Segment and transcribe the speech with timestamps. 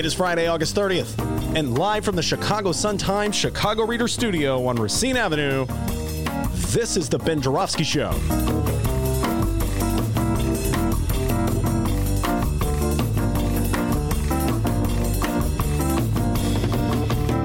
[0.00, 1.18] It is Friday, August 30th,
[1.54, 5.66] and live from the Chicago Sun-Times Chicago Reader Studio on Racine Avenue,
[6.72, 8.10] this is the Ben Joravsky Show.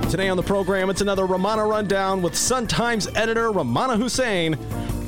[0.09, 4.57] Today on the program, it's another Rummana Rundown with Sun-Times editor Rummana Hussain.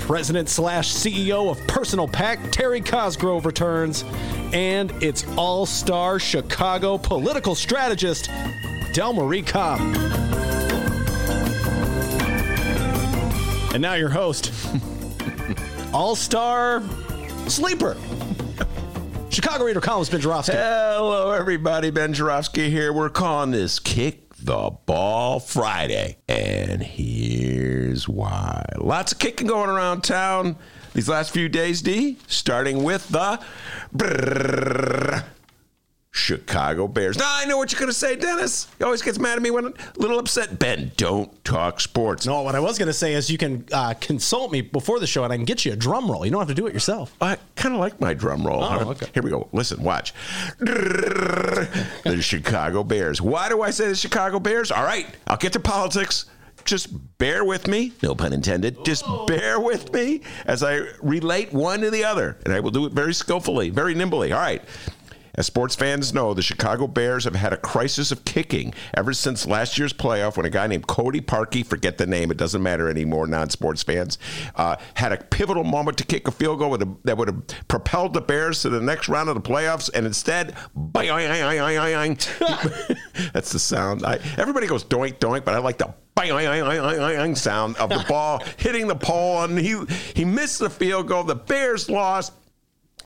[0.07, 4.05] President slash CEO of Personal PAC, Terry Cosgrove returns.
[4.53, 8.29] And it's all star Chicago political strategist,
[8.93, 9.81] Del Marie Cobb.
[13.73, 14.53] And now your host,
[15.93, 16.81] all star
[17.49, 17.97] sleeper,
[19.29, 20.53] Chicago Reader columnist Ben Joravsky.
[20.53, 21.89] Hello, everybody.
[21.89, 22.93] Ben Joravsky here.
[22.93, 26.17] We're calling this Kick the Ball Friday.
[26.27, 28.65] And here's why.
[28.77, 30.55] Lots of kicking going around town
[30.93, 33.39] these last few days, D, starting with the
[33.95, 35.25] brrrr,
[36.17, 37.17] Chicago Bears.
[37.17, 38.67] Now, I know what you're going to say, Dennis.
[38.79, 40.57] He always gets mad at me when I'm a little upset.
[40.57, 42.25] Ben, don't talk sports.
[42.25, 45.05] No, what I was going to say is you can uh, consult me before the
[45.07, 46.25] show and I can get you a drum roll.
[46.25, 47.15] You don't have to do it yourself.
[47.21, 48.63] I kind of like my drum roll.
[48.63, 49.07] Oh, okay.
[49.13, 49.47] Here we go.
[49.53, 50.13] Listen, watch.
[50.59, 53.21] The Chicago Bears.
[53.21, 54.71] Why do I say the Chicago Bears?
[54.71, 56.25] All right, I'll get to politics.
[56.65, 58.83] Just bear with me, no pun intended.
[58.83, 62.85] Just bear with me as I relate one to the other, and I will do
[62.85, 64.33] it very skillfully, very nimbly.
[64.33, 64.61] All right.
[65.37, 69.45] As sports fans know, the Chicago Bears have had a crisis of kicking ever since
[69.45, 72.89] last year's playoff when a guy named Cody Parkey, forget the name, it doesn't matter
[72.89, 74.17] anymore, non sports fans,
[74.55, 78.21] uh, had a pivotal moment to kick a field goal that would have propelled the
[78.21, 80.55] Bears to the next round of the playoffs, and instead,
[83.33, 84.03] that's the sound.
[84.03, 85.93] I, everybody goes doink, doink, but I like the
[87.35, 89.79] sound of the ball hitting the pole, and he,
[90.15, 91.23] he missed the field goal.
[91.23, 92.33] The Bears lost.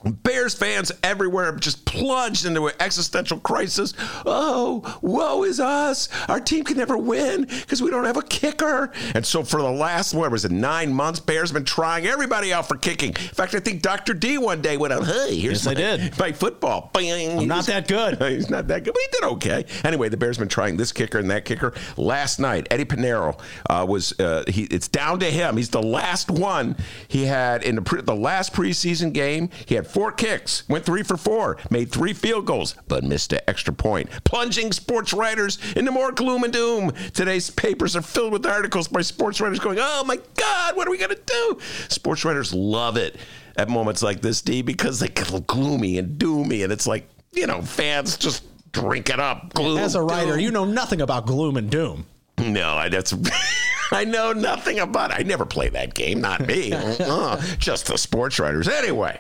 [0.03, 3.94] Bears fans everywhere just plunged into an existential crisis.
[4.25, 6.09] Oh, woe is us.
[6.28, 8.91] Our team can never win because we don't have a kicker.
[9.13, 12.51] And so for the last, what was it, nine months, Bears have been trying everybody
[12.51, 13.09] out for kicking.
[13.09, 14.13] In fact, I think Dr.
[14.13, 16.18] D one day went out, hey, here's Yes, I my, did.
[16.19, 16.89] my football.
[16.94, 17.39] Bang.
[17.39, 18.19] I'm not that good.
[18.31, 19.66] He's not that good, but he did okay.
[19.83, 21.73] Anyway, the Bears have been trying this kicker and that kicker.
[21.97, 23.39] Last night, Eddy Piñeiro
[23.69, 24.63] uh, was uh, he.
[24.63, 25.57] It's down to him.
[25.57, 26.75] He's the last one.
[27.07, 29.50] He had in the, pre, the last preseason game.
[29.66, 33.40] He had four kicks, went three for four, made three field goals, but missed an
[33.47, 34.09] extra point.
[34.24, 36.91] Plunging sports writers into more gloom and doom.
[37.13, 40.91] Today's papers are filled with articles by sports writers going, "Oh my God, what are
[40.91, 41.59] we gonna do?"
[41.90, 43.18] Sports writers love it
[43.57, 47.47] at moments like this, D, because they get gloomy and doomy, and it's like you
[47.47, 49.53] know, fans just drink it up.
[49.53, 50.40] Gloom, As a writer, doom.
[50.40, 52.06] you know nothing about gloom and doom.
[52.38, 53.13] No, I, that's.
[53.94, 55.18] I know nothing about it.
[55.19, 56.22] I never play that game.
[56.22, 56.72] Not me.
[56.74, 57.41] Uh-uh.
[57.57, 58.68] Just the sports writers.
[58.69, 59.19] Anyway.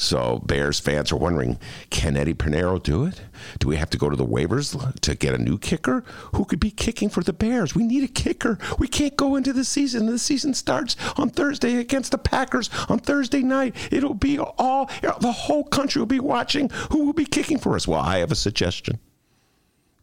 [0.00, 1.58] So Bears fans are wondering,
[1.90, 3.20] can Eddy Piñeiro do it?
[3.58, 6.04] Do we have to go to the waivers to get a new kicker?
[6.36, 7.74] Who could be kicking for the Bears?
[7.74, 8.58] We need a kicker.
[8.78, 10.06] We can't go into the season.
[10.06, 13.74] The season starts on Thursday against the Packers on Thursday night.
[13.90, 16.70] It'll be all the whole country will be watching.
[16.92, 17.88] Who will be kicking for us?
[17.88, 19.00] Well, I have a suggestion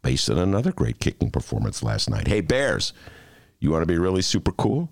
[0.02, 2.28] based on another great kicking performance last night.
[2.28, 2.92] Hey, Bears,
[3.60, 4.90] you want to be really super cool?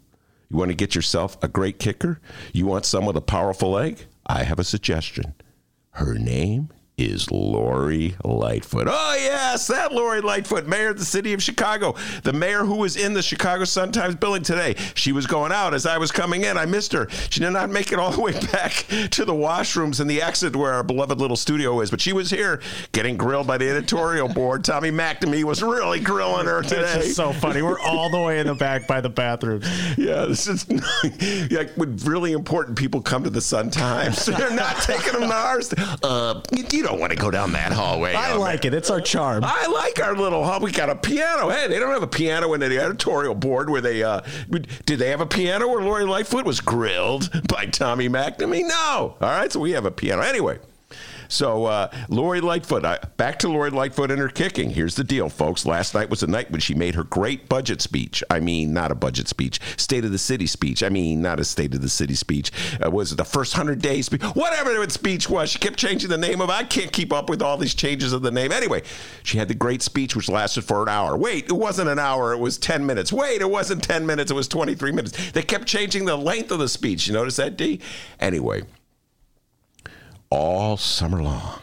[0.49, 2.23] You want to get yourself a great kicker?
[2.55, 4.07] You want someone with a powerful leg?
[4.27, 5.35] I have a suggestion.
[5.93, 8.87] Her name is Lori Lightfoot.
[8.89, 11.97] Oh, yes, that Lori Lightfoot, mayor of the city of Chicago.
[12.23, 14.77] The mayor who was in the Chicago Sun-Times building today.
[14.95, 16.57] She was going out as I was coming in.
[16.57, 17.09] I missed her.
[17.31, 20.55] She did not make it all the way back to the washrooms and the exit
[20.55, 22.61] where our beloved little studio is, but she was here
[22.93, 24.65] getting grilled by the editorial board.
[24.65, 27.01] Tommy McNamee was really grilling her today.
[27.01, 27.63] Just so funny.
[27.63, 29.67] We're all the way in the back by the bathrooms.
[29.99, 30.69] Yeah, this is
[31.51, 34.27] like when really important people come to the Sun Times.
[34.27, 35.73] They're not taking them to ours.
[36.03, 38.15] Uh, you don't want to go down that hallway.
[38.15, 38.73] I Oh, like it.
[38.75, 39.43] It's our charm.
[39.45, 40.61] I like our little hall.
[40.61, 41.49] We got a piano.
[41.49, 44.21] Hey, they don't have a piano in the editorial board where they uh
[44.51, 48.63] did they have a piano where Lori Lightfoot was grilled by Tommy McNamee?
[48.69, 49.17] No.
[49.21, 50.23] All right, so we have a piano.
[50.23, 50.59] Anyway.
[51.35, 54.71] So, uh, Lori Lightfoot, I, back to Lori Lightfoot and her kicking.
[54.71, 55.67] Here's the deal, folks.
[55.67, 58.23] Last night was the night when she made her great budget speech.
[58.31, 60.85] I mean, not a budget speech, State of the City speech.
[60.85, 62.53] I mean, not a State of the City speech.
[62.85, 64.23] Uh, was it the first 100 days speech?
[64.23, 65.51] Whatever the speech was.
[65.51, 66.53] She kept changing the name of it.
[66.53, 68.53] I can't keep up with all these changes of the name.
[68.53, 68.83] Anyway,
[69.25, 71.17] she had the great speech, which lasted for an hour.
[71.17, 73.13] Wait, it wasn't an hour, it was 10 minutes.
[73.13, 75.33] Wait, it wasn't 10 minutes, it was 23 minutes.
[75.33, 77.09] They kept changing the length of the speech.
[77.09, 77.81] You notice that, D?
[78.21, 78.63] Anyway,
[80.31, 81.61] all summer long,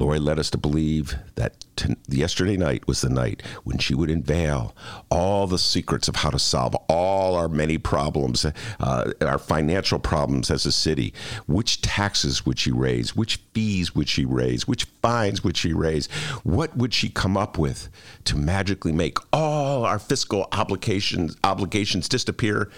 [0.00, 4.08] Lori led us to believe that t- yesterday night was the night when she would
[4.08, 4.74] unveil
[5.10, 10.50] all the secrets of how to solve all our many problems, uh, our financial problems
[10.50, 11.12] as a city.
[11.46, 13.14] Which taxes would she raise?
[13.14, 14.66] Which fees would she raise?
[14.66, 16.06] Which fines would she raise?
[16.44, 17.90] What would she come up with
[18.24, 22.70] to magically make all our fiscal obligations obligations disappear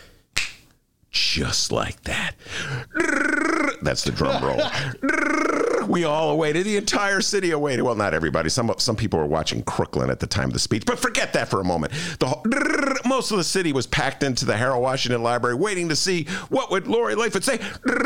[1.13, 2.35] just like that?
[3.83, 4.61] That's the drum roll.
[5.89, 6.65] we all awaited.
[6.67, 7.83] The entire city awaited.
[7.83, 8.49] Well, not everybody.
[8.49, 11.49] Some some people were watching Crooklyn at the time of the speech, but forget that
[11.49, 11.93] for a moment.
[12.19, 16.25] The most of the city was packed into the Harold Washington Library, waiting to see
[16.49, 17.61] what would Lori Lightfoot say.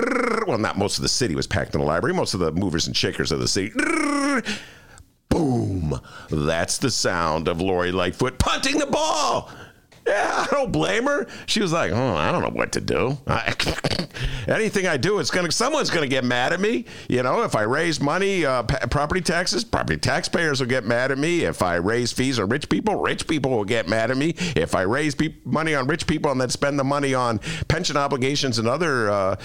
[0.46, 2.14] Well, not most of the city was packed in the library.
[2.14, 3.72] Most of the movers and shakers of the city.
[5.28, 6.00] Boom!
[6.30, 9.50] That's the sound of Lori Lightfoot punting the ball.
[10.06, 11.26] Yeah, I don't blame her.
[11.46, 13.18] She was like, "Oh, I don't know what to do.
[14.48, 16.84] anything I do, it's gonna someone's gonna get mad at me.
[17.08, 21.18] You know, if I raise money, uh, property taxes, property taxpayers will get mad at
[21.18, 21.42] me.
[21.42, 24.34] If I raise fees on rich people, rich people will get mad at me.
[24.54, 27.96] If I raise pe- money on rich people and then spend the money on pension
[27.96, 29.36] obligations and other uh,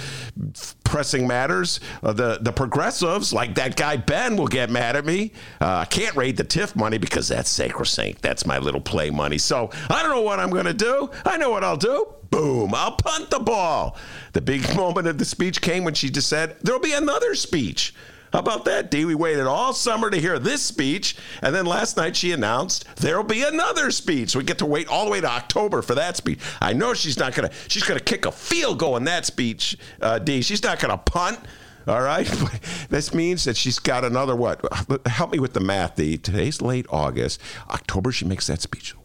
[0.84, 5.31] pressing matters, uh, the the progressives like that guy Ben will get mad at me.
[5.60, 8.22] Uh, I can't raid the TIF money because that's sacrosanct.
[8.22, 9.40] That's my little play money.
[9.40, 11.09] So I don't know what I'm." I'm going to do?
[11.25, 12.13] I know what I'll do.
[12.30, 13.95] Boom, I'll punt the ball.
[14.33, 17.94] The big moment of the speech came when she just said, There'll be another speech.
[18.33, 19.06] How about that, Dee?
[19.06, 23.25] We waited all summer to hear this speech, and then last night she announced there'll
[23.25, 24.36] be another speech.
[24.36, 26.39] We get to wait all the way to October for that speech.
[26.62, 27.51] I know she's not gonna.
[27.68, 30.42] She's gonna kick a field goal in that speech, uh, D.
[30.42, 31.39] She's not gonna punt.
[31.88, 32.25] All right.
[32.89, 34.62] this means that she's got another what?
[35.07, 36.18] Help me with the math, D.
[36.18, 37.42] Today's late August.
[37.69, 38.95] October, she makes that speech.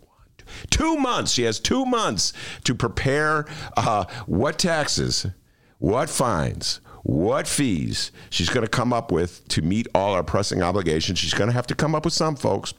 [0.70, 1.32] Two months.
[1.32, 2.32] She has two months
[2.64, 5.26] to prepare uh, what taxes,
[5.78, 10.62] what fines, what fees she's going to come up with to meet all our pressing
[10.62, 11.18] obligations.
[11.18, 12.74] She's going to have to come up with some, folks.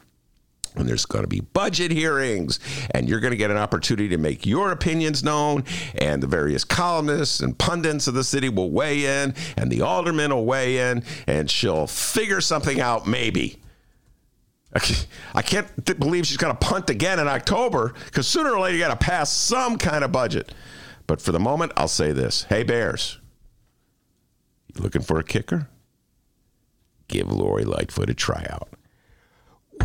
[0.75, 2.59] And there's going to be budget hearings,
[2.91, 5.63] and you're going to get an opportunity to make your opinions known.
[5.95, 10.33] And the various columnists and pundits of the city will weigh in, and the aldermen
[10.33, 13.59] will weigh in, and she'll figure something out, maybe.
[15.33, 18.83] I can't believe she's going to punt again in October because sooner or later you
[18.83, 20.53] got to pass some kind of budget.
[21.07, 23.19] But for the moment, I'll say this: Hey, Bears,
[24.67, 25.69] you looking for a kicker?
[27.07, 28.69] Give Lori Lightfoot a tryout.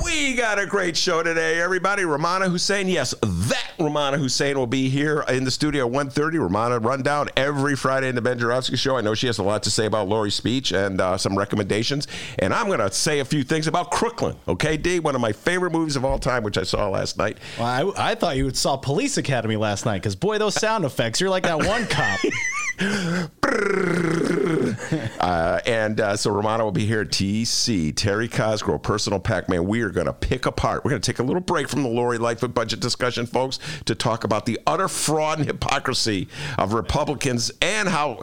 [0.01, 2.03] We got a great show today, everybody.
[2.03, 6.49] Rummana Hussain, yes, that Rummana Hussain will be here in the studio at 1.30.
[6.49, 8.97] Rummana Rundown every Friday in the Ben Joravsky Show.
[8.97, 12.07] I know she has a lot to say about Lori's speech and uh, some recommendations.
[12.39, 15.01] And I'm going to say a few things about Crooklyn, okay, D?
[15.01, 17.39] One of my favorite movies of all time, which I saw last night.
[17.59, 21.21] Well, I, I thought you saw Police Academy last night because, boy, those sound effects,
[21.21, 22.21] you're like that one cop.
[25.21, 29.65] uh, and uh, so Rummana will be here at TC, Terry Cosgrove, Personal PAC Man.
[29.65, 30.85] We are going to pick apart.
[30.85, 33.95] We're going to take a little break from the Lori Lightfoot budget discussion, folks, to
[33.95, 38.23] talk about the utter fraud and hypocrisy of Republicans and how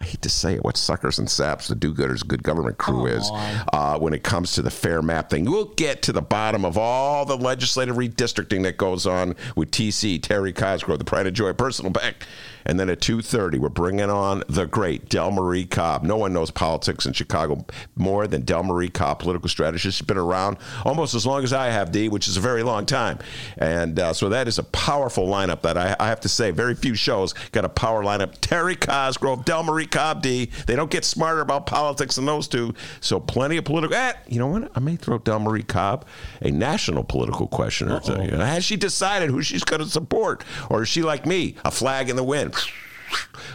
[0.00, 3.30] I hate to say it, what suckers and saps the do-gooders good government crew is
[3.72, 5.46] uh, when it comes to the fair map thing.
[5.46, 10.22] We'll get to the bottom of all the legislative redistricting that goes on with TC,
[10.22, 12.26] Terry Cosgrove, the Pride and Joy Personal PAC.
[12.66, 16.02] And then at 2.30, we're bringing on the great Del Marie Cobb.
[16.02, 19.96] No one knows politics in Chicago more than Del Marie Cobb, political strategist.
[19.96, 22.84] She's been around almost as long as I have, D, which is a very long
[22.84, 23.18] time.
[23.56, 26.74] And uh, so that is a powerful lineup that I, I, have to say, very
[26.74, 28.34] few shows got a power lineup.
[28.40, 30.50] Terry Cosgrove, Del Marie Cobb, D.
[30.66, 32.74] They don't get smarter about politics than those two.
[33.00, 33.96] So plenty of political.
[33.96, 34.72] Eh, you know what?
[34.74, 36.06] I may throw Del Marie Cobb
[36.40, 38.00] a national political questioner.
[38.02, 40.44] So, you know, has she decided who she's going to support?
[40.68, 42.55] Or is she like me, a flag in the wind?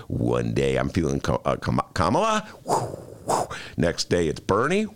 [0.08, 1.56] One day I'm feeling uh,
[1.94, 2.48] Kamala.
[3.78, 4.88] Next day it's Bernie.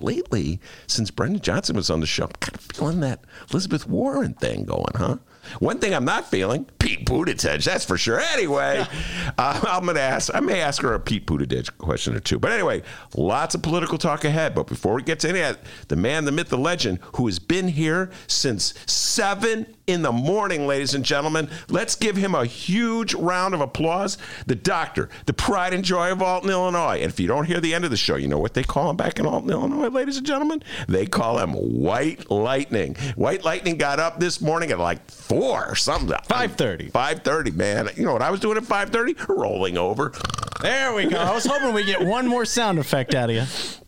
[0.00, 4.34] Lately, since Brendan Johnson was on the show, I'm kind of feeling that Elizabeth Warren
[4.34, 5.16] thing going, huh?
[5.60, 8.20] One thing I'm not feeling, Pete Buttigieg, that's for sure.
[8.20, 8.84] Anyway,
[9.38, 12.38] uh, I'm going to ask, I may ask her a Pete Buttigieg question or two.
[12.38, 12.82] But anyway,
[13.16, 14.54] lots of political talk ahead.
[14.54, 17.26] But before we get to any of that, the man, the myth, the legend, who
[17.26, 22.44] has been here since 7 in the morning, ladies and gentlemen, let's give him a
[22.44, 24.18] huge round of applause.
[24.46, 26.96] The doctor, the pride and joy of Alton, Illinois.
[26.96, 28.90] And if you don't hear the end of the show, you know what they call
[28.90, 30.62] him back in Alton, Illinois, ladies and gentlemen?
[30.88, 32.96] They call him White Lightning.
[33.14, 36.16] White Lightning got up this morning at like 4 or something.
[36.28, 36.92] 5.30.
[36.92, 37.88] 5.30, man.
[37.96, 39.28] You know what I was doing at 5.30?
[39.28, 40.12] Rolling over.
[40.60, 41.18] There we go.
[41.18, 43.82] I was hoping we get one more sound effect out of you.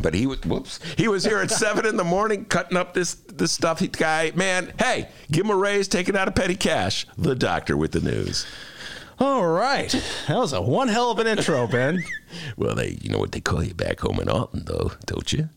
[0.00, 0.80] But he was whoops.
[0.96, 3.78] He was here at seven in the morning cutting up this this stuff.
[3.78, 7.06] He guy, man, hey, give him a raise, take it out of petty cash.
[7.16, 8.44] The doctor with the news.
[9.20, 9.90] All right,
[10.26, 12.02] that was a one hell of an intro, Ben.
[12.56, 15.48] well, they, you know what they call you back home in Alton, though, don't you?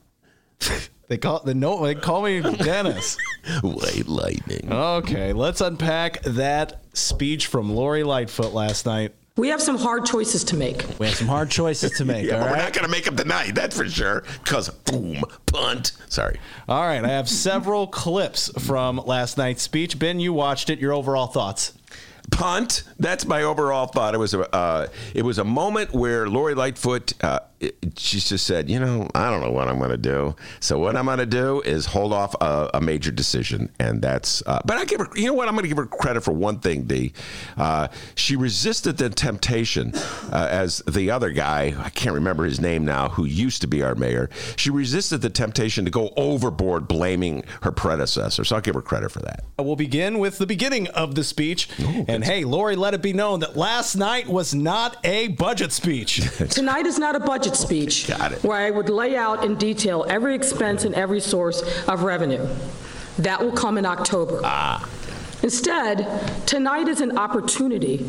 [1.08, 1.86] They call the no.
[1.86, 3.18] They call me Dennis.
[3.62, 4.72] White lightning.
[4.72, 9.14] Okay, let's unpack that speech from Lori Lightfoot last night.
[9.38, 10.84] We have some hard choices to make.
[11.00, 12.26] We have some hard choices to make.
[12.28, 12.52] yeah, all but right?
[12.52, 14.24] we're not going to make them tonight, that's for sure.
[14.44, 15.92] Because boom, punt.
[16.10, 16.40] Sorry.
[16.68, 20.00] All right, I have several clips from last night's speech.
[20.00, 20.80] Ben, you watched it.
[20.80, 21.74] Your overall thoughts?
[22.32, 22.84] punt.
[23.00, 24.14] That's my overall thought.
[24.14, 27.57] It was a uh, it was a moment where Lori Lightfoot uh, it,
[27.96, 30.36] she just said, you know, I don't know what I'm going to do.
[30.60, 34.44] So what I'm going to do is hold off a, a major decision, and that's.
[34.46, 35.48] Uh, but I give her, you know what?
[35.48, 36.84] I'm going to give her credit for one thing.
[36.84, 37.14] D.
[37.58, 39.92] Uh, she resisted the temptation,
[40.32, 43.82] uh, as the other guy, I can't remember his name now, who used to be
[43.82, 44.30] our mayor.
[44.56, 48.44] She resisted the temptation to go overboard, blaming her predecessor.
[48.44, 49.44] So I'll give her credit for that.
[49.58, 51.70] We'll begin with the beginning of the speech.
[52.08, 56.22] and hey, Lori, let it be known that last night was not a budget speech.
[56.50, 58.44] Tonight is not a budget speech Got it.
[58.44, 62.48] where I would lay out in detail every expense and every source of revenue.
[63.20, 64.42] That will come in October.
[64.44, 64.88] Ah.
[65.44, 66.08] Instead,
[66.48, 68.00] tonight is an opportunity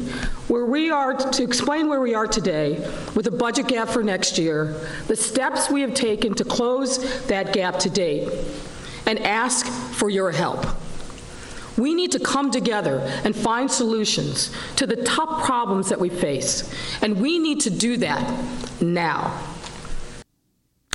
[0.48, 2.78] where we are to explain where we are today
[3.14, 7.52] with a budget gap for next year, the steps we have taken to close that
[7.52, 8.28] gap to date,
[9.06, 10.64] and ask for your help.
[11.78, 16.70] We need to come together and find solutions to the tough problems that we face,
[17.00, 19.32] and we need to do that now.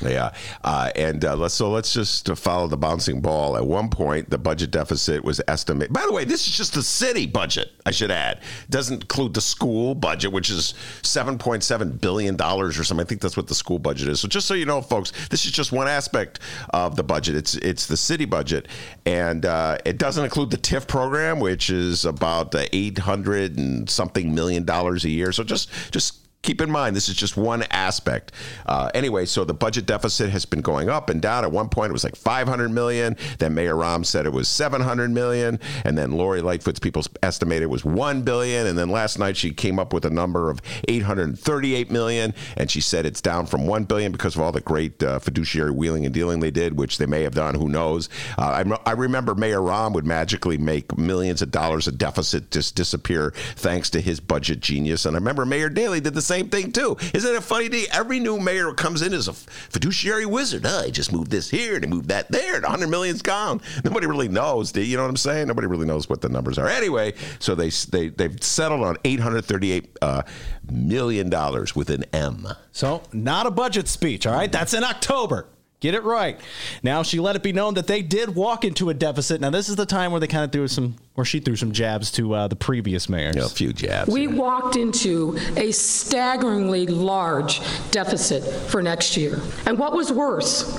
[0.02, 0.34] Yeah,
[0.64, 3.56] uh, and uh, let's so let's just uh, follow the bouncing ball.
[3.56, 5.94] At one point, the budget deficit was estimated.
[5.94, 7.72] By the way, this is just the city budget.
[7.86, 10.74] I should add, doesn't include the school budget, which is
[11.04, 13.06] seven point seven billion dollars or something.
[13.06, 14.20] I think that's what the school budget is.
[14.20, 16.40] So just so you know, folks, this is just one aspect
[16.72, 17.36] of the budget.
[17.36, 18.70] It's it's the city budget,
[19.06, 24.34] and uh, it doesn't include the TIF program, which is about eight hundred and something
[24.34, 25.32] million dollars a year.
[25.32, 28.32] So just just keep in mind this is just one aspect.
[28.66, 31.44] Uh, anyway so the budget deficit has been going up and down.
[31.44, 33.18] At one point it was like 500 million.
[33.40, 35.60] Then mayor Rahm said it was 700 million.
[35.86, 38.68] And then lori lightfoot's people estimated it was 1 billion.
[38.68, 42.34] And then last night she came up with a number of 838 million.
[42.58, 45.72] And she said it's down from 1 billion because of all the great uh, fiduciary
[45.72, 47.56] wheeling and dealing they did which they may have done.
[47.56, 48.10] Who knows?
[48.38, 52.76] Uh, I, I remember mayor Rahm would magically make millions of dollars of deficit just
[52.76, 55.06] disappear thanks to his budget genius.
[55.06, 56.98] And i remember mayor daley did the same same thing too.
[57.13, 57.70] Isn't it funny?
[57.70, 57.86] D?
[57.92, 60.66] Every new mayor comes in is a fiduciary wizard.
[60.66, 63.62] Oh, I just moved this here and moved that there, and 100 million's gone.
[63.84, 64.72] Nobody really knows.
[64.72, 64.82] D.
[64.82, 65.48] You know what I'm saying?
[65.48, 66.68] Nobody really knows what the numbers are.
[66.68, 70.24] Anyway, so they they they've settled on 838 uh,
[70.72, 72.48] million dollars with an M.
[72.72, 74.52] So, not a budget speech, all right?
[74.52, 75.48] That's in October.
[75.84, 76.40] Get it right.
[76.82, 79.42] Now, she let it be known that they did walk into a deficit.
[79.42, 81.74] Now, this is the time where they kind of threw some, or she threw some
[81.74, 83.36] jabs to uh, the previous mayors.
[83.36, 84.10] You know, a few jabs.
[84.10, 87.60] We walked into a staggeringly large
[87.92, 89.42] deficit for next year.
[89.66, 90.74] And what was worse,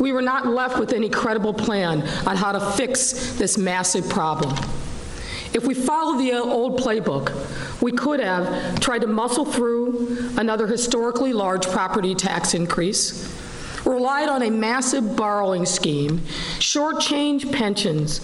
[0.00, 4.56] we were not left with any credible plan on how to fix this massive problem.
[5.54, 11.32] If we followed the old playbook, we could have tried to muscle through another historically
[11.32, 13.37] large property tax increase,
[13.88, 16.18] relied on a massive borrowing scheme,
[16.58, 18.20] shortchanged pensions,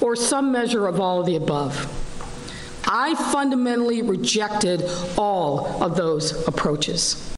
[0.00, 1.88] or some measure of all of the above.
[2.86, 4.84] I fundamentally rejected
[5.16, 7.34] all of those approaches.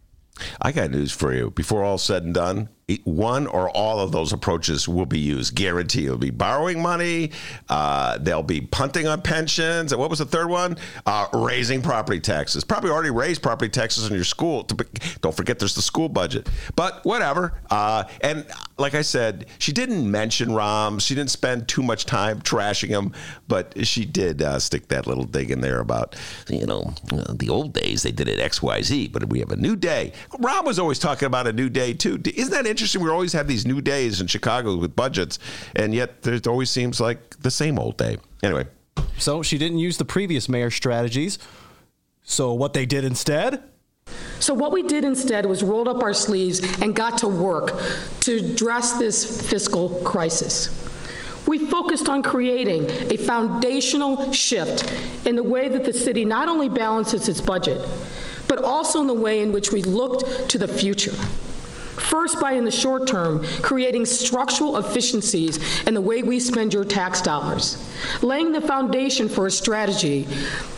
[0.60, 1.50] I got news for you.
[1.50, 2.68] Before all said and done,
[3.02, 5.56] one or all of those approaches will be used.
[5.56, 7.32] Guarantee it'll be borrowing money.
[7.68, 9.90] Uh, they'll be punting on pensions.
[9.90, 10.76] And what was the third one?
[11.04, 12.62] Uh, raising property taxes.
[12.62, 14.62] Probably already raised property taxes in your school.
[14.62, 16.48] Don't forget, there's the school budget.
[16.76, 17.60] But whatever.
[17.70, 18.46] Uh, and
[18.78, 21.00] like I said, she didn't mention Rahm.
[21.00, 23.12] She didn't spend too much time trashing him,
[23.48, 26.14] but she did uh, stick that little dig in there about,
[26.48, 29.50] you know, uh, the old days they did it X, Y, Z, but we have
[29.50, 30.12] a new day.
[30.46, 32.20] Rahm was always talking about a new day too.
[32.24, 33.02] Isn't that interesting?
[33.02, 35.40] We always have these new days in Chicago with budgets,
[35.74, 38.18] and yet there always seems like the same old day.
[38.44, 38.66] Anyway.
[39.18, 41.40] So she didn't use the previous mayor's strategies.
[42.22, 43.62] So what they did instead?
[44.38, 47.72] So, what we did instead was rolled up our sleeves and got to work
[48.20, 50.68] to address this fiscal crisis.
[51.46, 54.92] We focused on creating a foundational shift
[55.26, 57.80] in the way that the city not only balances its budget,
[58.48, 61.14] but also in the way in which we looked to the future.
[61.96, 66.84] First, by in the short term, creating structural efficiencies in the way we spend your
[66.84, 67.90] tax dollars,
[68.22, 70.26] laying the foundation for a strategy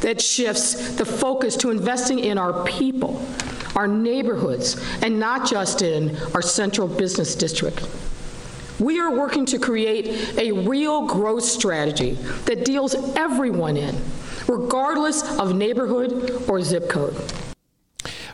[0.00, 3.20] that shifts the focus to investing in our people,
[3.75, 7.87] our neighborhoods, and not just in our central business district.
[8.78, 12.12] We are working to create a real growth strategy
[12.44, 13.96] that deals everyone in,
[14.46, 17.16] regardless of neighborhood or zip code.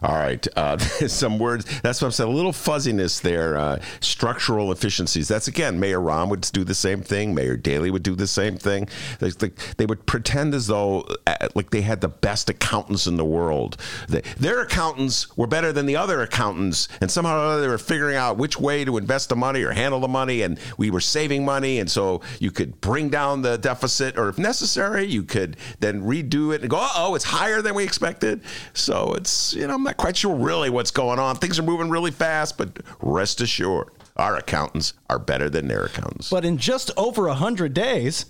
[0.03, 0.47] All right.
[0.57, 1.65] Uh, some words.
[1.81, 2.33] That's what I'm saying.
[2.33, 3.57] A little fuzziness there.
[3.57, 5.29] Uh, structural efficiencies.
[5.29, 7.35] That's again, Mayor Rahm would do the same thing.
[7.35, 8.89] Mayor Daley would do the same thing.
[9.19, 13.17] They, they, they would pretend as though uh, like they had the best accountants in
[13.17, 13.77] the world.
[14.09, 18.37] They, their accountants were better than the other accountants, and somehow they were figuring out
[18.37, 21.79] which way to invest the money or handle the money, and we were saving money,
[21.79, 26.55] and so you could bring down the deficit, or if necessary, you could then redo
[26.55, 28.41] it and go, oh, it's higher than we expected.
[28.73, 31.37] So it's you know, I'm not not quite sure really what's going on.
[31.37, 36.31] Things are moving really fast, but rest assured, our accountants are better than their accountants.
[36.31, 38.27] But in just over 100 days,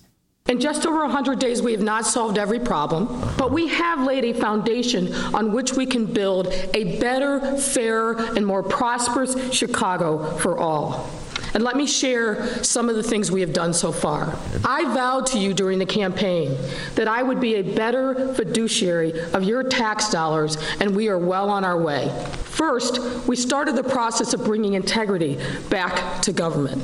[0.47, 3.07] in just over 100 days, we have not solved every problem,
[3.39, 8.47] but we have laid a foundation on which we can build a better, fairer, and
[8.47, 11.09] more prosperous Chicago for all.
[11.55, 14.37] And let me share some of the things we have done so far.
[14.65, 16.57] I vowed to you during the campaign
[16.97, 21.49] that I would be a better fiduciary of your tax dollars, and we are well
[21.49, 22.09] on our way.
[22.43, 25.39] First, we started the process of bringing integrity
[25.71, 26.83] back to government.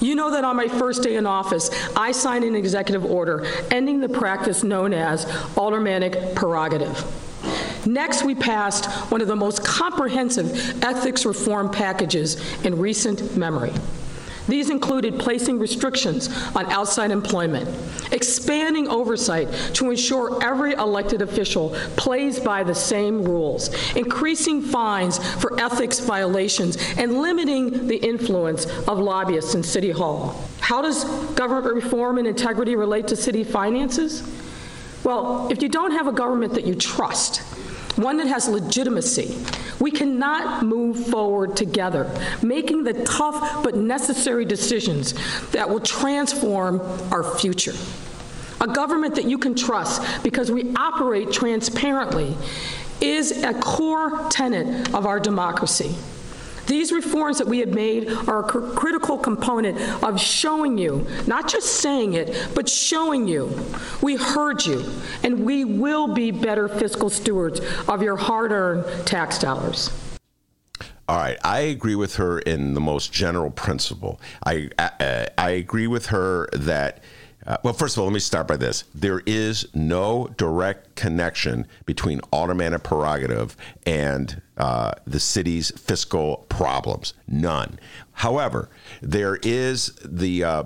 [0.00, 4.00] You know that on my first day in office, I signed an executive order ending
[4.00, 5.26] the practice known as
[5.58, 7.04] aldermanic prerogative.
[7.86, 13.72] Next, we passed one of the most comprehensive ethics reform packages in recent memory.
[14.48, 17.68] These included placing restrictions on outside employment,
[18.10, 25.60] expanding oversight to ensure every elected official plays by the same rules, increasing fines for
[25.60, 30.42] ethics violations, and limiting the influence of lobbyists in City Hall.
[30.58, 34.28] How does government reform and integrity relate to city finances?
[35.04, 37.42] Well, if you don't have a government that you trust,
[38.02, 39.36] one that has legitimacy.
[39.78, 42.10] We cannot move forward together,
[42.42, 45.14] making the tough but necessary decisions
[45.50, 46.80] that will transform
[47.12, 47.74] our future.
[48.60, 52.36] A government that you can trust because we operate transparently
[53.00, 55.94] is a core tenet of our democracy.
[56.70, 61.48] These reforms that we have made are a cr- critical component of showing you, not
[61.48, 63.52] just saying it, but showing you
[64.02, 64.84] we heard you
[65.24, 69.90] and we will be better fiscal stewards of your hard earned tax dollars.
[71.08, 74.20] All right, I agree with her in the most general principle.
[74.46, 77.02] I I, I agree with her that.
[77.46, 78.84] Uh, well, first of all, let me start by this.
[78.94, 87.14] There is no direct connection between aldermanic prerogative and uh, the city's fiscal problems.
[87.26, 87.78] None.
[88.12, 88.68] However,
[89.00, 90.64] there is the uh,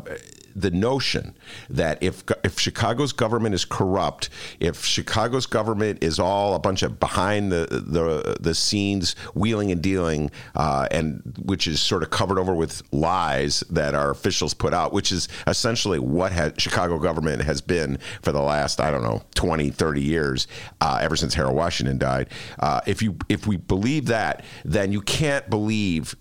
[0.54, 1.36] the notion
[1.68, 7.00] that if if Chicago's government is corrupt, if Chicago's government is all a bunch of
[7.00, 12.38] behind the the, the scenes wheeling and dealing, uh, and which is sort of covered
[12.38, 17.60] over with lies that our officials put out, which is essentially what Chicago government has
[17.60, 20.46] been for the last I don't know 20, 30 years,
[20.80, 22.28] uh, ever since Harold Washington died.
[22.58, 26.16] Uh, if you if we believe that, then you can't believe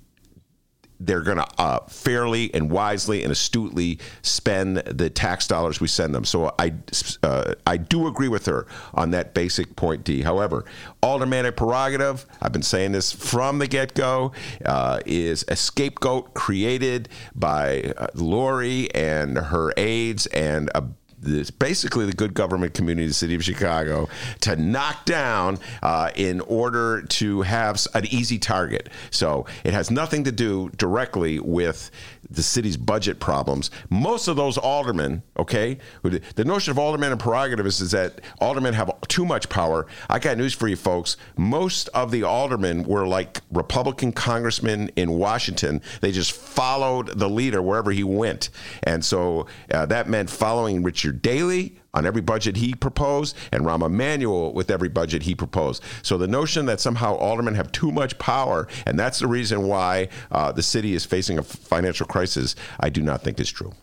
[1.05, 6.13] they're going to uh, fairly and wisely and astutely spend the tax dollars we send
[6.13, 6.25] them.
[6.25, 6.73] So I,
[7.21, 10.21] uh, I do agree with her on that basic point, D.
[10.21, 10.65] However,
[11.01, 14.31] aldermanic prerogative, I've been saying this from the get go,
[14.65, 20.83] uh, is a scapegoat created by uh, Lori and her aides and a
[21.23, 24.09] this, basically the good government community of the city of Chicago
[24.41, 28.89] to knock down uh, in order to have an easy target.
[29.11, 31.91] So it has nothing to do directly with
[32.29, 33.69] the city's budget problems.
[33.89, 38.91] Most of those aldermen, okay, the notion of aldermen and prerogatives is that aldermen have
[39.07, 39.85] too much power.
[40.09, 41.17] I got news for you, folks.
[41.37, 45.81] Most of the aldermen were like Republican congressmen in Washington.
[46.01, 48.49] They just followed the leader wherever he went.
[48.83, 53.85] And so uh, that meant following Richard Daley, on every budget he proposed, and Rahm
[53.85, 55.83] Emanuel with every budget he proposed.
[56.01, 60.09] So the notion that somehow aldermen have too much power, and that's the reason why
[60.31, 63.73] uh, the city is facing a financial crisis, I do not think is true.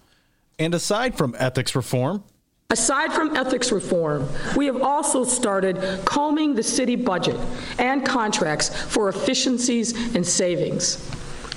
[0.58, 2.24] And aside from ethics reform,
[2.72, 7.36] Aside from ethics reform, we have also started combing the city budget
[7.80, 11.04] and contracts for efficiencies and savings.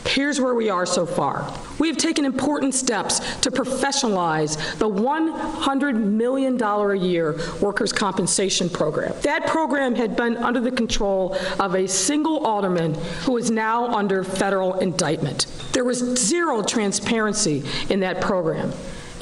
[0.06, 1.52] Here's where we are so far.
[1.80, 9.14] We have taken important steps to professionalize the $100 million a year workers' compensation program.
[9.22, 14.24] That program had been under the control of a single alderman who is now under
[14.24, 15.48] federal indictment.
[15.72, 18.74] There was zero transparency in that program.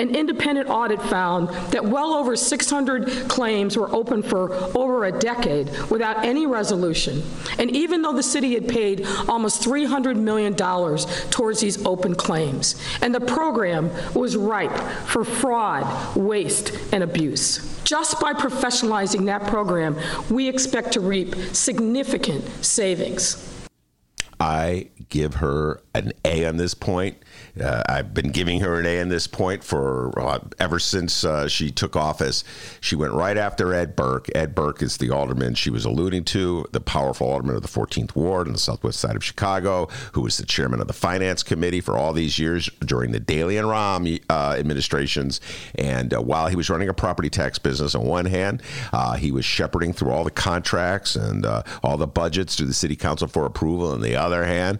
[0.01, 5.69] An independent audit found that well over 600 claims were open for over a decade
[5.91, 7.21] without any resolution.
[7.59, 13.13] And even though the city had paid almost $300 million towards these open claims, and
[13.13, 17.79] the program was ripe for fraud, waste, and abuse.
[17.83, 19.95] Just by professionalizing that program,
[20.31, 23.47] we expect to reap significant savings.
[24.39, 27.17] I give her an A on this point.
[27.59, 31.47] Uh, I've been giving her an A on this point for uh, ever since uh,
[31.47, 32.43] she took office.
[32.79, 34.29] She went right after Ed Burke.
[34.33, 38.15] Ed Burke is the alderman she was alluding to, the powerful alderman of the 14th
[38.15, 41.81] Ward on the southwest side of Chicago, who was the chairman of the Finance Committee
[41.81, 45.41] for all these years during the Daley and Rahm uh, administrations.
[45.75, 48.61] And uh, while he was running a property tax business on one hand,
[48.93, 51.45] uh, he was shepherding through all the contracts and
[51.83, 53.91] all the budgets to the city council for approval.
[53.91, 54.79] On the other hand,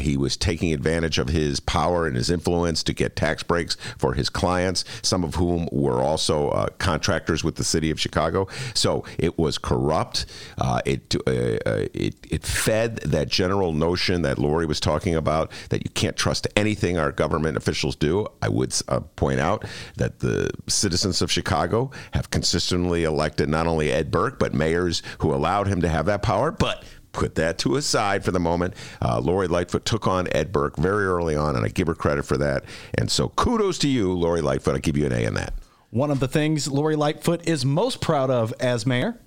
[0.00, 4.14] he was taking advantage of his power and his influence to get tax breaks for
[4.14, 8.48] his clients, some of whom were also uh, contractors with the city of Chicago.
[8.74, 10.26] So it was corrupt.
[10.58, 15.50] Uh, it, uh, uh, it, it fed that general notion that Lori was talking about
[15.70, 18.26] that you can't trust anything our government officials do.
[18.42, 19.64] I would uh, point out
[19.96, 25.32] that the citizens of Chicago have consistently elected not only Ed Burke, but mayors who
[25.34, 28.74] allowed him to have that power, but put that to a side for the moment.
[29.00, 32.24] Uh, Lori Lightfoot took on Ed Burke very early on, and I give her credit
[32.26, 32.64] for that.
[32.98, 34.74] And so kudos to you, Lori Lightfoot.
[34.74, 35.54] I give you an A in that.
[35.90, 39.18] One of the things Lori Lightfoot is most proud of as mayor.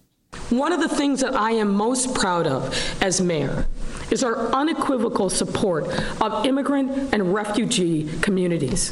[0.50, 3.65] One of the things that I am most proud of as mayor
[4.12, 5.88] is our unequivocal support
[6.21, 8.91] of immigrant and refugee communities.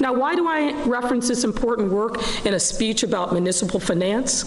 [0.00, 4.44] Now, why do I reference this important work in a speech about municipal finance?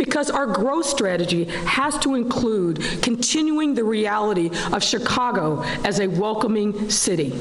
[0.00, 6.88] Because our growth strategy has to include continuing the reality of Chicago as a welcoming
[6.88, 7.38] city.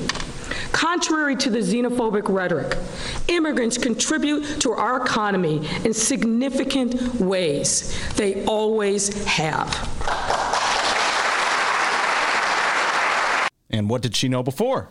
[0.73, 2.77] Contrary to the xenophobic rhetoric,
[3.29, 7.97] immigrants contribute to our economy in significant ways.
[8.15, 9.69] They always have.
[13.69, 14.89] And what did she know before?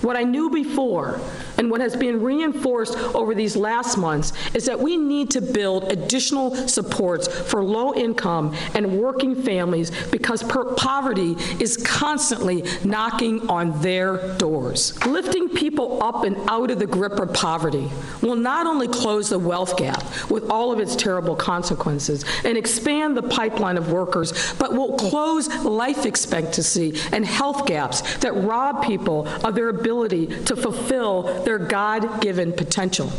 [0.00, 1.20] What I knew before
[1.62, 5.84] and what has been reinforced over these last months is that we need to build
[5.92, 14.36] additional supports for low income and working families because poverty is constantly knocking on their
[14.38, 14.98] doors.
[15.06, 17.88] Lifting people up and out of the grip of poverty
[18.22, 23.16] will not only close the wealth gap with all of its terrible consequences and expand
[23.16, 29.28] the pipeline of workers, but will close life expectancy and health gaps that rob people
[29.46, 33.12] of their ability to fulfill their God given potential.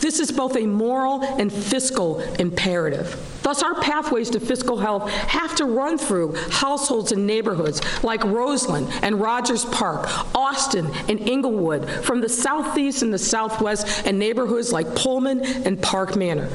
[0.00, 3.18] This is both a moral and fiscal imperative.
[3.42, 8.88] Thus, our pathways to fiscal health have to run through households and neighborhoods like Roseland
[9.02, 14.94] and Rogers Park, Austin and Englewood, from the southeast and the southwest, and neighborhoods like
[14.96, 16.48] Pullman and Park Manor.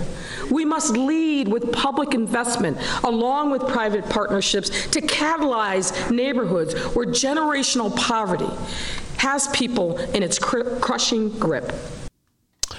[0.52, 7.96] We must lead with public investment along with private partnerships to catalyze neighborhoods where generational
[7.96, 8.50] poverty
[9.22, 11.72] has people in its cr- crushing grip.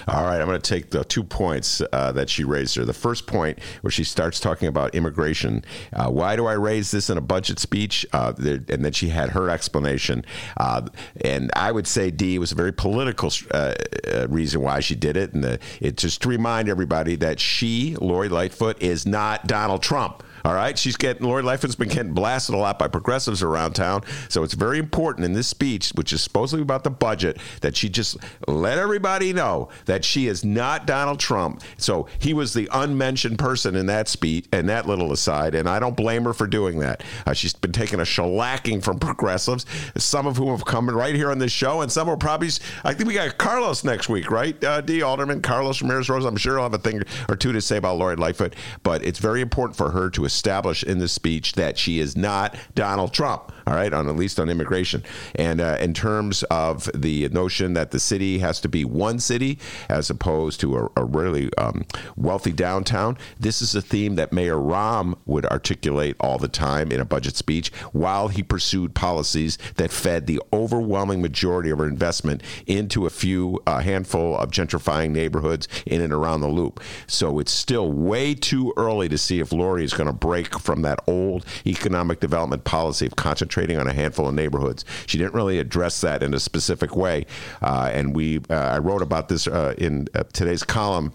[0.09, 2.85] All right, I'm going to take the two points uh, that she raised here.
[2.85, 5.65] The first point, where she starts talking about immigration.
[5.93, 8.05] Uh, why do I raise this in a budget speech?
[8.13, 10.25] Uh, and then she had her explanation.
[10.57, 10.89] Uh,
[11.25, 13.75] and I would say, D, was a very political uh,
[14.13, 15.35] uh, reason why she did it.
[15.35, 20.25] And the, it just to remind everybody that she, Lori Lightfoot, is not Donald Trump
[20.45, 24.03] All right, she's getting Lori Lightfoot's been getting blasted a lot by progressives around town,
[24.29, 27.89] so it's very important in this speech, which is supposedly about the budget, that she
[27.89, 28.17] just
[28.49, 31.63] let everybody know that she is not Donald Trump.
[31.79, 35.79] So he was the unmentioned person in that speech and that little aside, and I
[35.79, 37.03] don't blame her for doing that.
[37.27, 39.65] Uh, she's been taking a shellacking from progressives,
[39.97, 42.49] some of whom have come right here on this show, and some will probably.
[42.85, 44.63] I think we got Carlos next week, right?
[44.65, 45.03] Uh, D.
[45.03, 46.27] Alderman Carlos Ramirez-Rosa.
[46.27, 49.21] I'm sure he'll have a thing or two to say about Lori Lightfoot, but it's
[49.21, 53.53] very important for her to establish in the speech that she is not Donald Trump.
[53.67, 55.03] All right, on at least on immigration,
[55.35, 59.59] and uh, in terms of the notion that the city has to be one city
[59.89, 61.85] as opposed to a, a really um,
[62.17, 67.01] wealthy downtown, this is a theme that Mayor Rahm would articulate all the time in
[67.01, 72.43] a budget speech while he pursued policies that fed the overwhelming majority of our investment
[72.67, 76.81] into a few a handful of gentrifying neighborhoods in and around the loop.
[77.07, 80.83] So it's still way too early to see if Lori is going to break from
[80.83, 83.17] that old economic development policy of
[83.53, 84.85] concentrating on a handful of neighborhoods.
[85.07, 87.27] She didn't really address that in a specific way,
[87.61, 91.13] uh, and we uh, I wrote about this uh, in uh, today's column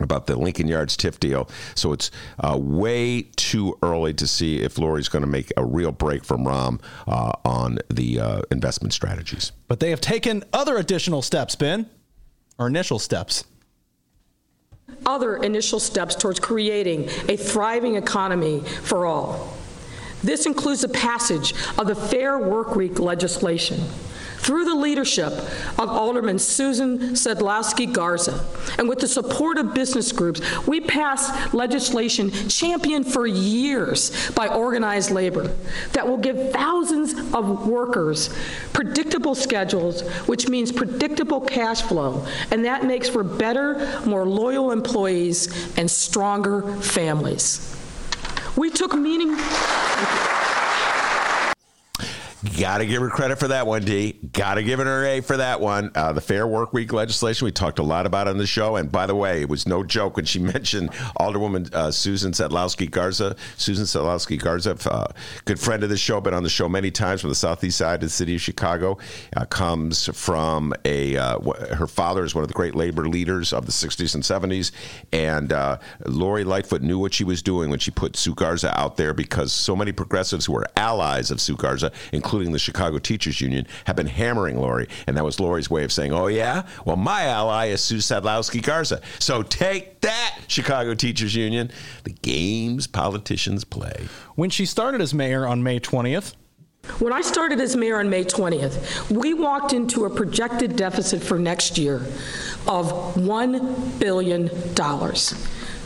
[0.00, 1.50] about the Lincoln Yards TIF deal.
[1.74, 5.92] So it's uh, way too early to see if Lori's going to make a real
[5.92, 9.52] break from Rahm uh, on the uh, investment strategies.
[9.68, 11.90] But they have taken other additional steps, Ben,
[12.58, 13.44] or initial steps.
[15.04, 19.59] Other initial steps towards creating a thriving economy for all.
[20.22, 23.80] This includes the passage of the Fair Workweek legislation
[24.40, 25.32] through the leadership
[25.78, 28.42] of Alderman Susan Sadlowski Garza
[28.78, 35.10] and with the support of business groups, we passed legislation championed for years by organized
[35.10, 35.54] labor
[35.92, 38.34] that will give thousands of workers
[38.72, 45.48] predictable schedules, which means predictable cash flow, and that makes for better, more loyal employees
[45.76, 47.76] and stronger families.
[48.56, 49.36] We took meaning.
[52.58, 54.12] Got to give her credit for that one, D.
[54.32, 55.90] Got to give her A for that one.
[55.94, 58.76] Uh, the Fair Work Week legislation, we talked a lot about on the show.
[58.76, 62.90] And by the way, it was no joke when she mentioned Alderwoman uh, Susan Sadlowski
[62.90, 63.36] Garza.
[63.58, 65.12] Susan Sadlowski Garza, uh,
[65.44, 67.96] good friend of the show, been on the show many times from the southeast side
[67.96, 68.96] of the city of Chicago.
[69.36, 71.38] Uh, comes from a, uh,
[71.74, 74.72] her father is one of the great labor leaders of the 60s and 70s.
[75.12, 75.76] And uh,
[76.06, 79.52] Lori Lightfoot knew what she was doing when she put Sue Garza out there because
[79.52, 83.66] so many progressives who are allies of Sue Garza, including including the Chicago Teachers Union,
[83.86, 84.86] have been hammering Lori.
[85.08, 86.62] And that was Lori's way of saying, oh, yeah?
[86.84, 89.00] Well, my ally is Sue Sadlowski Garza.
[89.18, 91.72] So take that, Chicago Teachers Union.
[92.04, 94.06] The games politicians play.
[94.36, 96.36] When she started as mayor on May 20th,
[97.00, 101.36] when I started as mayor on May 20th, we walked into a projected deficit for
[101.36, 101.96] next year
[102.68, 104.48] of $1 billion.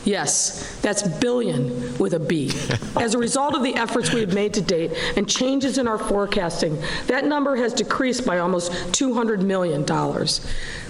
[0.05, 2.51] Yes, that's billion with a B.
[2.95, 5.97] As a result of the efforts we have made to date and changes in our
[5.97, 9.83] forecasting, that number has decreased by almost $200 million.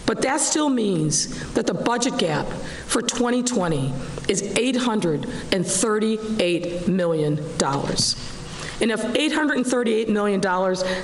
[0.06, 2.46] But that still means that the budget gap
[2.86, 3.94] for 2020
[4.28, 7.40] is $838 million.
[8.82, 10.44] And if $838 million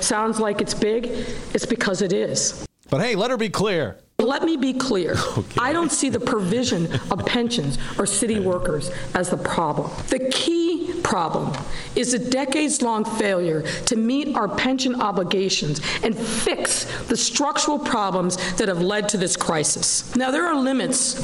[0.02, 1.06] sounds like it's big,
[1.54, 2.66] it's because it is.
[2.90, 3.96] But hey, let her be clear.
[4.18, 5.14] Let me be clear.
[5.36, 5.58] Okay.
[5.58, 9.90] I don't see the provision of pensions or city workers as the problem.
[10.08, 11.52] The key problem
[11.96, 18.36] is a decades long failure to meet our pension obligations and fix the structural problems
[18.54, 20.14] that have led to this crisis.
[20.14, 21.20] Now, there are limits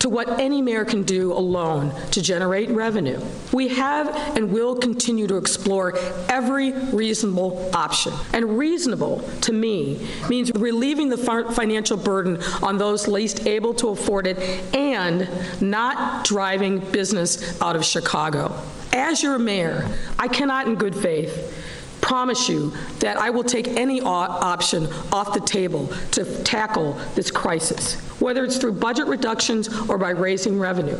[0.00, 3.20] to what any mayor can do alone to generate revenue.
[3.52, 5.96] We have and will continue to explore
[6.28, 8.12] every reasonable option.
[8.32, 14.26] And reasonable, to me, means relieving the financial burden on those least able to afford
[14.26, 14.38] it
[14.74, 15.28] and
[15.60, 18.54] not driving business out of Chicago.
[18.92, 19.86] As your mayor,
[20.18, 21.59] I cannot in good faith
[22.00, 27.94] promise you that I will take any option off the table to tackle this crisis,
[28.20, 30.98] whether it's through budget reductions or by raising revenue.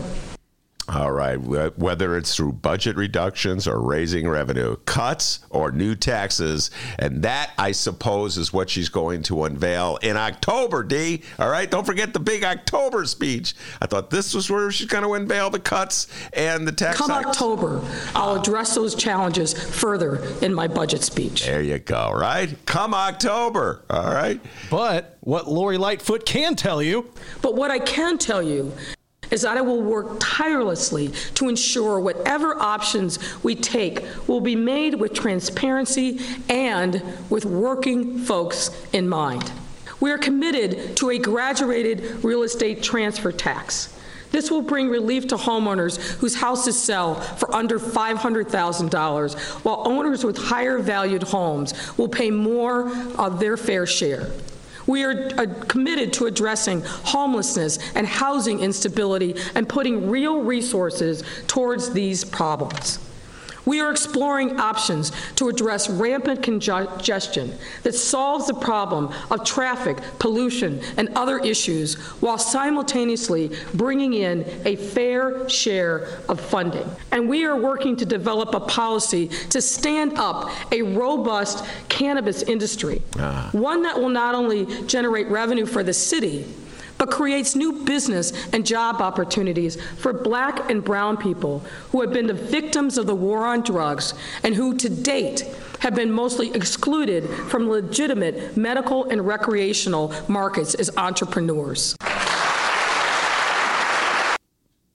[0.92, 1.36] All right.
[1.36, 6.72] Whether it's through budget reductions or raising revenue, cuts or new taxes.
[6.98, 11.22] And that, I suppose, is what she's going to unveil in October, D.
[11.38, 11.70] All right.
[11.70, 13.54] Don't forget the big October speech.
[13.80, 17.10] I thought this was where she's going to unveil the cuts and the tax Come
[17.10, 17.28] hikes.
[17.28, 17.80] October,
[18.16, 21.46] I'll address those challenges further in my budget speech.
[21.46, 22.52] There you go, right?
[22.66, 23.84] Come October.
[23.88, 24.40] All right.
[24.70, 27.12] But what Lori Lightfoot can tell you.
[27.42, 28.72] But what I can tell you
[29.30, 34.94] is that I will work tirelessly to ensure whatever options we take will be made
[34.94, 39.50] with transparency and with working folks in mind.
[40.00, 43.94] We are committed to a graduated real estate transfer tax
[44.30, 50.38] This will bring relief to homeowners whose houses sell for under $500,000, while owners with
[50.38, 52.88] higher valued homes will pay more
[53.18, 54.30] of their fair share.
[54.86, 61.92] We are uh, committed to addressing homelessness and housing instability and putting real resources towards
[61.92, 62.98] these problems.
[63.66, 70.80] We are exploring options to address rampant congestion that solves the problem of traffic, pollution,
[70.96, 76.88] and other issues while simultaneously bringing in a fair share of funding.
[77.12, 83.02] And we are working to develop a policy to stand up a robust cannabis industry,
[83.18, 83.48] ah.
[83.52, 86.46] one that will not only generate revenue for the city,
[87.00, 92.26] but creates new business and job opportunities for black and brown people who have been
[92.26, 94.12] the victims of the war on drugs
[94.44, 95.40] and who to date
[95.78, 101.96] have been mostly excluded from legitimate medical and recreational markets as entrepreneurs.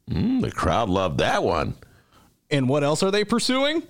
[0.08, 1.74] Mm, the crowd loved that one.
[2.52, 3.82] And what else are they pursuing?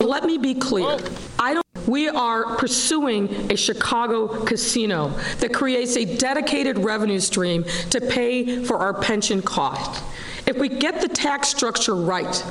[0.00, 0.86] Let me be clear.
[0.86, 1.18] Oh.
[1.38, 5.08] I don't we are pursuing a Chicago casino
[5.40, 10.02] that creates a dedicated revenue stream to pay for our pension costs.
[10.46, 12.44] If we get the tax structure right,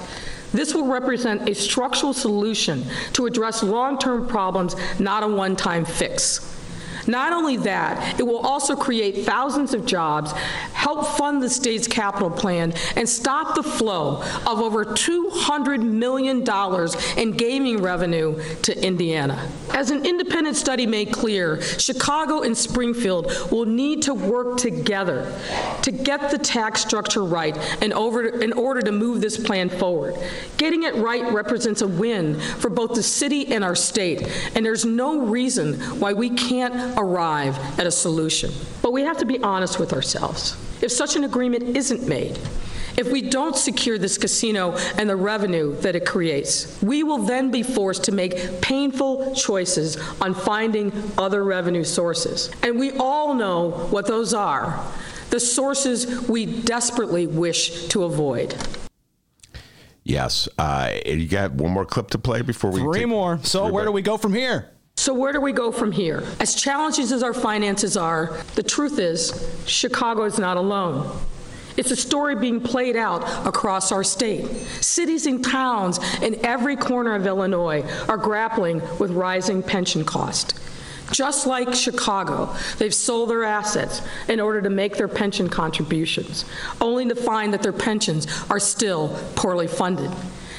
[0.52, 5.84] this will represent a structural solution to address long term problems, not a one time
[5.84, 6.53] fix.
[7.08, 10.32] Not only that, it will also create thousands of jobs,
[10.74, 16.44] help fund the state's capital plan, and stop the flow of over $200 million
[17.18, 19.50] in gaming revenue to Indiana.
[19.74, 25.40] As an independent study made clear, Chicago and Springfield will need to work together
[25.82, 30.16] to get the tax structure right in, over, in order to move this plan forward.
[30.58, 34.86] Getting it right represents a win for both the city and our state, and there's
[34.86, 38.52] no reason why we can't arrive at a solution.
[38.82, 40.58] But we have to be honest with ourselves.
[40.82, 42.40] If such an agreement isn't made,
[42.96, 47.50] if we don't secure this casino and the revenue that it creates, we will then
[47.50, 52.52] be forced to make painful choices on finding other revenue sources.
[52.62, 54.84] And we all know what those are
[55.30, 58.56] the sources we desperately wish to avoid.
[60.04, 60.48] Yes.
[60.60, 62.82] Uh, you got one more clip to play before we.
[62.82, 63.40] Three more.
[63.42, 64.73] So, where do we go from here?
[65.04, 66.24] So, where do we go from here?
[66.40, 71.20] As challenging as our finances are, the truth is, Chicago is not alone.
[71.76, 74.48] It's a story being played out across our state.
[74.80, 80.58] Cities and towns in every corner of Illinois are grappling with rising pension costs.
[81.12, 86.46] Just like Chicago, they've sold their assets in order to make their pension contributions,
[86.80, 90.12] only to find that their pensions are still poorly funded.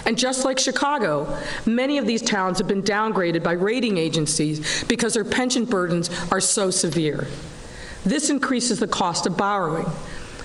[0.07, 5.15] And just like Chicago, many of these towns have been downgraded by rating agencies because
[5.15, 7.27] their pension burdens are so severe.
[8.05, 9.87] This increases the cost of borrowing.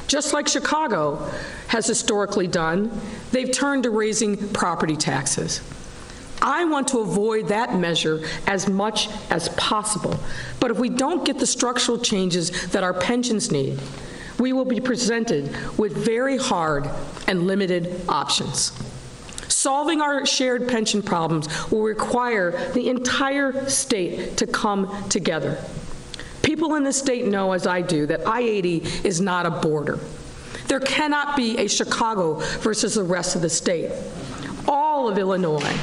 [0.08, 1.30] Just like Chicago
[1.68, 2.90] has historically done,
[3.32, 5.62] they've turned to raising property taxes.
[6.42, 10.18] I want to avoid that measure as much as possible.
[10.60, 13.78] But if we don't get the structural changes that our pensions need,
[14.40, 16.90] we will be presented with very hard
[17.28, 18.72] and limited options.
[19.60, 25.62] Solving our shared pension problems will require the entire state to come together.
[26.42, 30.00] People in the state know, as I do, that I 80 is not a border.
[30.70, 33.92] There cannot be a Chicago versus the rest of the state.
[34.66, 35.78] All of Illinois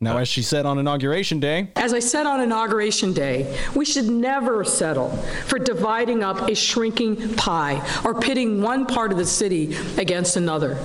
[0.00, 4.06] Now, as she said on Inauguration Day, as I said on Inauguration Day, we should
[4.06, 5.10] never settle
[5.46, 10.78] for dividing up a shrinking pie or pitting one part of the city against another.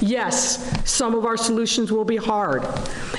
[0.00, 2.64] Yes, some of our solutions will be hard.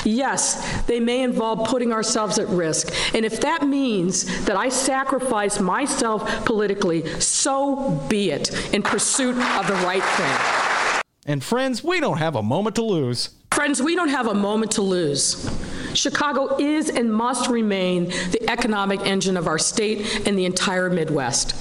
[0.06, 2.94] Yes, they may involve putting ourselves at risk.
[3.13, 9.68] And if that means that I sacrifice myself politically, so be it in pursuit of
[9.68, 11.04] the right thing.
[11.26, 13.30] And friends, we don't have a moment to lose.
[13.52, 15.50] Friends, we don't have a moment to lose.
[15.94, 21.56] Chicago is and must remain the economic engine of our state and the entire Midwest.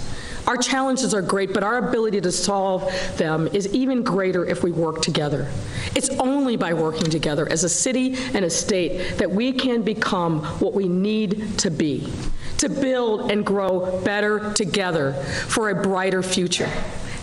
[0.46, 4.70] Our challenges are great, but our ability to solve them is even greater if we
[4.70, 5.50] work together.
[5.94, 10.44] It's only by working together as a city and a state that we can become
[10.60, 12.10] what we need to be,
[12.58, 15.12] to build and grow better together
[15.48, 16.70] for a brighter future.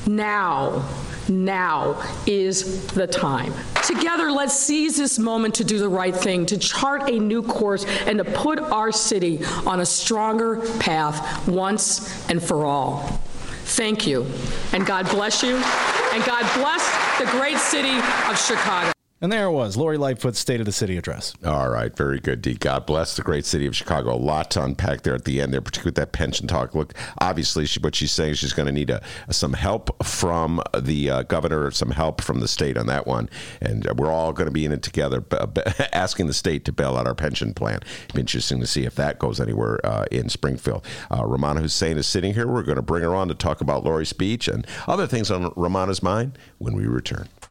[0.05, 0.87] Now,
[1.29, 3.53] now is the time.
[3.85, 7.85] Together, let's seize this moment to do the right thing, to chart a new course,
[8.05, 12.99] and to put our city on a stronger path once and for all.
[13.65, 14.25] Thank you,
[14.73, 17.97] and God bless you, and God bless the great city
[18.29, 18.94] of Chicago.
[19.25, 21.33] And there it was, Lori Lightfoot's State of the City address.
[21.43, 22.53] All right, very good, D.
[22.53, 24.13] God bless the great city of Chicago.
[24.13, 26.75] A lot to unpack there at the end there, particularly with that pension talk.
[26.75, 30.61] Look, obviously, she, what she's saying is she's going to need a, some help from
[30.79, 33.27] the uh, governor, some help from the state on that one.
[33.61, 35.61] And we're all going to be in it together, b- b-
[35.91, 37.79] asking the state to bail out our pension plan.
[38.03, 40.85] It'll be interesting to see if that goes anywhere uh, in Springfield.
[41.09, 42.47] Uh, Rummana Hussain is sitting here.
[42.47, 45.49] We're going to bring her on to talk about Lori's speech and other things on
[45.53, 47.27] Rummana's mind when we return.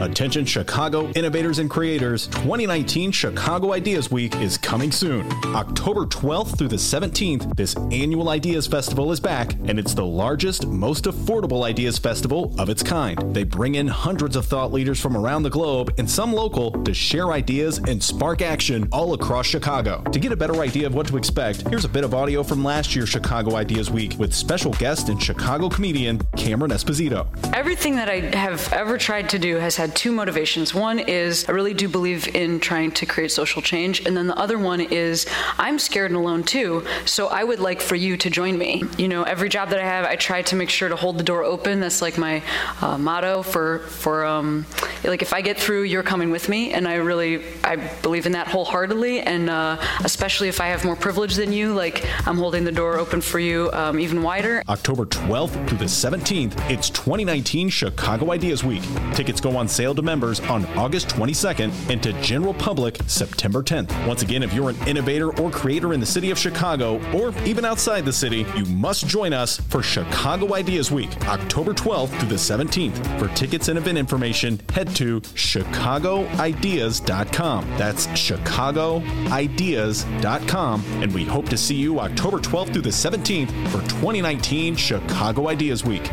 [0.00, 5.28] Attention Chicago innovators and creators, 2019 Chicago Ideas Week is coming soon.
[5.56, 10.68] October 12th through the 17th, this annual Ideas Festival is back, and it's the largest,
[10.68, 13.34] most affordable Ideas Festival of its kind.
[13.34, 16.94] They bring in hundreds of thought leaders from around the globe and some local to
[16.94, 20.02] share ideas and spark action all across Chicago.
[20.12, 22.62] To get a better idea of what to expect, here's a bit of audio from
[22.62, 27.26] last year's Chicago Ideas Week with special guest and Chicago comedian Cameron Esposito.
[27.52, 30.74] Everything that I have ever tried to do has had two motivations.
[30.74, 34.36] One is I really do believe in trying to create social change, and then the
[34.36, 35.26] other one is
[35.58, 38.84] I'm scared and alone too, so I would like for you to join me.
[38.96, 41.24] You know, every job that I have, I try to make sure to hold the
[41.24, 41.80] door open.
[41.80, 42.42] That's like my
[42.80, 44.66] uh, motto for for um,
[45.04, 48.32] like if I get through, you're coming with me, and I really I believe in
[48.32, 52.64] that wholeheartedly, and uh, especially if I have more privilege than you, like I'm holding
[52.64, 54.62] the door open for you um, even wider.
[54.68, 58.82] October 12th through the 17th, it's 2019 Chicago Ideas Week.
[59.14, 64.08] Tickets go on sale to members on August 22nd and to general public September 10th.
[64.08, 67.64] Once again, if you're an innovator or creator in the city of Chicago or even
[67.64, 72.34] outside the city, you must join us for Chicago Ideas Week, October 12th through the
[72.34, 73.20] 17th.
[73.20, 77.68] For tickets and event information, head to chicagoideas.com.
[77.78, 80.84] That's chicagoideas.com.
[81.02, 85.84] And we hope to see you October 12th through the 17th for 2019 Chicago Ideas
[85.84, 86.10] Week.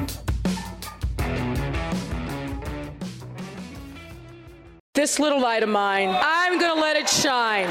[4.95, 7.69] This little light of mine, I'm going to let it shine.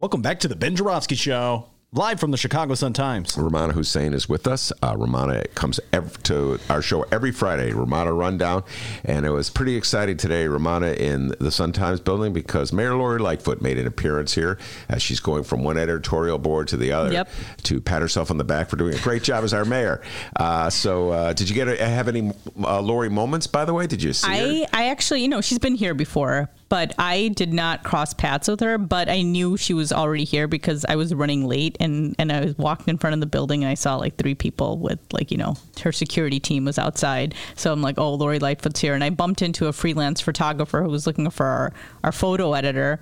[0.00, 3.36] Welcome back to the Ben Joravsky Show, live from the Chicago Sun Times.
[3.36, 4.70] Rummana Hussain is with us.
[4.82, 8.64] Uh, Rummana comes ev- to our show every Friday, Rummana Rundown.
[9.06, 13.18] And it was pretty exciting today, Rummana, in the Sun Times building because Mayor Lori
[13.18, 14.58] Lightfoot made an appearance here
[14.90, 17.30] as she's going from one editorial board to the other Yep.
[17.62, 20.02] to pat herself on the back for doing a great job as our mayor.
[20.36, 22.30] Uh, so, uh, did you get a, have any
[22.62, 23.86] uh, Lori moments, by the way?
[23.86, 24.34] Did you see her?
[24.34, 28.48] I, I actually, you know, she's been here before, but I did not cross paths
[28.48, 28.76] with her.
[28.78, 32.44] But I knew she was already here because I was running late and, and I
[32.44, 35.30] was walking in front of the building and I saw like three people with like,
[35.30, 37.34] you know, her security team was outside.
[37.54, 38.94] So I'm like, oh, Lori Lightfoot's here.
[38.94, 43.00] And I bumped into a freelance photographer who was looking for our, our photo editor.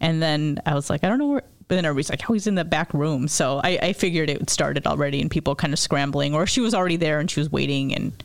[0.00, 1.42] And then I was like, I don't know where.
[1.66, 3.28] But then everybody's like, oh, he's in the back room.
[3.28, 6.74] So I, I figured it started already and people kind of scrambling, or she was
[6.74, 7.94] already there and she was waiting.
[7.94, 8.24] And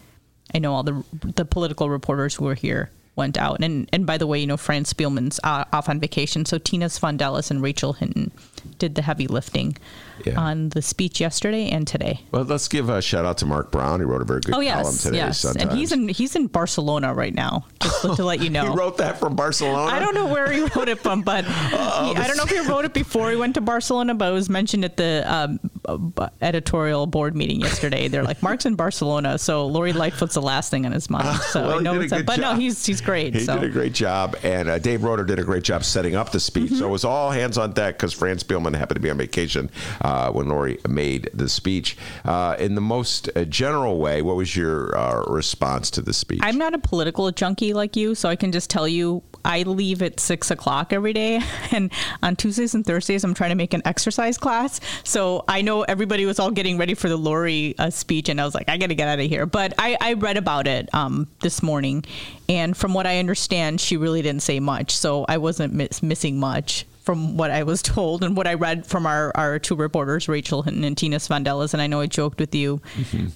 [0.56, 1.04] I know all the
[1.36, 3.64] the political reporters who were here went out.
[3.64, 6.86] And and by the way, you know, Fran Spielman's uh, off on vacation, so Tina
[6.88, 8.32] Sfondeles and Rachel Hinton
[8.80, 9.78] did the heavy lifting
[10.26, 10.40] Yeah.
[10.40, 12.22] on the speech yesterday and today.
[12.32, 14.00] well, let's give a shout out to Mark Brown.
[14.00, 15.18] He wrote a very good Oh column today.
[15.18, 17.66] yes, and he's in he's in Barcelona right now.
[17.82, 18.72] Just to let you know.
[18.72, 19.92] He wrote that from Barcelona.
[19.92, 22.60] I don't know where he wrote it from, but he, I don't know if he
[22.62, 26.30] wrote it before he went to Barcelona, but it was mentioned at the um, uh,
[26.42, 28.08] editorial board meeting yesterday.
[28.08, 31.26] They're like, Mark's in Barcelona, so Lori Lightfoot's the last thing on his mind.
[31.56, 33.34] So Well, I know it's a, but no, he's he's great.
[33.34, 33.56] He so.
[33.60, 36.40] did a great job, and uh, Dave Roeder did a great job setting up the
[36.40, 36.66] speech.
[36.66, 36.80] Mm-hmm.
[36.80, 39.70] So it was all hands on deck because Fran Spielman happened to be on vacation
[40.02, 41.98] uh, when Lori made the speech.
[42.24, 46.40] Uh, in the most uh, general way, what was your uh, response to the speech?
[46.42, 50.02] I'm not a political junkie like you, so I can just tell you I leave
[50.02, 51.40] at six o'clock every day,
[51.72, 51.92] and
[52.24, 54.80] on Tuesdays and Thursdays I'm trying to make an exercise class.
[55.04, 58.46] So I know everybody was all getting ready for the Lori uh, speech, and I
[58.46, 59.46] was like, I got to get out of here.
[59.46, 62.06] But I, I read about it um, this morning,
[62.50, 66.40] and from what I understand, she really didn't say much, so I wasn't miss- missing
[66.40, 70.28] much from what I was told and what I read from our, our two reporters,
[70.28, 71.74] Rachel Hinton and Tina Sfondeles.
[71.74, 72.82] And I know I joked with you.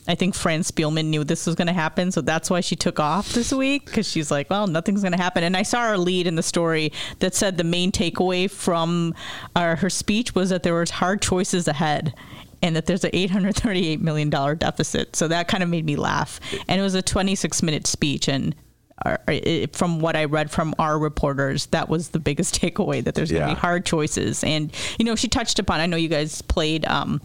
[0.08, 2.12] I think Fran Spielman knew this was going to happen.
[2.12, 5.22] So that's why she took off this week because she's like, well, nothing's going to
[5.22, 5.44] happen.
[5.44, 9.14] And I saw her lead in the story that said the main takeaway from
[9.56, 12.14] uh, her speech was that there was hard choices ahead.
[12.62, 15.16] And that there's an $838 million deficit.
[15.16, 16.42] So that kind of made me laugh.
[16.68, 18.28] And it was a 26 minute speech.
[18.28, 18.54] And
[19.74, 23.48] from what I read from our reporters, that was the biggest takeaway that there's going
[23.48, 24.44] to be hard choices.
[24.44, 25.80] And you know, she touched upon.
[25.80, 26.86] I know you guys played.
[26.86, 27.22] Um,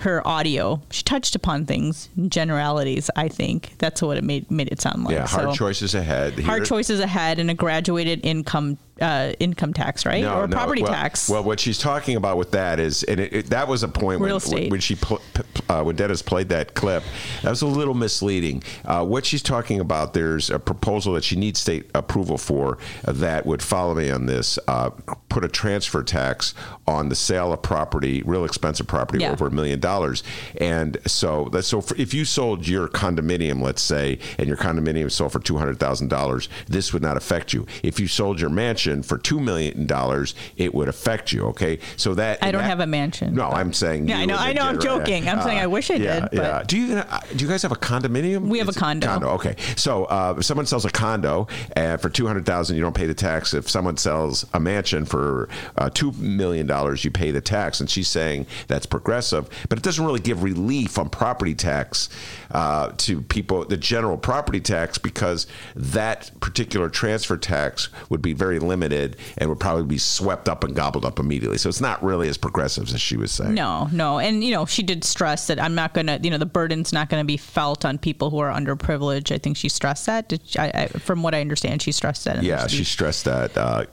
[0.00, 3.10] her audio, she touched upon things, generalities.
[3.16, 5.12] I think that's what it made made it sound like.
[5.12, 6.38] Yeah, hard So, choices ahead.
[6.40, 11.28] Hard choices ahead, and a graduated income uh, income tax, right, or property well, tax.
[11.28, 14.20] Well, what she's talking about with that is, and it, it, that was a point
[14.20, 14.30] when,
[14.70, 15.22] when she pl-
[15.68, 17.02] uh, when Dennis played that clip.
[17.42, 18.62] That was a little misleading.
[18.84, 23.46] Uh, what she's talking about, there's a proposal that she needs state approval for that
[23.46, 24.58] would follow me on this.
[24.68, 24.90] Uh,
[25.28, 26.54] put a transfer tax
[26.86, 29.32] on the sale of property, real expensive property Yeah.
[29.32, 30.22] over a million dollars,
[30.60, 35.10] and so that's so for, if you sold your condominium, let's say, and your condominium
[35.10, 37.66] sold for two hundred thousand dollars, this would not affect you.
[37.82, 41.46] If you sold your mansion for two million dollars, it would affect you.
[41.46, 43.34] Okay, so that I don't that- have a mansion.
[43.34, 44.08] No, I'm saying.
[44.08, 45.28] Yeah, I know- I know, I'm joking.
[45.28, 46.62] I'm saying I wish I yeah, did, but- Yeah.
[46.66, 48.48] Do you uh, do you guys have a condominium?
[48.48, 49.06] We have a condo.
[49.06, 49.28] Condo.
[49.30, 49.56] Okay.
[49.76, 53.06] So uh, if someone sells a condo and for two hundred thousand, you don't pay
[53.06, 53.54] the tax.
[53.54, 57.80] If someone sells a mansion for uh, two million dollars, you pay the tax.
[57.80, 62.08] And she's saying that's progressive, but it doesn't really give relief on property tax
[62.52, 68.58] uh, to people, the general property tax, because that particular transfer tax would be very
[68.70, 71.58] limited and would probably be swept up and gobbled up immediately.
[71.58, 73.54] So it's not really as progressive as she was saying.
[73.54, 74.18] No, no.
[74.18, 76.92] And, you know, she did stress that I'm not going to, you know, the burden's
[76.92, 79.34] not going to be felt on people who are underprivileged.
[79.34, 80.28] I think she stressed that.
[80.28, 82.42] Did she, I, I, from what I understand, she stressed that.
[82.42, 83.56] Yeah, she stressed that.
[83.56, 83.84] Uh,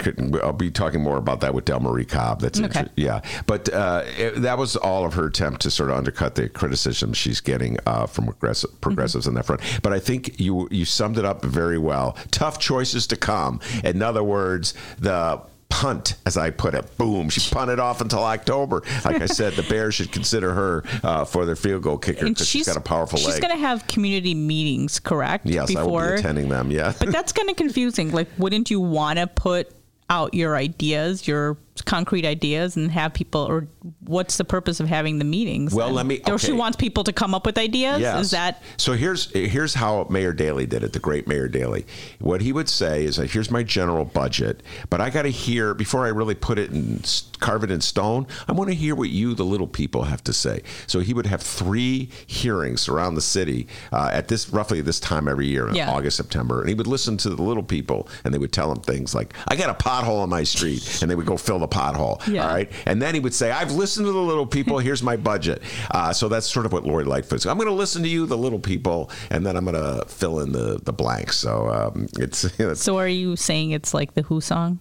[0.44, 2.42] I'll be talking more about that with Del Marie Cobb.
[2.42, 2.80] That's Okay.
[2.80, 6.36] inter- yeah, but uh, it, that was all of her attempt to sort of undercut
[6.36, 9.30] the criticism she's getting uh, from progressive, progressives Mm-hmm.
[9.30, 9.62] on that front.
[9.82, 12.16] But I think you you summed it up very well.
[12.32, 13.60] Tough choices to come.
[13.84, 14.67] In other words,
[15.00, 18.84] the punt, as I put it, boom, she punted off until October.
[19.04, 22.48] Like I said, the Bears should consider her uh, for their field goal kicker because
[22.48, 23.42] she's got a powerful She's leg.
[23.42, 25.46] going to have community meetings, correct?
[25.46, 26.72] yes, I will before, be attending them.
[26.72, 28.12] Yeah, But that's kind of confusing.
[28.12, 29.70] Like, wouldn't you want to put
[30.10, 33.68] out your ideas, your concrete ideas, and have people, or
[34.02, 35.74] what's the purpose of having the meetings?
[35.74, 35.96] Well, then?
[35.96, 38.00] let me- Or she wants people to come up with ideas?
[38.02, 38.26] Yes.
[38.26, 38.62] Is that.
[38.78, 38.94] so?
[38.94, 40.94] Here's here's how Mayor Daley did it.
[40.94, 41.86] The great Mayor Daley.
[42.20, 45.74] What he would say is, that here's my general budget, but I got to hear
[45.74, 47.06] before I really put it and
[47.40, 48.26] carve it in stone.
[48.48, 50.64] I want to hear what you, the little people, have to say.
[50.88, 55.28] So he would have three hearings around the city uh, at this roughly this time
[55.28, 55.92] every year in Yeah.
[55.92, 58.80] August, September, and he would listen to the little people, and they would tell him
[58.82, 61.67] things like, "I got a pothole on my street," and they would go fill the
[61.68, 62.26] pothole.
[62.28, 62.48] Yeah.
[62.48, 64.80] All right, and then he would say, "I've listened to the little people.
[64.80, 65.62] Here's my budget."
[65.92, 67.46] Uh, so that's sort of what Lori Lightfoot.
[67.46, 70.40] I'm going to listen to you, the little people, and then I'm going to fill
[70.40, 71.38] in the the blanks.
[71.38, 74.80] So um, it's, it's So are you saying it's like the Who song?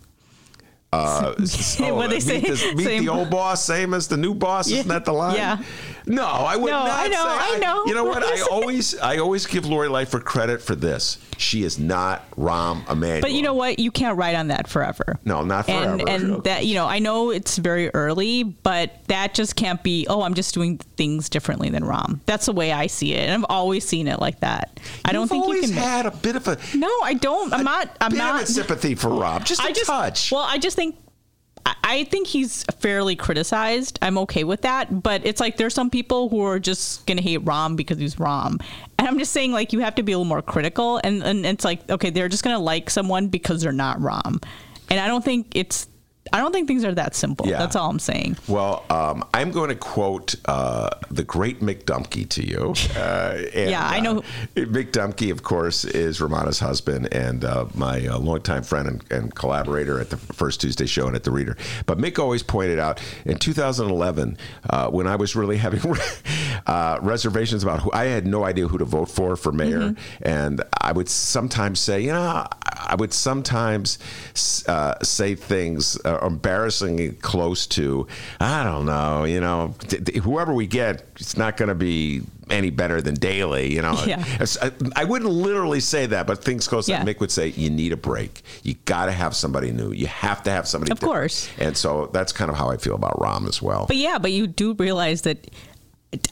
[0.92, 1.34] uh,
[1.80, 4.34] oh, What they meet say- this- meet same- the old boss, same as the new
[4.34, 4.68] boss.
[4.70, 4.78] Yeah.
[4.78, 5.34] Isn't that the line?
[5.36, 5.62] Yeah.
[6.08, 6.90] No, I would No, not.
[6.90, 7.84] I know, say- I know.
[7.86, 8.22] You know what?
[8.22, 8.48] I What is it?
[8.52, 11.18] always, I always give Lori Lightfoot credit for this.
[11.36, 13.20] She is not Rahm Emanuel.
[13.22, 13.78] But you know what?
[13.78, 15.18] You can't ride on that forever.
[15.24, 16.24] No, not And forever.
[16.34, 20.06] and that you know, I know it's very early, but that just can't be.
[20.08, 22.20] Oh, I'm just doing things differently than Rahm.
[22.26, 24.78] That's the way I see it, and I've always seen it like that.
[25.04, 25.72] I don't think you can.
[25.72, 27.52] had a bit of a no, I don't.
[27.52, 27.96] I'm not.
[28.00, 28.46] I'm not.
[28.46, 29.44] sympathy for Rob.
[29.44, 30.30] Just a I just touch.
[30.32, 30.96] well, I just think.
[31.82, 33.98] I- think he's fairly criticized.
[34.02, 37.44] I'm okay with that, but it's like there's some people who are just gonna hate
[37.44, 38.60] Rahm because he's Rahm,
[38.98, 41.00] and I'm just saying like you have to be a little more critical.
[41.02, 44.42] And and it's like okay, they're just gonna like someone because they're not Rahm,
[44.90, 45.88] and I don't think it's.
[46.32, 47.46] I don't think things are that simple.
[47.46, 47.58] Yeah.
[47.58, 48.36] That's all I'm saying.
[48.48, 52.74] Well, um, I'm going to quote uh, the great Mick Dumke to you.
[53.00, 54.18] Uh, and, Yeah, I know.
[54.18, 54.22] Uh,
[54.56, 59.34] Mick Dumke, of course, is Rummana's husband and uh, my uh, longtime friend and, and
[59.34, 61.56] collaborator at the First Tuesday Show and at the Reader.
[61.86, 64.38] But Mick always pointed out in 2011,
[64.70, 65.80] uh, when I was really having
[66.66, 70.22] uh, reservations about who, I had no idea who to vote for for mayor, Mm-hmm.
[70.28, 73.98] and I would sometimes say, you know, I would sometimes
[74.66, 78.06] uh, say things uh, embarrassingly close to,
[78.40, 82.22] I don't know, you know, th- th- whoever we get, it's not going to be
[82.50, 83.72] any better than Daley.
[83.72, 84.00] you know.
[84.06, 84.24] Yeah.
[84.62, 86.88] I, I wouldn't literally say that, but things close.
[86.88, 87.04] Yeah.
[87.04, 88.42] Mick would say, you need a break.
[88.62, 89.92] You got to have somebody new.
[89.92, 90.92] You have to have somebody.
[90.92, 91.48] Of different." course.
[91.58, 93.86] And so that's kind of how I feel about Rahm as well.
[93.86, 95.48] But yeah, but you do realize that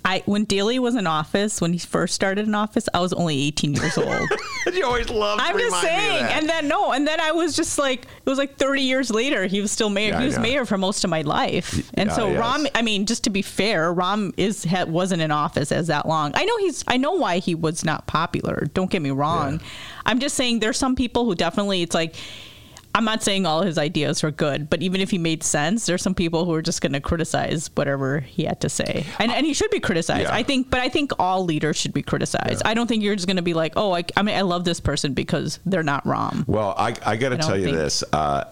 [0.05, 3.43] I when Daley was in office, when he first started in office, I was only
[3.49, 4.29] 18 years old.
[4.73, 5.39] you always love.
[5.43, 6.25] I'm just remind me of saying.
[6.33, 9.47] And then no, and then I was just like, it was like 30 years later,
[9.47, 10.13] he was still mayor.
[10.13, 11.91] Yeah, he was mayor for most of my life.
[11.95, 12.41] And Yeah, so yes.
[12.41, 16.07] Rahm, I mean, just to be fair, Rahm is ha, wasn't in office as that
[16.07, 16.33] long.
[16.35, 16.85] I know he's.
[16.87, 18.69] I know why he was not popular.
[18.75, 19.61] Don't get me wrong.
[20.07, 22.15] I'm just saying there's some people who definitely it's like.
[22.97, 26.01] I'm not saying all his ideas were good, but even if he made sense, there's
[26.03, 29.45] some people who are just going to criticize whatever he had to say, and and
[29.45, 30.23] he should be criticized.
[30.29, 30.35] Yeah.
[30.35, 32.63] I think, but I think all leaders should be criticized.
[32.65, 34.65] I don't think you're just going to be like, oh, I, I mean, I love
[34.65, 36.45] this person because they're not wrong.
[36.47, 38.05] Well, I, I got to tell you think- this.
[38.13, 38.45] Uh,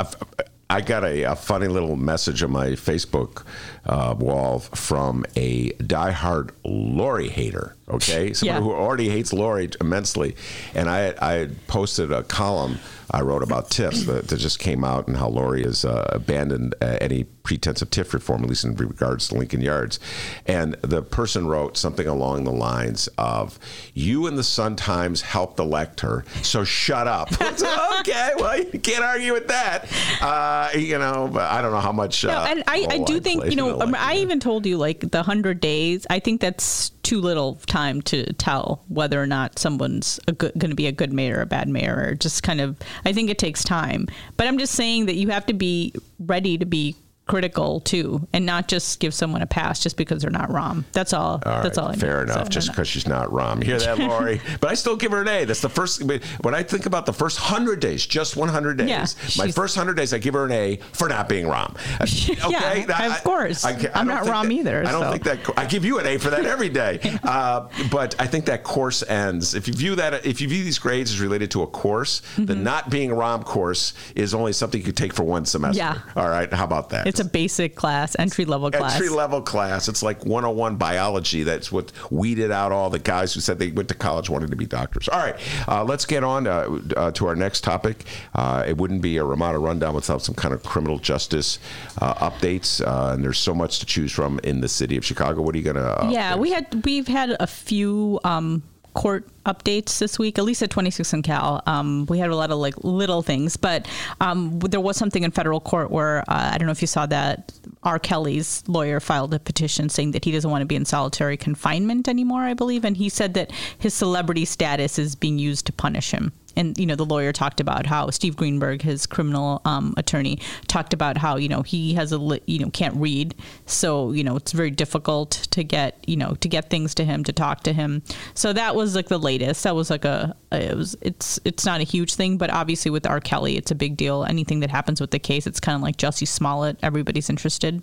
[0.70, 3.45] I got a, a funny little message on my Facebook
[3.84, 7.76] uh, wall from a diehard Lori hater.
[7.90, 8.62] Okay, someone Yeah.
[8.62, 10.34] who already hates Lori immensely,
[10.74, 12.78] and I I posted a column
[13.13, 16.75] I wrote about TIFs that, that just came out and how Lori has uh, abandoned
[16.81, 20.01] uh, any pretense of TIF reform, at least in regards to Lincoln Yards.
[20.47, 23.59] And the person wrote something along the lines of,
[23.95, 28.79] "You and the Sun Times helped elect her, so shut up." Said, okay, well, you
[28.79, 29.89] can't argue with that.
[30.21, 32.25] Uh, you know, but I don't know how much.
[32.25, 33.81] No, uh, and I, I do think you know.
[33.81, 36.07] um, I even told you like the hundred days.
[36.09, 40.87] I think that's too little time to tell whether or not someone's going to be
[40.87, 41.97] a good mayor or a bad mayor.
[41.97, 44.09] Or just kind of, I think it takes time.
[44.37, 46.97] But I'm just saying that you have to be ready to be
[47.27, 50.85] critical too, and not just give someone a pass just because they're not Rahm.
[50.93, 51.41] That's all.
[51.47, 51.91] All that's right, all.
[51.93, 52.33] I fair need.
[52.33, 52.47] enough.
[52.47, 52.75] So, just no, no.
[52.75, 53.59] because she's not Rahm.
[53.61, 54.41] You hear that, Lori?
[54.61, 55.45] but I still give her an A.
[55.45, 56.03] That's the first.
[56.03, 59.07] When I think about the first hundred days, just one hundred days, Yeah,
[59.45, 61.77] my first hundred days, I give her an A for not being Rahm.
[62.45, 63.64] Okay, Yeah, of course.
[63.64, 65.11] I'm don't not Rahm that- either, I don't so.
[65.12, 65.59] think that.
[65.59, 66.99] I give you an A for that every day.
[67.23, 69.55] uh, but I think that course ends.
[69.55, 72.53] If you view that, if you view these grades as related to a course, the
[72.53, 72.64] Mm-hmm.
[72.64, 75.79] not being Rahm course is only something you could take for one semester.
[75.79, 75.99] Yeah.
[76.16, 76.53] All right.
[76.53, 77.07] How about that?
[77.07, 78.95] It's a basic class, entry level class.
[78.95, 79.89] entry level class.
[79.89, 81.43] It's like 101 biology.
[81.43, 84.57] That's what weeded out all the guys who said they went to college wanting to
[84.57, 85.09] be doctors.
[85.09, 85.37] All right,
[85.69, 88.05] uh, let's get on uh, uh, to our next topic.
[88.35, 91.59] Uh, it wouldn't be a Rummana rundown without some kind of criminal justice
[92.01, 92.81] uh, updates.
[92.87, 95.43] Uh, and there's so much to choose from in the city of Chicago.
[95.43, 96.03] What are you going to?
[96.03, 98.63] Uh, yeah, we had we've had a few um,
[98.95, 101.62] court updates this week, at least at 26 and Cal.
[101.66, 103.88] Um, we had a lot of like little things, but
[104.20, 107.07] um, there was something in federal court where uh, I don't know if you saw
[107.07, 107.99] that R.
[107.99, 112.09] Kelly's lawyer filed a petition saying that he doesn't want to be in solitary confinement
[112.09, 112.43] anymore.
[112.43, 116.32] I believe, and he said that his celebrity status is being used to punish him.
[116.57, 120.39] And you know, the lawyer talked about how Steve Greenberg, his criminal um, attorney,
[120.69, 123.35] talked about how you know he has a li- you know can't read,
[123.67, 127.25] so you know it's very difficult to get you know to get things to him
[127.25, 128.03] to talk to him.
[128.35, 129.65] So that was like the latest.
[129.65, 133.07] That was like a it was it's it's not a huge thing, but obviously with
[133.07, 133.21] R.
[133.21, 134.25] Kelly, it's a big deal.
[134.25, 136.79] Anything that happens with the case, it's kind of like Jussie Smollett.
[136.83, 137.83] Everybody's interested.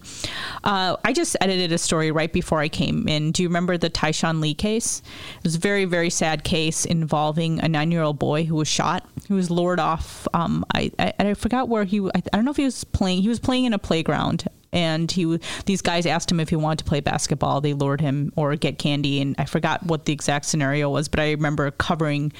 [0.63, 3.31] Uh, I just edited a story right before I came in.
[3.31, 5.01] Do you remember the Tyshawn Lee case?
[5.37, 8.67] It was a very very sad case involving a nine year old boy who was
[8.67, 9.07] shot.
[9.27, 10.27] He was lured off.
[10.33, 11.99] Um, I, I I forgot where he.
[11.99, 13.21] I, I don't know if he was playing.
[13.21, 14.47] He was playing in a playground.
[14.71, 17.59] And he, these guys asked him if he wanted to play basketball.
[17.59, 21.07] They lured him or get candy, and I forgot what the exact scenario was.
[21.07, 22.31] But I remember covering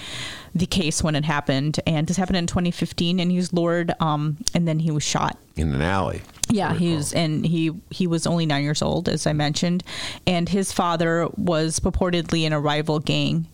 [0.53, 3.20] the case when it happened, and this happened in 2015.
[3.20, 5.39] And he was lured, um, and then he was shot.
[5.55, 6.22] in an alley.
[6.51, 9.84] Yeah, he was, and he he was only nine years old, as I mentioned,
[10.26, 13.47] and his father was purportedly in a rival gang,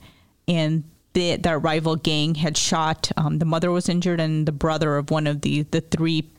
[0.47, 0.83] and
[1.15, 3.11] that rival gang had shot.
[3.17, 6.29] Um, the mother was injured, and the brother of one of the the three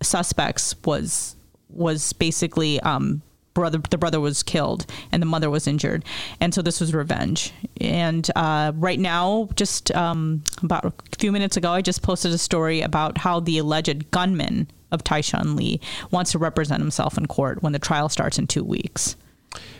[0.00, 1.36] suspects was
[1.68, 3.22] was basically um,
[3.54, 3.78] brother.
[3.78, 6.04] The brother was killed, and the mother was injured,
[6.40, 7.52] and so this was revenge.
[7.80, 12.38] And uh, right now, just um, about a few minutes ago, I just posted a
[12.38, 17.62] story about how the alleged gunman of Tyshawn Lee wants to represent himself in court
[17.62, 19.16] when the trial starts in two weeks.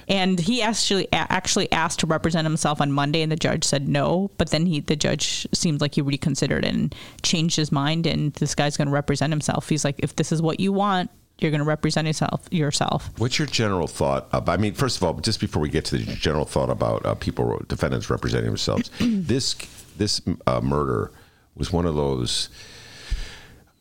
[0.08, 4.30] And he actually actually asked to represent himself on Monday, and the judge said no.
[4.36, 8.06] But then he, the judge, seemed like he reconsidered and changed his mind.
[8.06, 9.68] And this guy's going to represent himself.
[9.68, 12.46] He's like, if this is what you want, you're going to represent yourself.
[12.50, 13.10] Yourself.
[13.18, 14.28] What's your general thought?
[14.32, 17.04] Of, I mean, first of all, just before we get to the general thought about
[17.06, 19.54] uh, people, defendants representing themselves, this
[19.96, 21.12] this uh, murder
[21.54, 22.48] was one of those.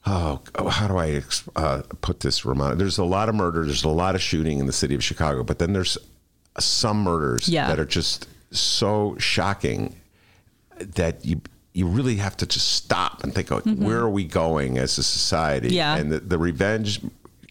[0.06, 1.22] Oh, oh, how do I
[1.56, 2.78] uh, put this, Rummana?
[2.78, 3.64] There's a lot of murder.
[3.66, 5.97] There's a lot of shooting in the city of Chicago, but then there's
[6.60, 7.68] some murders Yeah.
[7.68, 9.95] that are just so shocking
[10.80, 11.41] that you
[11.74, 15.04] you really have to just stop and think, oh, where are we going as a
[15.04, 15.68] society?
[15.70, 15.76] Mm-hmm.
[15.78, 15.95] Yeah.
[15.95, 16.99] And the, the revenge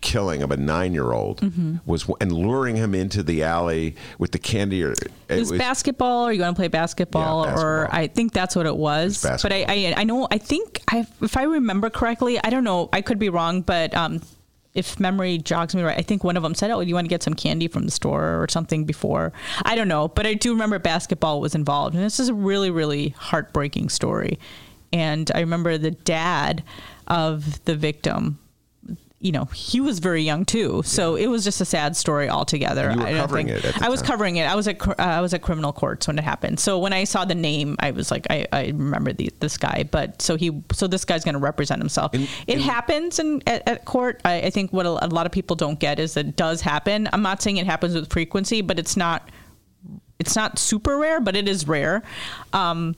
[0.00, 1.76] killing of a nine year old Mm-hmm.
[1.86, 6.26] was and luring him into the alley with the candy or it Is basketball?
[6.26, 7.44] or you want to play basketball?
[7.44, 7.88] Yeah, Or.
[7.94, 9.24] I think that's what it was.
[9.24, 10.26] It's but I, I, I know.
[10.30, 12.88] I think I, if I remember correctly, I don't know.
[12.92, 14.20] I could be wrong, but um,
[14.74, 17.08] if memory jogs me right, I think one of them said, "Oh, you want to
[17.08, 19.32] get some candy from the store or something before."
[19.64, 22.70] I don't know, but I do remember basketball was involved, and this is a really,
[22.70, 24.38] really heartbreaking story.
[24.92, 26.62] And I remember the dad
[27.08, 28.38] of the victim
[29.22, 30.82] you know, he was very young too.
[30.86, 32.88] So it was just a sad story altogether.
[32.88, 34.06] And you were I don't think- it at the I was time.
[34.08, 34.44] covering it.
[34.50, 36.58] I was at uh, I was at criminal courts when it happened.
[36.58, 39.86] So when I saw the name, I was like, I, I remember the, this guy.
[39.90, 42.14] But so he so this guy's going to represent himself.
[42.14, 44.22] And- it and- happens in at, at court.
[44.24, 46.62] I, I think what a, a lot of people don't get is that it does
[46.62, 47.06] happen.
[47.12, 49.28] I'm not saying it happens with frequency, but it's not
[50.18, 52.02] it's not super rare, but it is rare.
[52.54, 52.96] Um,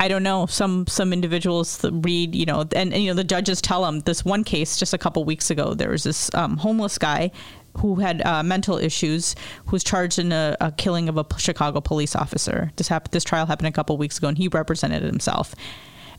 [0.00, 0.46] I don't know.
[0.46, 4.24] Some some individuals read, you know, and, and you know the judges tell them this
[4.24, 5.74] one case just a couple weeks ago.
[5.74, 7.30] There was this um, homeless guy
[7.76, 9.36] who had uh, mental issues,
[9.66, 12.72] who was charged in a, a killing of a Chicago police officer.
[12.76, 13.12] This happened.
[13.12, 15.54] This trial happened a couple weeks ago, and he represented himself.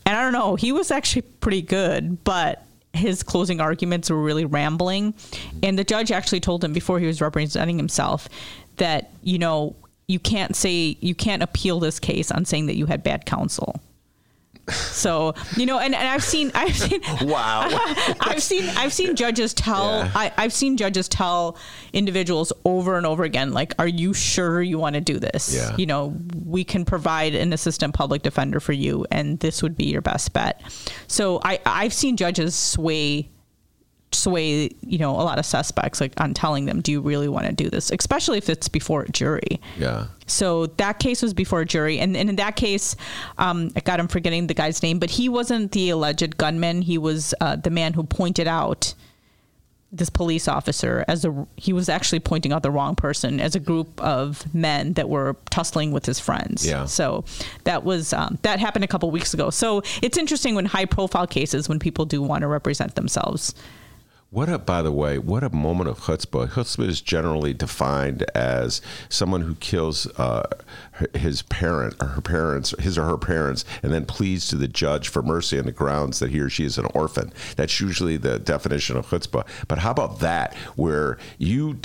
[0.06, 0.56] And I don't know.
[0.56, 2.64] He was actually pretty good, but
[2.94, 5.16] his closing arguments were really rambling.
[5.64, 8.30] And the judge actually told him before he was representing himself
[8.78, 9.76] that you know
[10.12, 13.82] you can't say you can't appeal this case on saying that you had bad counsel.
[14.70, 17.68] So you know, and, and I've seen I've seen Wow.
[18.20, 20.12] I've seen I've seen judges tell Yeah.
[20.14, 21.58] I, I've seen judges tell
[21.94, 25.54] individuals over and over again, like, are you sure you want to do this?
[25.54, 25.76] Yeah.
[25.78, 29.86] You know, we can provide an assistant public defender for you and this would be
[29.86, 30.62] your best bet.
[31.08, 33.30] So I, I've seen judges sway
[34.14, 37.46] sway, you know, a lot of suspects like on telling them, do you really want
[37.46, 37.92] to do this?
[37.92, 39.60] Especially if it's before a jury.
[39.78, 40.08] Yeah.
[40.28, 42.96] So that case was before a jury, and, and in that case,
[43.38, 46.82] um, God, I'm forgetting the guy's name, but he wasn't the alleged gunman.
[46.82, 48.94] He was uh, the man who pointed out
[49.94, 51.48] this police officer as a.
[51.58, 55.36] He was actually pointing out the wrong person as a group of men that were
[55.50, 56.66] tussling with his friends.
[56.66, 56.86] Yeah.
[56.86, 57.26] So
[57.66, 59.50] that was um, that happened a couple weeks ago.
[59.50, 63.54] So it's interesting when high profile cases when people do want to represent themselves.
[64.32, 66.52] What a, by the way, what a moment of chutzpah.
[66.52, 70.48] Chutzpah is generally defined as someone who kills uh,
[71.14, 75.10] his parent or her parents, his or her parents, and then pleads to the judge
[75.10, 77.34] for mercy on the grounds that he or she is an orphan.
[77.58, 79.46] That's usually the definition of chutzpah.
[79.68, 81.78] But how about that, where you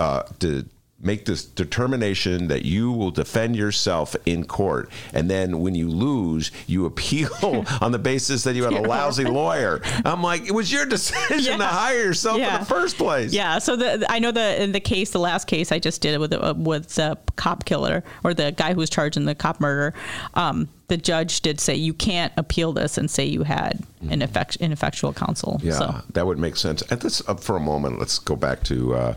[0.00, 0.70] uh, did
[1.04, 6.50] make this determination that you will defend yourself in court, and then when you lose,
[6.66, 7.30] you appeal
[7.80, 9.80] on the basis that you had a lousy lawyer.
[10.04, 13.32] I'm like, it was your decision to hire yourself in the first place.
[13.32, 13.58] Yeah.
[13.58, 16.30] So the I know the in the case, the last case I just did with
[16.30, 19.94] the, with the cop killer or the guy who was charged in the cop murder.
[20.34, 24.56] Um, the judge did say you can't appeal this and say you had an effect,
[24.56, 25.60] ineffectual counsel.
[25.62, 26.82] Yeah, So that would make sense.
[26.82, 29.14] And this, uh, for a moment, let's go back to uh,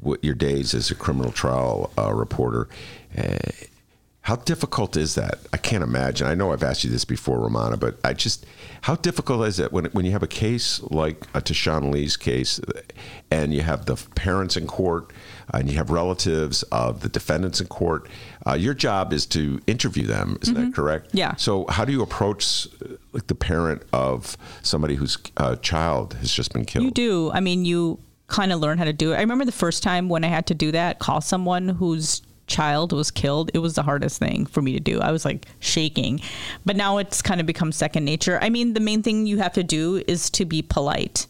[0.00, 2.68] what your days as a criminal trial uh, reporter.
[3.16, 3.36] Uh,
[4.24, 5.38] how difficult is that?
[5.52, 6.26] I can't imagine.
[6.26, 8.46] I know I've asked you this before, Rummana, but I just
[8.80, 12.58] how difficult is it when when you have a case like a Tyshawn Lee's case,
[13.30, 15.12] and you have the parents in court,
[15.52, 18.08] and you have relatives of the defendants in court.
[18.46, 20.38] Uh, your job is to interview them.
[20.42, 21.08] Isn't that correct?
[21.08, 21.18] Mm-hmm.
[21.18, 21.36] Yeah.
[21.36, 26.32] So how do you approach uh, like the parent of somebody whose uh, child has
[26.32, 26.84] just been killed?
[26.84, 27.30] you do.
[27.32, 29.16] I mean, you kind of learn how to do it.
[29.16, 32.92] I remember the first time when I had to do that, call someone whose child
[32.92, 33.50] was killed.
[33.54, 35.00] It was the hardest thing for me to do.
[35.00, 36.20] I was like shaking,
[36.64, 38.38] but now it's kind of become second nature.
[38.42, 41.26] I mean, the main thing you have to do is to be polite.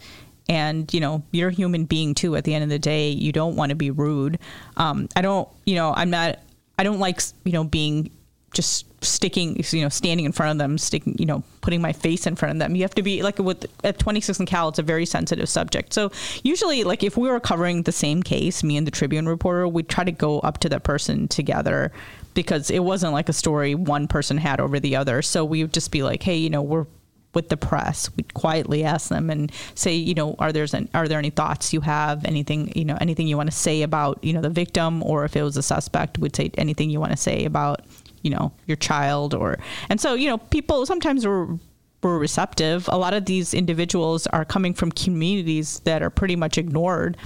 [0.46, 2.36] And you know you're a human being too.
[2.36, 4.38] At the end of the day, you don't want to be rude.
[4.76, 6.38] Um, I don't, you know, I'm not.
[6.78, 8.10] I don't like you know being
[8.54, 12.26] just sticking, you know, standing in front of them, sticking, you know, putting my face
[12.26, 12.74] in front of them.
[12.74, 15.92] You have to be like with at 26 and Cal, it's a very sensitive subject.
[15.92, 16.10] So
[16.42, 19.88] usually, like if we were covering the same case, me and the Tribune reporter, we'd
[19.88, 21.92] try to go up to that person together
[22.32, 25.20] because it wasn't like a story one person had over the other.
[25.20, 26.86] So we would just be like, hey, you know, we're
[27.34, 31.08] with the press, we'd quietly ask them and say, you know, are there's an, are
[31.08, 34.32] there any thoughts you have, anything, you know, anything you want to say about, you
[34.32, 37.16] know, the victim, or if it was a suspect, we'd say anything you want to
[37.16, 37.80] say about,
[38.22, 39.58] you know, your child, or
[39.88, 41.58] and so you know, people sometimes were
[42.02, 42.88] were receptive.
[42.88, 47.16] A lot of these individuals are coming from communities that are pretty much ignored.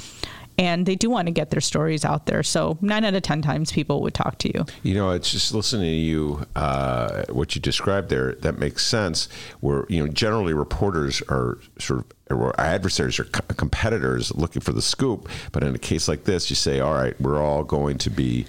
[0.58, 2.42] And they do want to get their stories out there.
[2.42, 4.66] So nine out of ten times people would talk to you.
[4.82, 9.28] You know, it's just listening to you, uh, what you described there, that makes sense.
[9.60, 14.72] Where, you know, generally reporters are sort of, or our adversaries co- competitors looking for
[14.72, 15.28] the scoop.
[15.52, 18.44] But in a case like this, you say, all right, we're all going to be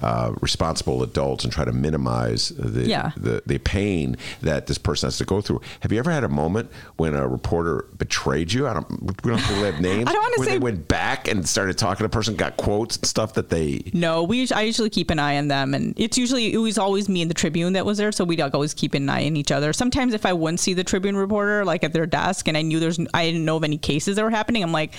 [0.00, 3.12] uh, responsible adults and try to minimize the, Yeah.
[3.16, 5.60] the, the pain that this person has to go through.
[5.80, 8.66] Have you ever had a moment when a reporter betrayed you?
[8.66, 8.90] I don't,
[9.24, 10.08] we don't have have names.
[10.08, 12.96] I don't wanna say- they went back and started talking to the person, got quotes
[12.96, 14.48] and stuff that they No, we.
[14.52, 17.30] I usually keep an eye on them, and it's usually it was always me and
[17.30, 19.72] the Tribune that was there, so we'd always keep an eye on each other.
[19.72, 22.80] Sometimes if I wouldn't see the Tribune reporter like at their desk, and I knew
[22.80, 24.94] there's I didn't know of any cases that were happening, I'm like,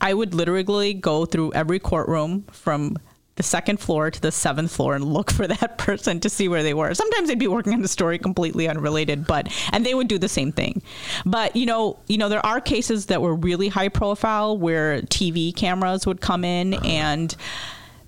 [0.00, 2.98] I would literally go through every courtroom from
[3.42, 6.62] the second floor to the seventh floor and look for that person to see where
[6.62, 6.94] they were.
[6.94, 10.28] Sometimes they'd be working on a story completely unrelated, but and they would do the
[10.28, 10.80] same thing.
[11.26, 15.54] But you know, you know, there are cases that were really high profile where TV
[15.54, 16.86] cameras would come in uh-huh.
[16.86, 17.36] and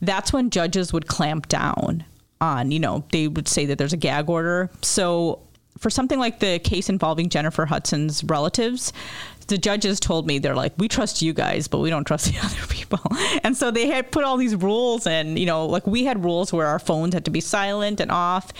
[0.00, 2.04] that's when judges would clamp down
[2.40, 4.70] on, you know, they would say that there's a gag order.
[4.82, 5.40] So
[5.78, 8.92] for something like the case involving Jennifer Hudson's relatives,
[9.44, 12.38] the judges told me they're like, we trust you guys, but we don't trust the
[12.38, 13.00] other people.
[13.42, 16.52] And so they had put all these rules, and you know, like we had rules
[16.52, 18.52] where our phones had to be silent and off,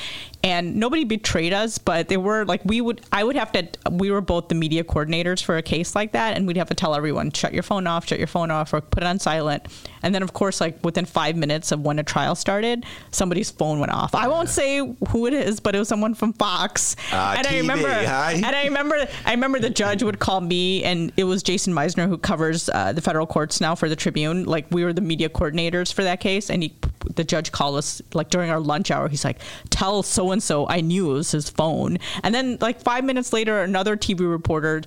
[0.45, 3.67] and nobody betrayed us, but they were like we would, I would have to.
[3.91, 6.75] We were both the media coordinators for a case like that, and we'd have to
[6.75, 9.67] tell everyone, shut your phone off, shut your phone off, or put it on silent.
[10.03, 13.81] And then, of course, like within five minutes of when a trial started, somebody's phone
[13.81, 14.15] went off.
[14.15, 16.95] I won't say who it is, but it was someone from Fox.
[17.11, 18.33] Uh, and I remember, huh?
[18.35, 22.07] and I remember, I remember the judge would call me, and it was Jason Meisner
[22.07, 24.45] who covers uh, the federal courts now for the Tribune.
[24.45, 26.77] Like we were the media coordinators for that case, and he,
[27.15, 29.09] the judge called us like during our lunch hour.
[29.09, 29.41] He's like,
[29.71, 33.33] "Tell so and so I knew it was his phone." And then like five minutes
[33.33, 34.83] later, another TV reporter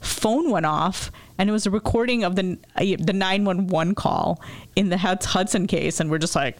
[0.00, 1.10] phone went off.
[1.38, 4.42] And it was a recording of the uh, the nine one one call
[4.74, 6.58] in the Hudson case, and we're just like,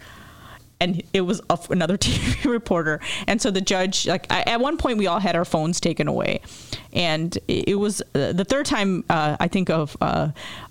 [0.81, 3.01] and it was another TV reporter.
[3.27, 6.43] And so the judge, like at one point, we all had our phones taken away,
[6.93, 10.29] and it, it was uh, the third time uh, I think of uh,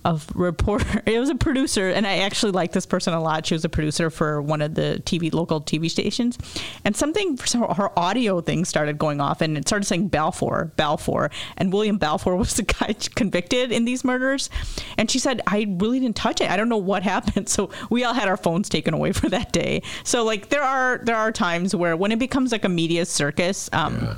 [0.07, 1.03] of reporter.
[1.17, 3.45] It was a producer, and I actually like this person a lot.
[3.45, 6.37] She was a producer for one of the TV local TV stations,
[6.85, 11.29] and something so her audio thing started going off, and it started saying Balfour, Balfour,
[11.57, 14.49] and William Balfour was the guy convicted in these murders,
[14.97, 16.49] and she said I really didn't touch it.
[16.49, 17.49] I don't know what happened.
[17.49, 19.81] So we all had our phones taken away for that day.
[20.03, 23.69] So like there are there are times where when it becomes like a media circus.
[23.73, 24.17] Um,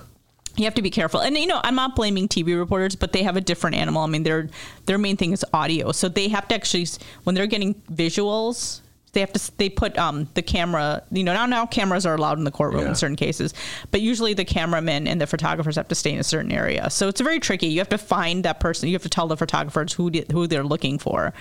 [0.59, 3.23] You have to be careful, and you know I'm not blaming TV reporters, but they
[3.23, 4.03] have a different animal.
[4.03, 4.49] I mean, their
[4.85, 6.85] their main thing is audio, so they have to actually
[7.23, 8.81] when they're getting visuals,
[9.13, 11.01] they have to they put um, the camera.
[11.11, 12.89] You know now now cameras are allowed in the courtroom Yeah.
[12.89, 13.53] in certain cases,
[13.91, 16.89] but usually the cameramen and the photographers have to stay in a certain area.
[16.89, 17.67] So it's very tricky.
[17.67, 18.89] You have to find that person.
[18.89, 21.33] You have to tell the photographers who di- who they're looking for,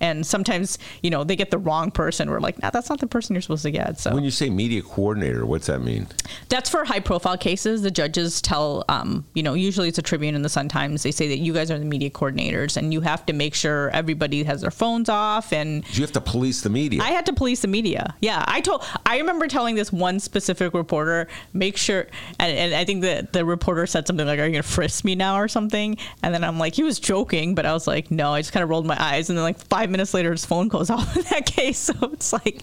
[0.00, 2.30] and sometimes you know they get the wrong person.
[2.30, 3.98] We're like, nah, that's not the person you're supposed to get.
[3.98, 6.06] So When you say media coordinator, what's that mean?
[6.48, 7.82] that's for high profile cases.
[7.82, 11.02] The judges tell, um, you know, usually it's a Tribune and the Sun Times.
[11.02, 13.90] They say that you guys are the media coordinators and you have to make sure
[13.90, 15.52] everybody has their phones off.
[15.52, 17.02] And You have to police the media.
[17.02, 18.14] I had to police the media.
[18.20, 18.84] Yeah, I told.
[19.04, 22.06] I remember telling this one specific reporter, make sure.
[22.38, 25.14] And, and I think that the reporter said something like, "Are you gonna frisk me
[25.14, 28.32] now or something?" And then I'm like, he was joking, but I was like, no.
[28.34, 30.68] I just kind of rolled my eyes, and then like five minutes later, his phone
[30.68, 31.78] goes off in that case.
[31.78, 32.62] So it's like,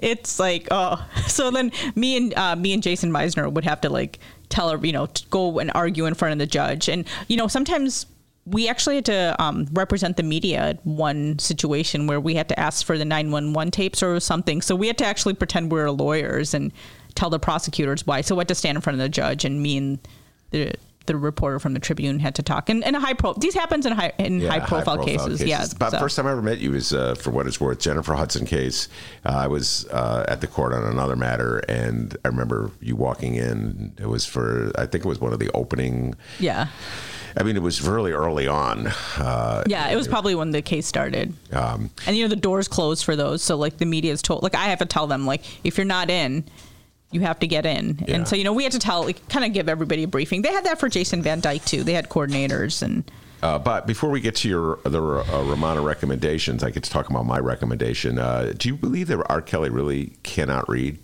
[0.00, 1.04] it's like, oh.
[1.26, 4.18] So then me and uh, me and Jason Meisner would have to like
[4.48, 7.36] tell her, you know, to go and argue in front of the judge, and you
[7.36, 8.06] know, sometimes
[8.44, 12.58] we actually had to um, represent the media at one situation where we had to
[12.58, 14.60] ask for the 911 tapes or something.
[14.60, 16.72] So we had to actually pretend we were lawyers and
[17.14, 18.20] tell the prosecutors why.
[18.20, 19.98] So we had to stand in front of the judge, and me and
[20.50, 20.74] the
[21.06, 22.68] the reporter from the Tribune had to talk.
[22.68, 25.42] And, and a high pro these happens in high in Yeah, high, profile cases.
[25.42, 25.66] Yeah.
[25.78, 25.98] But so.
[25.98, 28.88] first time I ever met you was, uh, for what it's worth, Jennifer Hudson case.
[29.24, 33.34] Uh, I was uh, at the court on another matter, and I remember you walking
[33.34, 33.92] in.
[33.98, 36.14] It was for, I think it was one of the opening.
[36.38, 36.68] yeah.
[37.34, 38.88] I mean, it was really early on.
[39.16, 41.32] Uh, Yeah, it was probably when the case started.
[41.50, 44.42] Um, and you know the doors closed for those, so like the media is told
[44.42, 46.44] like I have to tell them like if you're not in,
[47.12, 48.02] you have to get in.
[48.06, 48.16] Yeah.
[48.16, 50.42] And so you know we had to tell like kind of give everybody a briefing.
[50.42, 51.84] They had that for Jason Van Dyke too.
[51.84, 53.10] They had coordinators and
[53.42, 57.10] Uh, but before we get to your the uh, Rummana recommendations, I get to talk
[57.10, 58.18] about my recommendation.
[58.18, 59.42] Uh, do you believe that R.
[59.42, 60.98] Kelly really cannot read?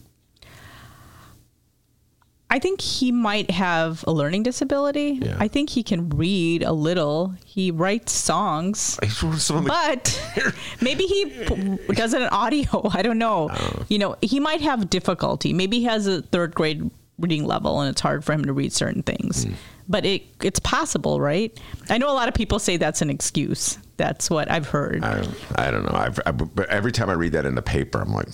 [2.51, 5.19] I think he might have a learning disability.
[5.23, 5.37] Yeah.
[5.39, 7.35] I think he can read a little.
[7.45, 8.99] He writes songs.
[9.03, 12.89] He's some of the- But maybe he p- does it in audio.
[12.93, 13.51] I don't know.
[13.89, 15.53] You know, he might have difficulty.
[15.53, 18.73] Maybe he has a third grade reading level and it's hard for him to read
[18.73, 19.47] certain things.
[19.89, 21.59] But it it's possible, right?
[21.91, 23.79] I know a lot of people say that's an excuse.
[23.97, 25.03] That's what I've heard.
[25.03, 25.99] I don't, I don't know.
[25.99, 28.29] I've, I, but every time I read that in the paper, I'm like,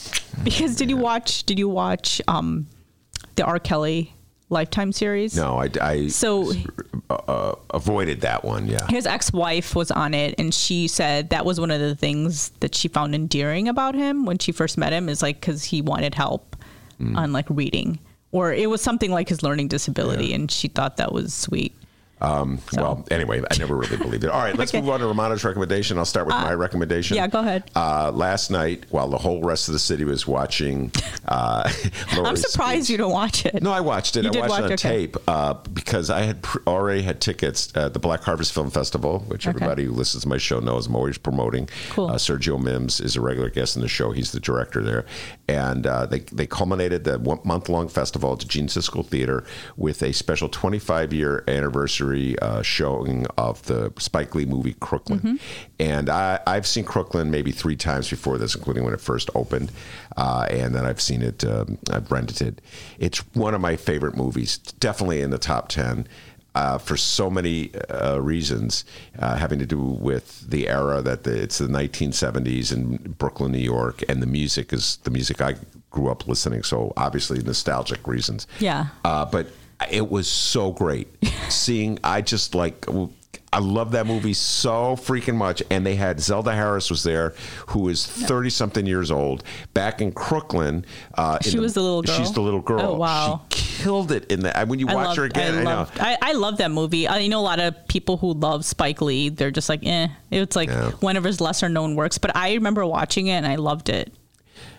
[0.45, 2.67] because did you watch did you watch um
[3.37, 3.59] the R.
[3.59, 4.12] Kelly
[4.51, 5.37] Lifetime series?
[5.37, 6.53] no, I, I So
[7.11, 8.66] uh, avoided that one.
[8.66, 8.87] Yeah.
[8.89, 12.74] his ex-wife was on it and she said that was one of the things that
[12.74, 16.14] she found endearing about him when she first met him is like because he wanted
[16.14, 16.57] help
[17.16, 17.99] on like reading
[18.32, 21.74] or it was something like his learning disability and she thought that was sweet
[22.25, 24.31] Um, Well, anyway, I never really believed it.
[24.31, 24.81] All right, let's Okay.
[24.81, 25.99] move on to Rummana's recommendation.
[25.99, 27.16] I'll start with my recommendation.
[27.16, 27.70] yeah, go ahead.
[27.77, 30.91] Uh, last night, while the whole rest of the city was watching,
[31.29, 31.70] uh,
[32.12, 33.62] I'm surprised speech- you don't watch it.
[33.62, 34.25] no, I watched it.
[34.25, 34.77] You I watched watch it on okay.
[35.07, 39.20] tape uh, because I had pr- already had tickets at the Black Harvest Film Festival,
[39.29, 39.55] which Okay.
[39.57, 41.68] everybody who listens to my show knows I'm always promoting.
[41.91, 42.09] Cool.
[42.09, 44.12] Uh, Sergio Mims is a regular guest in the show.
[44.12, 45.05] He's the director there.
[45.49, 49.45] And uh, they, they culminated the month long festival at the Gene Siskel Theater
[49.77, 55.19] with a special 25 year anniversary uh, showing of the Spike Lee movie Crooklyn.
[55.19, 55.37] Mm-hmm.
[55.81, 59.73] And I, I've seen Crooklyn maybe three times before this, including when it first opened.
[60.17, 62.61] Uh, and then I've seen it, um, I've rented it.
[62.99, 66.07] It's one of my favorite movies, definitely in the top 10.
[66.57, 68.85] Uh, for so many uh, reasons,
[69.19, 73.59] uh, having to do with the era that the, it's the 1970s in Brooklyn, New
[73.59, 75.57] York, and the music is the music I
[75.91, 76.62] grew up listening.
[76.62, 78.47] So obviously nostalgic reasons.
[78.61, 78.87] Yeah.
[79.05, 79.49] Uh, but
[79.91, 81.09] it was so great
[81.55, 81.98] seeing.
[82.05, 82.86] I just like.
[83.52, 85.62] I love that movie so freaking much.
[85.70, 87.34] And they had Zelda Harris was there,
[87.68, 89.44] who is thirty something years old,
[89.74, 90.84] back in Crooklyn.
[91.14, 92.16] Uh, in She was the little girl?
[92.16, 92.80] She's the little girl.
[92.80, 93.42] Oh, wow.
[93.52, 94.66] She killed it in that.
[94.66, 95.86] When you I watch loved, her again, I, I, know.
[96.00, 97.07] I, I love that movie.
[97.09, 99.28] I know a lot of people who love Spike Lee.
[99.28, 100.09] They're just like, eh.
[100.32, 100.90] It's like Yeah.
[100.98, 102.18] one of his lesser known works.
[102.18, 104.12] But I remember watching it and I loved it.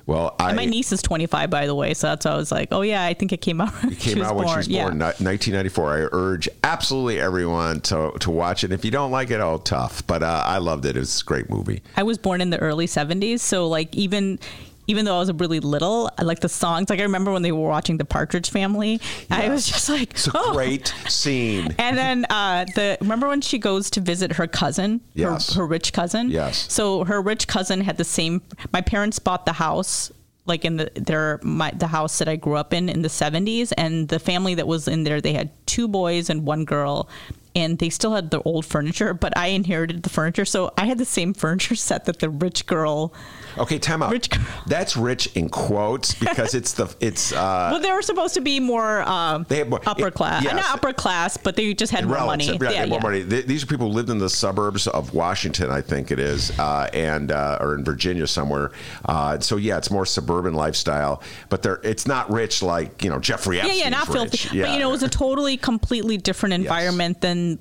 [0.07, 2.51] Well, I And my niece is 25, by the way, so that's why I was
[2.51, 3.71] like, oh yeah, I think it came out.
[3.81, 4.83] When It came she was out when she was Yeah.
[4.85, 5.93] born, ni- 1994.
[5.93, 8.71] I urge absolutely everyone to to watch it.
[8.71, 10.05] If you don't like it, oh, tough.
[10.05, 10.95] But uh, I loved it.
[10.95, 11.81] It was a great movie.
[11.97, 14.37] I was born in the early 70s, so like even
[14.87, 16.89] even though I was really little, I like the songs.
[16.89, 20.27] Like I remember when they were watching The Partridge Family, I was just like, It's
[20.27, 20.53] a oh.
[20.53, 21.75] great scene.
[21.77, 25.53] And then uh, the remember when she goes to visit her cousin, Yes.
[25.53, 26.29] her, her rich cousin.
[26.29, 26.71] Yes.
[26.71, 28.41] So her rich cousin had the same.
[28.71, 30.11] My parents bought the house
[30.45, 33.73] like in the their my the house that I grew up in in the 70s,
[33.77, 37.09] and the family that was in there they had two boys and one girl.
[37.57, 40.97] And they still had the old furniture, but I inherited the furniture, so I had
[40.97, 43.13] the same furniture set that the rich girl.
[43.57, 44.11] Okay, time out.
[44.11, 44.43] Rich girl.
[44.67, 48.59] That's rich in quotes because it's the it's uh, Well, they were supposed to be
[48.59, 50.55] more, um, They had more- upper it- class, yes.
[50.55, 52.47] not upper class, but they just had more money.
[52.47, 52.71] relative.
[52.73, 53.23] Yeah, more money.
[53.23, 56.51] Th- These are people who lived in the suburbs of Washington, I think it is,
[56.59, 58.71] uh, and uh, or in Virginia somewhere.
[59.05, 63.19] Uh, so yeah, it's more suburban lifestyle, but they're it's not rich like you know
[63.19, 64.17] Jeffrey yeah, Epstein's yeah, not rich.
[64.41, 64.57] filthy.
[64.57, 64.65] Yeah.
[64.65, 67.59] But you know, it was a totally, completely different environment than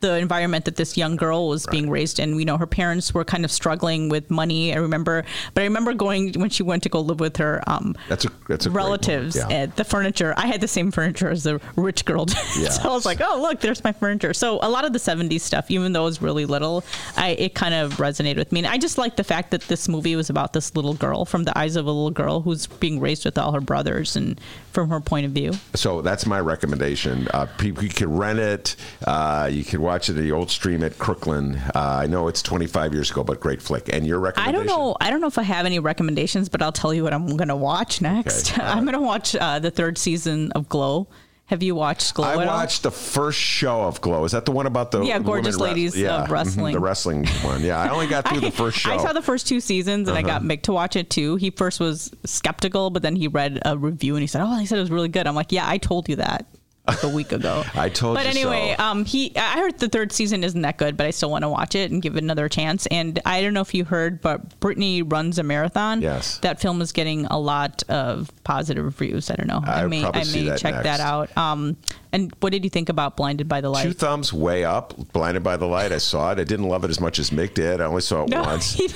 [0.00, 2.38] the environment that this young girl was being raised in.
[2.38, 4.72] You know, her parents were kind of struggling with money.
[4.72, 5.24] I remember,
[5.54, 8.30] but I remember going when she went to go live with her um, That's a
[8.48, 9.48] that's a relatives yeah.
[9.48, 10.34] at the furniture.
[10.36, 12.36] I had the same furniture as the rich girl did.
[12.56, 12.76] Yes.
[12.82, 14.32] so I was like, oh, look, there's my furniture.
[14.32, 16.84] So a lot of the 70s stuff, even though it was really little,
[17.16, 18.60] I it kind of resonated with me.
[18.60, 21.44] And I just like the fact that this movie was about this little girl from
[21.44, 24.40] the eyes of a little girl who's being raised with all her brothers and
[24.72, 25.52] from her point of view.
[25.74, 27.28] So that's my recommendation.
[27.34, 28.76] Uh, people, you can rent it.
[29.04, 31.56] Uh, you can watch it the old stream at Crooklyn.
[31.74, 33.88] Uh, I know it's 25 years ago, but great flick.
[33.92, 34.54] And your recommendation?
[34.54, 34.96] I don't know.
[35.00, 37.48] I don't know if I have any recommendations, but I'll tell you what I'm going
[37.48, 38.52] to watch next.
[38.58, 41.08] Okay, I'm going to watch uh, the third season of Glow.
[41.46, 42.26] Have you watched Glow?
[42.28, 42.46] I at all?
[42.58, 44.24] watched the first show of Glow.
[44.24, 46.74] Is that the one about the Yeah, gorgeous ladies of mhm, wrestling.
[46.74, 47.62] the wrestling one?
[47.62, 48.90] Yeah, I only got through the first show.
[48.90, 49.00] Uh-huh.
[49.00, 51.36] I saw the first two seasons and I got Mick to watch it too.
[51.36, 54.66] He first was skeptical, but then he read a review and he said, "Oh, he
[54.66, 56.44] said it was really good." I'm like, "Yeah, I told you that."
[56.88, 57.64] Like a week ago.
[57.74, 58.84] I told but you anyway, so.
[58.84, 61.48] um, he I heard the third season isn't that good, but I still want to
[61.48, 62.86] watch it and give it another chance.
[62.86, 66.02] And I don't know if you heard, but Brittany runs a marathon.
[66.02, 66.38] Yes.
[66.38, 69.30] that film is getting a lot of positive reviews.
[69.30, 69.62] I don't know.
[69.64, 70.84] I I'll may I may check next.
[70.84, 71.36] that out.
[71.36, 71.76] Um,
[72.12, 73.82] and what did you think about Blinded by the Light?
[73.84, 74.94] Two thumbs way up.
[75.12, 75.92] Blinded by the light.
[75.92, 76.38] I saw it.
[76.38, 77.80] I didn't love it as much as Mick did.
[77.80, 78.78] I only saw it no, once.
[78.80, 78.88] we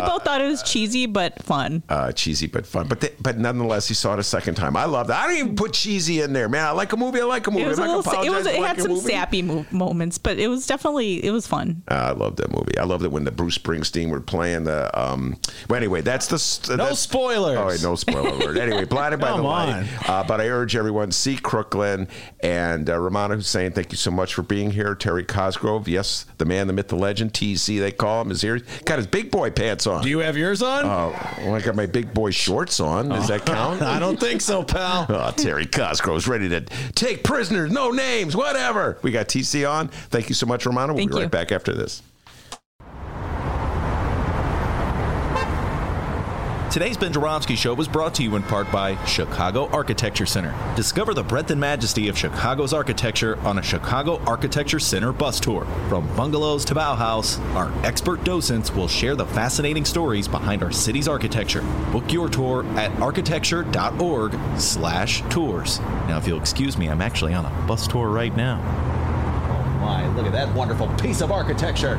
[0.00, 1.82] both thought it was cheesy but fun.
[1.88, 2.86] uh, cheesy but fun.
[2.88, 4.76] But they, but nonetheless, he saw it a second time.
[4.76, 5.18] I love that.
[5.24, 6.64] I didn't even put cheesy in there, man.
[6.66, 7.20] I like a movie.
[7.20, 7.64] I like a movie.
[7.64, 8.12] It was a I'm not little.
[8.12, 8.46] gonna It was.
[8.46, 9.08] apologize It had some movie.
[9.12, 11.24] sappy mo- moments, but it was definitely.
[11.24, 11.82] It was fun.
[11.90, 12.76] Uh, I love that movie.
[12.78, 14.90] I loved it when the Bruce Springsteen were playing the.
[15.00, 15.36] Um,
[15.68, 16.38] well, anyway, that's the.
[16.38, 17.56] st- No that's- spoilers.
[17.58, 18.58] All right, no spoiler alert.
[18.58, 19.68] Anyway, blinded by the Come light.
[19.70, 19.86] on.
[20.06, 22.08] Uh, but I urge everyone see Crooklyn
[22.42, 23.72] and uh, Rummana Hussain.
[23.72, 24.94] Thank you so much for being here.
[24.94, 27.32] Terry Cosgrove, yes, the man, the myth, the legend.
[27.32, 28.60] TC they call him is here.
[28.84, 30.02] Got his big boy pants on.
[30.02, 30.84] Do you have yours on?
[30.84, 33.08] Oh, well, I got my big boy shorts on.
[33.08, 33.82] Does that count?
[33.82, 35.06] I don't think so, pal.
[35.08, 36.60] Oh, Terry Cosgrove's ready to
[36.94, 38.98] take prisoners, no names, whatever.
[39.02, 39.88] We got TC on.
[39.88, 40.88] Thank you so much, Rummana.
[40.88, 42.02] We'll Thank be right back after this.
[46.70, 50.54] Today's Ben Joravsky Show was brought to you in part by Chicago Architecture Center.
[50.76, 55.66] Discover the breadth and majesty of Chicago's architecture on a Chicago Architecture Center bus tour.
[55.88, 61.08] From bungalows to Bauhaus, our expert docents will share the fascinating stories behind our city's
[61.08, 61.62] architecture.
[61.90, 65.80] Book your tour at architecture.org slash tours.
[65.80, 68.60] Now, if you'll excuse me, I'm actually on a bus tour right now.
[69.50, 71.96] Oh my, look at that wonderful piece of architecture.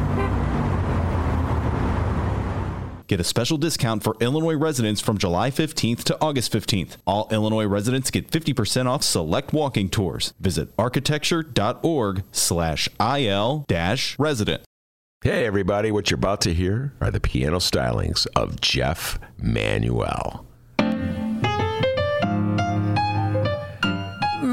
[3.11, 6.95] Get a special discount for Illinois residents from July 15th to August 15th.
[7.05, 10.33] All Illinois residents get 50% off select walking tours.
[10.39, 14.63] Visit architecture.org slash IL dash resident.
[15.21, 20.45] Hey, everybody, what you're about to hear are the piano stylings of Jeff Manuel.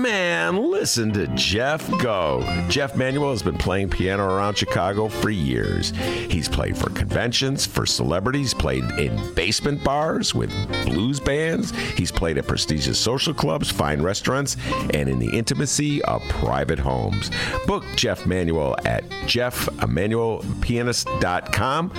[0.08, 2.42] Man, listen to Jeff go.
[2.70, 5.90] Jeff Manuel has been playing piano around Chicago for years.
[5.90, 10.50] He's played for conventions, for celebrities, played in basement bars with
[10.86, 11.72] blues bands.
[11.90, 14.56] He's played at prestigious social clubs, fine restaurants,
[14.94, 17.30] and in the intimacy of private homes.
[17.66, 21.92] Book Jeff Manuel at jeffmanuelpianist.com.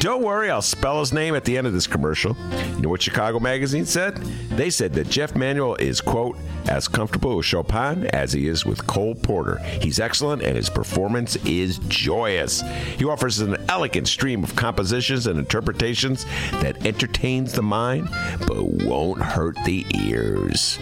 [0.00, 2.34] Don't worry, I'll spell his name at the end of this commercial.
[2.74, 4.16] You know what Chicago Magazine said?
[4.48, 6.38] They said that Jeff Manuel is, quote,
[6.70, 9.58] as comfortable with Chopin as he is with Cole Porter.
[9.58, 12.62] He's excellent and his performance is joyous.
[12.96, 18.08] He offers an elegant stream of compositions and interpretations that entertains the mind
[18.48, 20.78] but won't hurt the ears.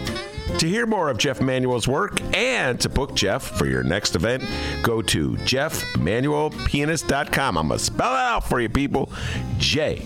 [0.58, 4.42] To hear more of Jeff Manuel's work and to book Jeff for your next event,
[4.82, 7.58] go to jeffmanuelpianist.com.
[7.58, 9.12] I'm going to spell it out for you, people.
[9.58, 10.04] J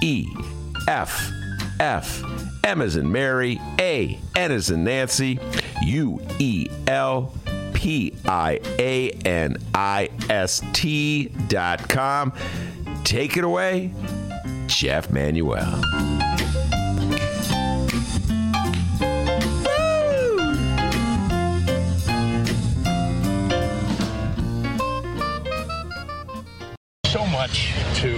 [0.00, 0.26] E
[0.88, 1.30] F
[1.80, 2.22] F
[2.64, 5.38] M as in Mary, A N as in Nancy,
[5.82, 7.34] U E L
[7.74, 12.32] P I A N I S T dot com.
[13.04, 13.92] Take it away,
[14.66, 16.29] Jeff Manuel.
[27.40, 28.08] Much to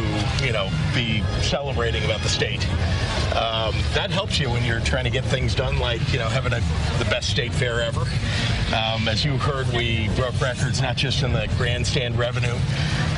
[0.45, 2.68] you know be celebrating about the state.
[3.37, 6.53] Um, that helps you when you're trying to get things done, like you know having
[6.53, 6.59] a,
[6.99, 8.01] the best state fair ever.
[8.75, 12.57] Um, as you heard, we broke records not just in the grandstand revenue,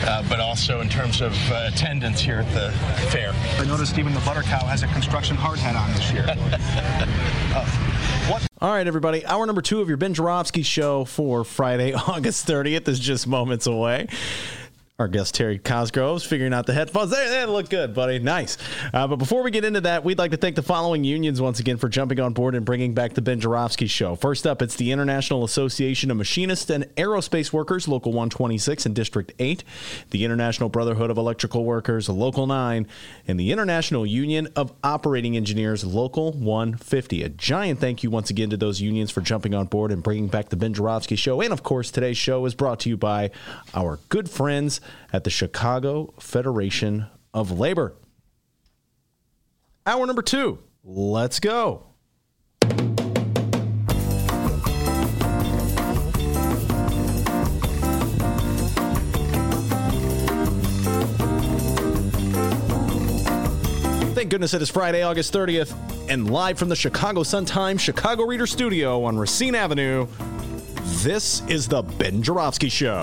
[0.02, 2.70] uh, but also in terms of uh, attendance here at the
[3.08, 3.32] fair.
[3.58, 6.26] I noticed even the butter cow has a construction hard hat on this year.
[8.60, 9.24] All right, everybody.
[9.24, 13.66] Hour number two of your Ben Joravsky show for Friday, August 30th is just moments
[13.66, 14.08] away.
[15.00, 17.10] Our guest Terry Cosgrove's figuring out the headphones.
[17.10, 18.20] They, they look good, buddy.
[18.20, 18.56] Nice.
[18.92, 21.58] Uh, but before we get into that, we'd like to thank the following unions once
[21.58, 24.14] again for jumping on board and bringing back the Ben Joravsky Show.
[24.14, 29.32] First up, it's the International Association of Machinists and Aerospace Workers, Local 126 and District
[29.40, 29.64] 8,
[30.10, 32.86] the International Brotherhood of Electrical Workers, Local 9,
[33.26, 37.24] and the International Union of Operating Engineers, Local 150.
[37.24, 40.28] A giant thank you once again to those unions for jumping on board and bringing
[40.28, 41.40] back the Ben Joravsky Show.
[41.40, 43.32] And of course, today's show is brought to you by
[43.74, 44.80] our good friends
[45.12, 47.94] at the Chicago Federation of Labor.
[49.86, 50.58] Hour number two.
[50.82, 51.86] Let's go.
[64.14, 65.74] Thank goodness it is Friday, August 30th,
[66.08, 70.06] and live from the Chicago Sun-Times Chicago Reader Studio on Racine Avenue,
[71.02, 73.02] this is the Ben Joravsky Show.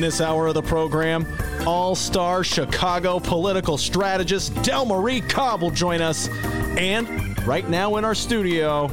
[0.00, 1.26] In this hour of the program,
[1.66, 6.26] all star Chicago political strategist Del Marie Cobb will join us.
[6.78, 8.88] And right now in our studio,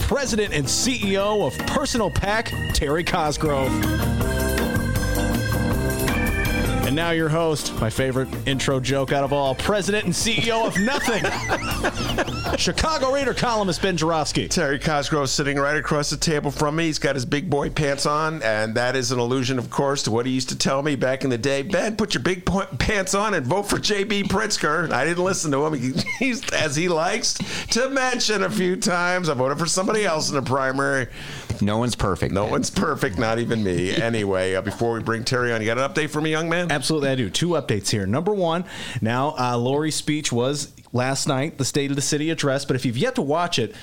[0.00, 3.68] President and CEO of Personal PAC, Terry Cosgrove.
[6.98, 11.22] Now your host, my favorite intro joke out of all, President and CEO of Nothing,
[12.58, 14.48] Chicago Reader columnist Ben Joravsky.
[14.48, 16.86] Terry Cosgrove sitting right across the table from me.
[16.86, 20.10] He's got his big boy pants on, and that is an allusion, of course, to
[20.10, 21.62] what he used to tell me back in the day.
[21.62, 24.24] Ben, put your big po- pants on and vote for J.B.
[24.24, 24.90] Pritzker.
[24.90, 25.74] I didn't listen to him.
[25.74, 27.34] He, he's as he likes
[27.68, 29.28] to mention a few times.
[29.28, 31.06] I voted for somebody else in the primary.
[31.68, 32.32] No one's perfect.
[32.32, 33.94] No one's perfect, not even me.
[34.08, 36.70] Anyway, uh, before we bring Terry on, you got an update for me, young man?
[36.72, 37.28] Absolutely, I do.
[37.28, 38.06] Two updates here.
[38.06, 38.64] Number one,
[39.02, 42.64] now uh, Lori's speech was last night, the State of the City address.
[42.64, 43.74] But if you've yet to watch it,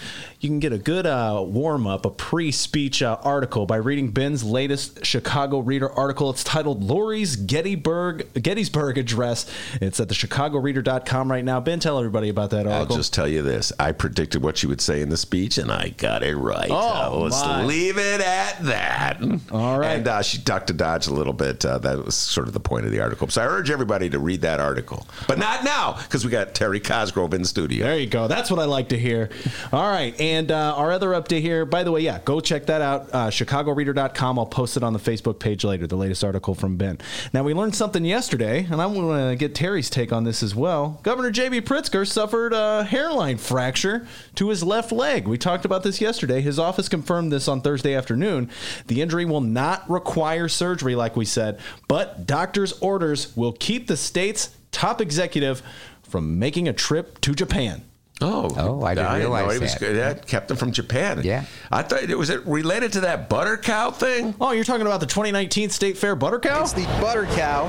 [0.46, 4.12] you can get a good uh, warm up, a pre speech uh, article by reading
[4.12, 6.30] Ben's latest Chicago Reader article.
[6.30, 9.52] It's titled Lori's Gettysburg, Gettysburg Address.
[9.82, 11.60] It's at the chicagoreader.com right now.
[11.60, 12.94] Ben, tell everybody about that article.
[12.94, 13.74] I'll just tell you this.
[13.80, 16.70] I predicted what you would say in the speech, and I got it right.
[16.70, 19.24] Oh, let's leave it at that.
[19.52, 19.98] All right.
[19.98, 21.66] And uh, she ducked to dodge a little bit.
[21.66, 23.28] Uh, that was sort of the point of the article.
[23.30, 25.08] So I urge everybody to read that article.
[25.28, 27.88] But not now, because we got Terry Cosgrove in the studio.
[27.88, 28.28] There you go.
[28.28, 29.32] That's what I like to hear.
[29.74, 30.20] All right.
[30.22, 33.10] And uh, our other update here, by the way, yeah, go check that out.
[33.14, 34.40] Uh, ChicagoReader.com.
[34.40, 36.98] I'll post it on the Facebook page later, the latest article from Ben.
[37.34, 40.56] Now, we learned something yesterday, and I want to get Terry's take on this as
[40.56, 41.00] well.
[41.04, 41.62] Governor J.B.
[41.62, 45.28] Pritzker suffered a hairline fracture to his left leg.
[45.28, 46.42] We talked about this yesterday.
[46.42, 48.50] His office confirmed this on Thursday afternoon.
[48.88, 53.98] The injury will not require surgery, like we said, but doctor's orders will keep the
[53.98, 55.62] state's top executive
[56.04, 57.84] from making a trip to Japan.
[58.22, 59.80] Oh, Oh, I didn't realize know he was that.
[59.80, 59.96] good.
[59.98, 61.20] That kept him from Japan.
[61.24, 61.44] Yeah.
[61.70, 64.34] I thought it was it related to that butter cow thing.
[64.40, 66.62] Oh, you're talking about the 2019 State Fair butter cow?
[66.62, 67.66] It's the butter cow,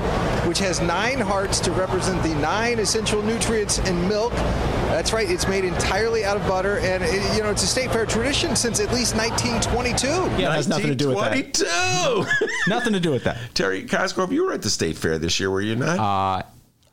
[0.47, 4.31] which has nine hearts to represent the nine essential nutrients in milk.
[4.87, 5.29] That's right.
[5.29, 8.55] It's made entirely out of butter, and it, you know it's a state fair tradition
[8.55, 10.07] since at least 1922.
[10.41, 11.53] Yeah, it has nothing to do with that.
[11.53, 12.47] 22.
[12.69, 13.37] Nothing to do with that.
[13.53, 15.99] Terry Cosgrove, you were at the state fair this year, were you not?
[15.99, 16.43] Uh,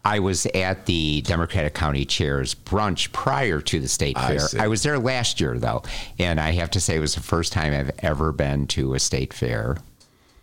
[0.05, 4.39] I was at the Democratic County Chairs brunch prior to the state I fair.
[4.41, 4.59] see.
[4.59, 5.83] I was there last year, though,
[6.19, 9.01] and I have to say it was the first time I've ever been to a
[9.01, 9.79] state fair.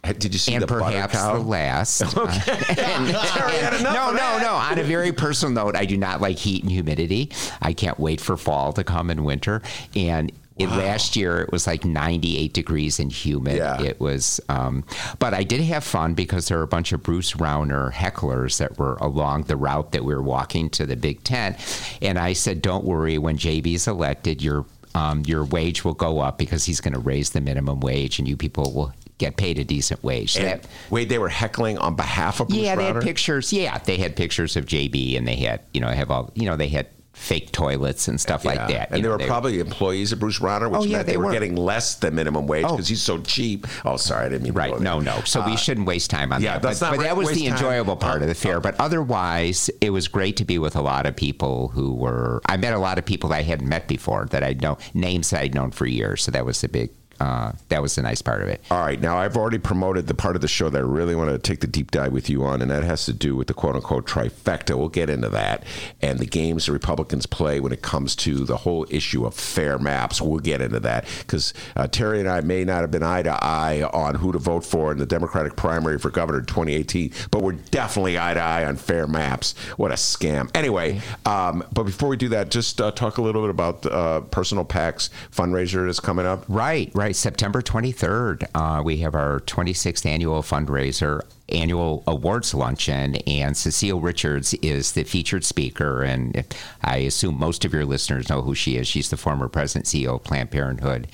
[0.04, 2.00] Did you see and the butter perhaps the last.
[2.12, 4.54] Terry had enough no, no, no.
[4.56, 7.30] On a very personal note, I do not like heat and humidity.
[7.62, 9.62] I can't wait for fall to come and winter.
[9.96, 13.58] And it, last year it was like 98 degrees and humid.
[13.58, 13.82] Yeah.
[13.82, 14.84] It was, um,
[15.20, 18.78] but I did have fun because there were a bunch of Bruce Rauner hecklers that
[18.78, 21.58] were along the route that we were walking to the Big Tent,
[22.02, 26.38] and I said, "Don't worry, when JB's elected, your um, your wage will go up
[26.38, 29.64] because he's going to raise the minimum wage, and you people will." Get paid a
[29.64, 30.34] decent wage.
[30.34, 33.54] So that- wait, they were heckling on behalf of Bruce yeah, they had pictures.
[33.54, 36.56] Yeah, they had pictures of JB, and they had you know have all you know
[36.56, 36.88] they had
[37.22, 38.90] fake toilets and stuff like that.
[38.90, 41.14] And you they know, were probably employees of Bruce Rauner, which Oh, yeah, meant they,
[41.14, 41.32] they were, were.
[41.32, 42.72] getting less than minimum wage Oh.
[42.72, 43.68] because he's so cheap.
[43.86, 44.80] Oh, sorry, I didn't mean to Right.
[44.82, 45.22] No, no.
[45.26, 46.64] So we Uh, shouldn't waste time on yeah, that.
[46.64, 47.54] that's but not but that was the time.
[47.54, 48.60] enjoyable part Uh, of the fair.
[48.60, 52.42] But otherwise, it was great to be with a lot of people who were.
[52.48, 55.30] I met a lot of people that I hadn't met before that I know names
[55.30, 56.24] that I'd known for years.
[56.24, 56.90] So that was the big.
[57.22, 58.64] Uh, that was the nice part of it.
[58.72, 61.30] All right, now I've already promoted the part of the show that I really want
[61.30, 63.54] to take the deep dive with you on, and that has to do with the
[63.54, 64.76] quote unquote trifecta.
[64.76, 65.64] We'll get into that
[66.02, 69.78] and the games the Republicans play when it comes to the whole issue of fair
[69.78, 70.20] maps.
[70.20, 73.38] We'll get into that because uh, Terry and I may not have been eye to
[73.44, 77.44] eye on who to vote for in the Democratic primary for governor in 2018, but
[77.44, 79.54] we're definitely eye to eye on fair maps.
[79.78, 80.50] What a scam.
[80.56, 84.22] Anyway, um, but before we do that, just uh, talk a little bit about uh,
[84.22, 86.46] Personal PAC's fundraiser that's coming up.
[86.48, 87.16] Right, right, right.
[87.16, 94.54] September 23rd, uh, we have our 26th annual fundraiser, annual awards luncheon, and Cecile Richards
[94.62, 96.04] is the featured speaker.
[96.04, 96.46] And
[96.82, 98.88] I assume most of your listeners know who she is.
[98.88, 101.08] She's the former president CEO of Planned Parenthood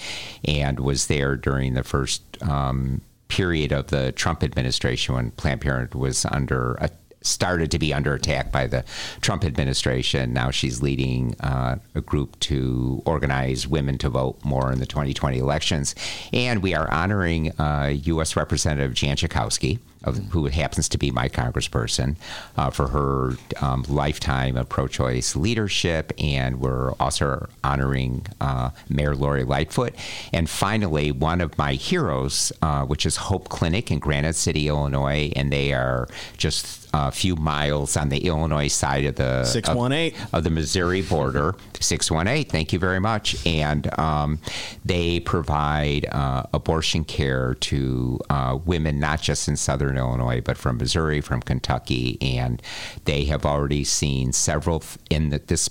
[0.46, 6.00] and was there during the first um, period of the Trump administration when Planned Parenthood
[6.00, 6.92] was under a
[7.22, 8.84] started to be under attack by the
[9.22, 10.34] Trump administration.
[10.34, 15.38] Now she's leading uh, a group to organize women to vote more in the 2020
[15.38, 15.96] elections.
[16.34, 18.36] And we are honoring uh, U.S.
[18.36, 22.16] Representative Jan Schakowsky, of, who happens to be my congressperson,
[22.56, 26.14] uh, for her um, lifetime of pro choice leadership.
[26.18, 29.96] And we're also honoring uh, Mayor Lori Lightfoot.
[30.32, 35.32] And finally, one of my heroes, uh, which is Hope Clinic in Granite City, Illinois.
[35.36, 36.08] And they are
[36.38, 40.22] just a few miles on the Illinois side of the 618.
[40.22, 41.56] of, of the Missouri border.
[41.80, 42.50] 618.
[42.50, 43.46] Thank you very much.
[43.46, 44.40] And um,
[44.86, 50.78] they provide uh, abortion care to uh, women, not just in Southern Illinois, but from
[50.78, 52.62] Missouri, from Kentucky, and
[53.06, 55.70] they have already seen several in the, this.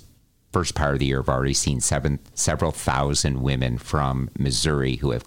[0.52, 5.10] First part of the year, have already seen seven, several thousand women from Missouri who
[5.10, 5.24] have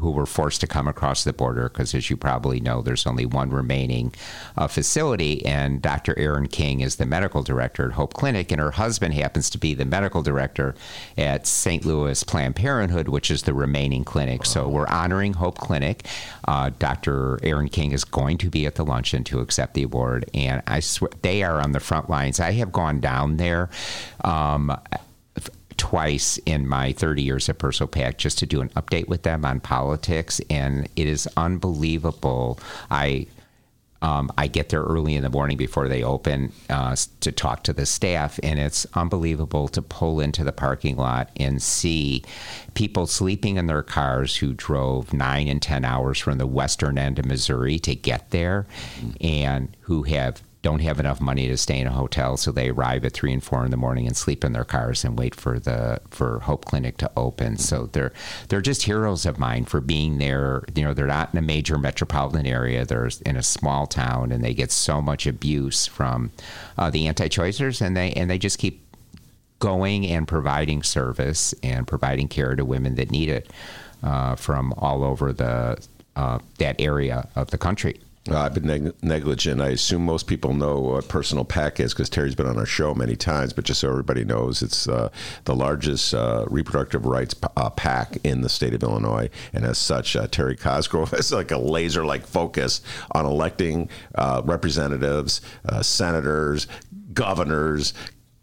[0.00, 3.26] who were forced to come across the border because, as you probably know, there's only
[3.26, 4.12] one remaining
[4.56, 5.44] uh, facility.
[5.46, 6.18] And Dr.
[6.18, 9.74] Erin King is the medical director at Hope Clinic, and her husband happens to be
[9.74, 10.74] the medical director
[11.16, 11.84] at St.
[11.84, 14.44] Louis Planned Parenthood, which is the remaining clinic.
[14.44, 16.06] So we're honoring Hope Clinic.
[16.46, 17.38] Uh, Dr.
[17.42, 20.80] Erin King is going to be at the luncheon to accept the award, and I
[20.80, 22.40] swear they are on the front lines.
[22.40, 23.70] I have gone down there.
[24.24, 24.76] Um,
[25.90, 29.44] twice in my 30 years at Personal PAC just to do an update with them
[29.44, 32.60] on politics, and it is unbelievable.
[32.92, 33.26] I
[34.00, 37.72] um, I get there early in the morning before they open uh, to talk to
[37.72, 42.22] the staff, and it's unbelievable to pull into the parking lot and see
[42.74, 47.18] people sleeping in their cars who drove nine and 10 hours from the western end
[47.18, 48.64] of Missouri to get there
[49.20, 53.04] and who have don't have enough money to stay in a hotel, so they arrive
[53.04, 55.58] at three and four in the morning and sleep in their cars and wait for
[55.58, 57.56] the for Hope Clinic to open.
[57.56, 58.12] So they're
[58.48, 60.64] they're just heroes of mine for being there.
[60.74, 64.44] You know, they're not in a major metropolitan area; they're in a small town, and
[64.44, 66.30] they get so much abuse from
[66.76, 68.84] uh, the anti-choicers, and they and they just keep
[69.60, 73.50] going and providing service and providing care to women that need it
[74.02, 75.78] uh, from all over the
[76.16, 77.98] uh, that area of the country.
[78.28, 79.62] Uh, I've been neg- negligent.
[79.62, 82.94] I assume most people know what Personal PAC is because Terry's been on our show
[82.94, 83.54] many times.
[83.54, 85.08] But just so everybody knows, it's uh,
[85.44, 89.78] the largest uh, reproductive rights p- uh, PAC in the state of Illinois, and as
[89.78, 92.82] such, uh, Terry Cosgrove has like a laser-like focus
[93.12, 93.88] on electing
[94.44, 95.40] representatives,
[95.80, 96.66] senators,
[97.14, 97.94] governors,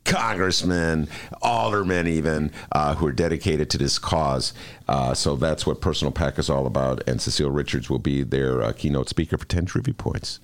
[0.07, 1.07] congressmen,
[1.41, 4.53] aldermen, even uh, who are dedicated to this cause.
[4.87, 7.03] Uh, so that's what Personal PAC is all about.
[7.07, 10.39] And Cecile Richards will be their uh, keynote speaker for 10 trivia points.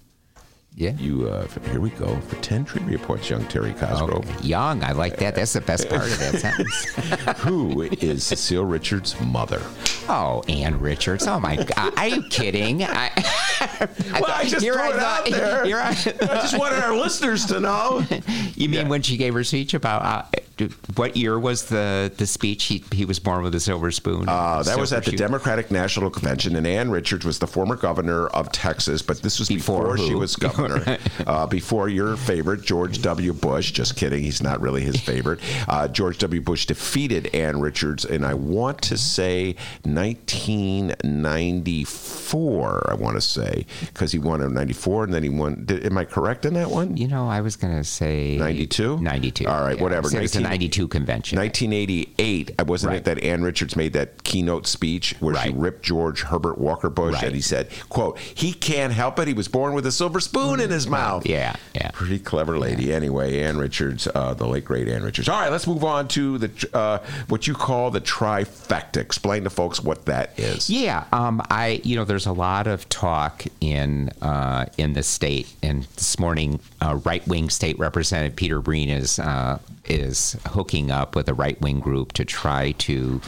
[0.76, 0.94] Yeah.
[0.98, 4.44] You uh, here we go for 10 trivia points, young Terry Cosgrove.
[4.44, 5.36] Young, I like that.
[5.36, 6.86] That's the best part of that sentence.
[7.41, 9.62] Who is Cecile Richards' mother?
[10.10, 11.28] Oh, Ann Richards.
[11.28, 11.94] Oh my God.
[11.98, 12.84] Are you kidding?
[12.84, 13.12] I,
[14.14, 15.64] well, I just threw I it thought- out there.
[15.66, 15.94] here I- I
[16.41, 18.04] just wanted our listeners to know.
[18.56, 20.30] You mean when she gave her speech about
[20.62, 22.66] uh, what year was the, the speech?
[22.66, 24.30] He, he was born with a silver spoon.
[24.30, 27.76] Uh, that was at the shoe- Democratic National Convention, and Ann Richards was the former
[27.76, 30.62] governor of Texas, but this was before, Before she was governor.
[31.27, 33.34] uh, before your favorite, George W.
[33.34, 33.72] Bush.
[33.72, 35.40] Just kidding, he's not really his favorite.
[35.68, 36.41] Uh, George W.
[36.41, 39.56] Bush defeated Ann Richards, and I want to say
[41.34, 42.91] 1994.
[42.91, 45.64] I want to say because he won in '94, and then he won.
[45.65, 46.98] Did, am I correct in that one?
[46.98, 48.99] You know, I was going to say 92?
[48.99, 49.48] 92.
[49.48, 50.07] All right, Yeah, whatever.
[50.15, 51.38] It was the 92 convention.
[51.40, 52.98] 1988, I wasn't Right.
[52.98, 57.14] it that Ann Richards made that keynote speech where she ripped George Herbert Walker Bush
[57.15, 57.23] Right.
[57.26, 59.27] and he said, quote, he can't help it.
[59.27, 61.26] He was born with a silver spoon in his mouth.
[61.26, 61.92] Yeah, yeah.
[61.92, 62.94] Pretty clever lady.
[62.94, 65.30] Anyway, Ann Richards, uh, the late great Ann Richards.
[65.30, 68.98] All right, let's move on to the uh, what you call the trifecta.
[68.98, 70.70] Explain to folks what that is.
[70.70, 75.54] Yeah, um, I you know there's a lot of talk in uh, in the state,
[75.62, 81.16] and this morning, uh, right wing state representative Peter Breen is uh, is hooking up
[81.16, 83.22] with a right wing group to try to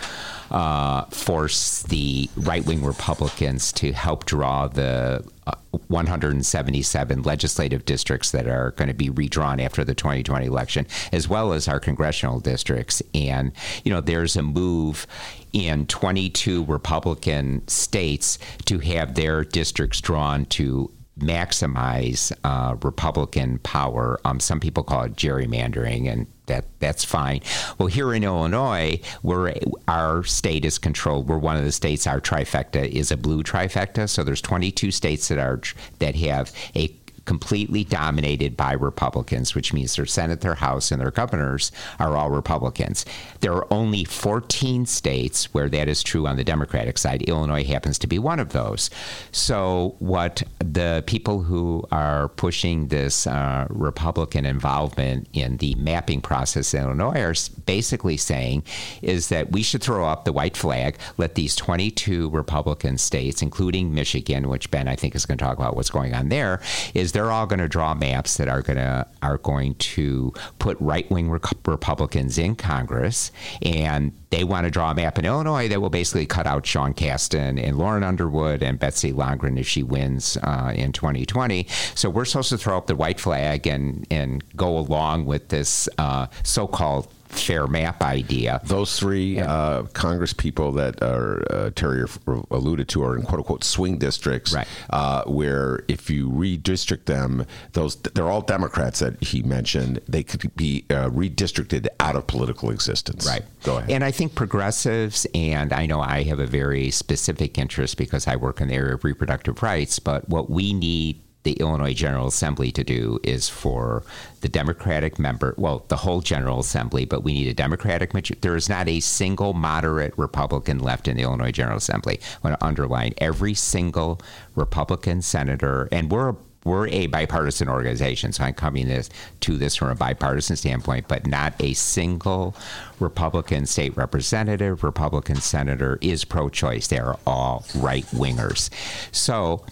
[0.52, 5.54] uh, force the right wing Republicans to help draw the uh,
[5.88, 11.54] 177 legislative districts that are going to be redrawn after the 2020 election, as well
[11.54, 13.02] as our congressional districts.
[13.14, 13.52] And,
[13.84, 15.08] you know, there's a move
[15.54, 24.20] in 22 Republican states to have their districts drawn to maximize uh, Republican power.
[24.26, 27.42] Um, some people call it gerrymandering, and that that's fine.
[27.78, 29.54] Well, here in Illinois, where
[29.88, 32.08] our state is controlled, we're one of the states.
[32.08, 34.10] Our trifecta is a blue trifecta.
[34.10, 35.62] So there's 22 states that are
[36.00, 36.96] that have a
[37.26, 42.30] completely dominated by Republicans, which means their Senate, their House, and their governors are all
[42.30, 43.06] Republicans.
[43.42, 47.24] There are only 14 states where that is true on the Democratic side.
[47.24, 48.90] Illinois happens to be one of those.
[49.32, 56.74] So, what the people who are pushing this uh, Republican involvement in the mapping process
[56.74, 57.36] in Illinois are
[57.66, 58.64] basically saying
[59.02, 63.94] is that we should throw up the white flag, let these 22 Republican states, including
[63.94, 66.62] Michigan, which Ben I think is going to talk about what's going on there,
[66.94, 70.76] is they're all going to draw maps that are going to are going to put
[70.82, 73.32] right wing Republicans in Congress,
[73.62, 76.94] and they want to draw a map in Illinois that will basically cut out Sean
[76.94, 81.66] Casten and Lauren Underwood and Betsy Londrigan if she wins uh, in 2020.
[81.96, 85.88] So we're supposed to throw up the white flag and and go along with this
[85.98, 88.62] uh, so-called fair map idea.
[88.64, 92.06] Those three uh, Congress people that are uh, Terry
[92.52, 94.68] alluded to are in quote unquote swing districts, Right.
[94.90, 100.00] uh, where if you redistrict them, those they're all Democrats that he mentioned.
[100.08, 103.26] They could be uh, redistricted out of political existence.
[103.28, 103.44] Right.
[103.64, 103.90] Go ahead.
[103.92, 108.36] And I think progressives, and I know I have a very specific interest because I
[108.36, 112.72] work in the area of reproductive rights, but what we need the Illinois General Assembly
[112.72, 114.04] to do is for
[114.42, 118.40] the Democratic member, well, the whole General Assembly, but we need a Democratic majority.
[118.42, 122.20] There is not a single moderate Republican left in the Illinois General Assembly.
[122.44, 124.20] I want to underline every single
[124.56, 126.36] Republican senator, and we're a
[126.66, 129.12] we're a bipartisan organization, so I'm coming this,
[129.42, 132.56] to this from a bipartisan standpoint, but not a single
[133.00, 136.88] Republican state representative, Republican senator is pro choice.
[136.88, 138.72] They are all right wingers.
[139.12, 139.64] So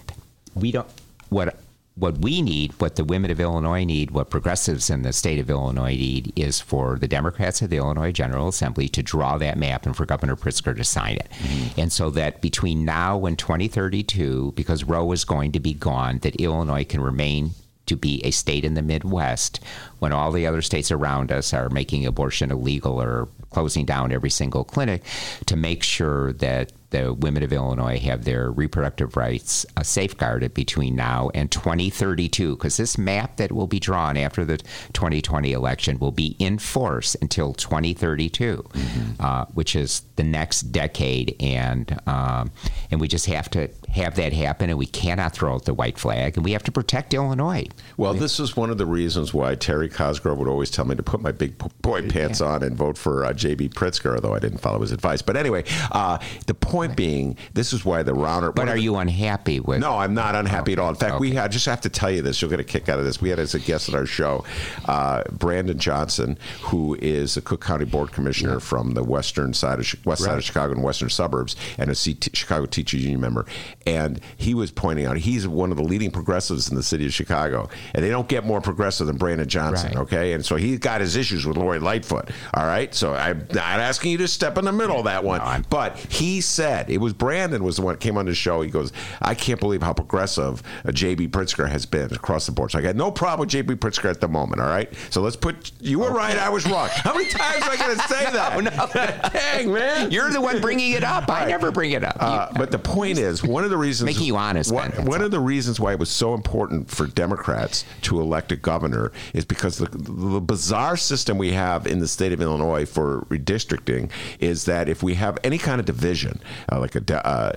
[0.53, 0.87] we don't,
[1.29, 1.57] what
[1.95, 5.49] what we need, what the women of Illinois need, what progressives in the state of
[5.49, 9.85] Illinois need is for the Democrats of the Illinois General Assembly to draw that map
[9.85, 11.29] and for Governor Pritzker to sign it.
[11.39, 11.81] Mm-hmm.
[11.81, 16.35] And so that between now and 2032, because Roe is going to be gone, that
[16.37, 17.51] Illinois can remain
[17.85, 19.59] to be a state in the Midwest
[19.99, 24.29] when all the other states around us are making abortion illegal or closing down every
[24.29, 25.03] single clinic,
[25.45, 30.95] to make sure that the women of Illinois have their reproductive rights uh, safeguarded between
[30.95, 34.59] now and 2032, because this map that will be drawn after the
[34.93, 39.11] 2020 election will be in force until 2032, mm-hmm.
[39.19, 42.51] uh, which is the next decade, and um,
[42.91, 45.97] and we just have to have that happen, and we cannot throw out the white
[45.97, 47.65] flag, and we have to protect Illinois.
[47.97, 51.03] Well, this is one of the reasons why Terry Cosgrove would always tell me to
[51.03, 52.47] put my big boy pants yeah.
[52.47, 53.69] on and vote for uh, J.B.
[53.69, 55.23] Pritzker, although I didn't follow his advice.
[55.23, 56.97] But anyway, uh, the point right.
[56.97, 58.53] being, this is why the Rauner.
[58.53, 59.79] But are the, you unhappy with?
[59.79, 60.89] No, I'm not unhappy at all.
[60.89, 61.21] In fact, okay.
[61.21, 62.41] we had, I just have to tell you this.
[62.41, 63.21] You'll get a kick out of this.
[63.21, 64.43] We had as a guest at our show,
[64.85, 68.59] uh, Brandon Johnson, who is a Cook County Board Commissioner yeah.
[68.59, 70.29] from the western side of west right.
[70.29, 73.45] side of Chicago and western suburbs, and a C- Chicago Teachers Union member,
[73.85, 77.05] and he was was pointing out, he's one of the leading progressives in the city
[77.05, 79.89] of Chicago, and they don't get more progressive than Brandon Johnson.
[79.89, 79.97] Right.
[79.97, 82.31] Okay, and so he got his issues with Lori Lightfoot.
[82.53, 85.39] All right, so I'm not asking you to step in the middle of that one,
[85.39, 88.61] no, but he said it was Brandon was the one that came on the show.
[88.61, 88.91] He goes,
[89.21, 91.29] I can't believe how progressive J.B.
[91.29, 92.71] Pritzker has been across the board.
[92.71, 93.75] So I got no problem with J.B.
[93.75, 94.61] Pritzker at the moment.
[94.61, 96.15] All right, so let's put you were okay.
[96.15, 96.89] right, I was wrong.
[96.91, 98.63] How many times am I going to say that?
[98.63, 99.29] no, no.
[99.31, 101.29] Dang man, you're the one bringing it up.
[101.29, 102.17] I never bring it up.
[102.19, 104.71] Uh, but the point is, one of the reasons making you honest.
[104.71, 108.55] One, one of the reasons why it was so important for Democrats to elect a
[108.55, 113.21] governor is because the, the bizarre system we have in the state of Illinois for
[113.29, 114.09] redistricting
[114.39, 116.39] is that if we have any kind of division,
[116.71, 117.53] uh, like a uh,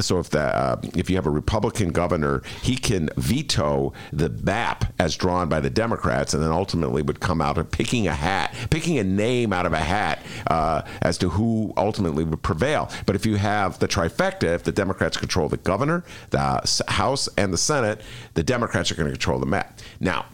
[0.00, 4.92] so if the uh, if you have a Republican governor, he can veto the map
[4.98, 8.54] as drawn by the Democrats, and then ultimately would come out of picking a hat,
[8.70, 12.90] picking a name out of a hat uh, as to who ultimately would prevail.
[13.06, 17.52] But if you have the trifecta, if the Democrats control the governor, the House and
[17.52, 18.00] the Senate,
[18.34, 19.80] the Democrats are going to control the map.
[20.00, 20.26] Now,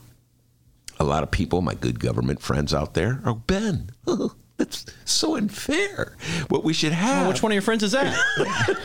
[0.99, 3.91] a lot of people, my good government friends out there, are Ben.
[4.57, 6.17] That's so unfair.
[6.49, 7.27] What we should have.
[7.27, 8.15] Oh, which one of your friends is that?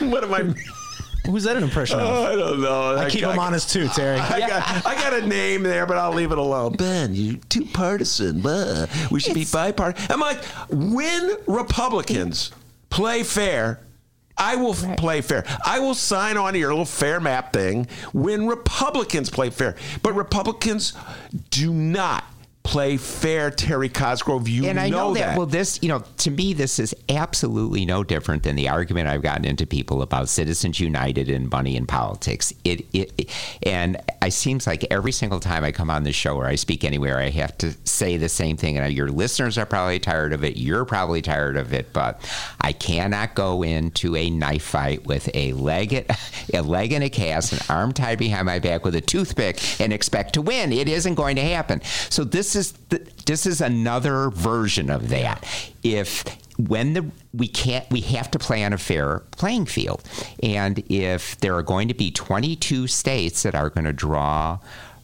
[0.00, 0.54] what am I?
[1.26, 2.06] Who's that an impression of?
[2.06, 2.96] Oh, I don't know.
[2.96, 4.18] I, I keep I, him honest too, Terry.
[4.18, 4.48] I, yeah.
[4.48, 6.72] got, I got a name there, but I'll leave it alone.
[6.76, 8.42] Ben, you're too partisan.
[9.10, 10.10] We should it's, be bipartisan.
[10.10, 12.50] I'm like, when Republicans
[12.88, 13.80] play fair,
[14.38, 14.96] I will right.
[14.96, 15.44] play fair.
[15.66, 19.76] I will sign on to your little fair map thing when Republicans play fair.
[20.02, 20.94] But Republicans
[21.50, 22.24] do not
[22.68, 24.46] play fair, Terry Cosgrove.
[24.46, 25.20] You and I know, know that.
[25.20, 25.38] that.
[25.38, 29.22] Well, this, you know, to me, this is absolutely no different than the argument I've
[29.22, 32.52] gotten into people about Citizens United and money in politics.
[32.64, 33.30] It, it, it,
[33.62, 36.84] and it seems like every single time I come on the show or I speak
[36.84, 38.76] anywhere, I have to say the same thing.
[38.76, 40.58] And your listeners are probably tired of it.
[40.58, 41.94] You're probably tired of it.
[41.94, 42.20] But
[42.60, 46.06] I cannot go into a knife fight with a leg,
[46.52, 49.90] a leg in a cast, an arm tied behind my back with a toothpick, and
[49.90, 50.70] expect to win.
[50.70, 51.80] It isn't going to happen.
[52.10, 52.57] So this is
[52.88, 55.44] the, this is another version of that.
[55.82, 56.24] If
[56.58, 60.02] when the we can't we have to play on a fair playing field,
[60.42, 64.58] and if there are going to be 22 states that are going to draw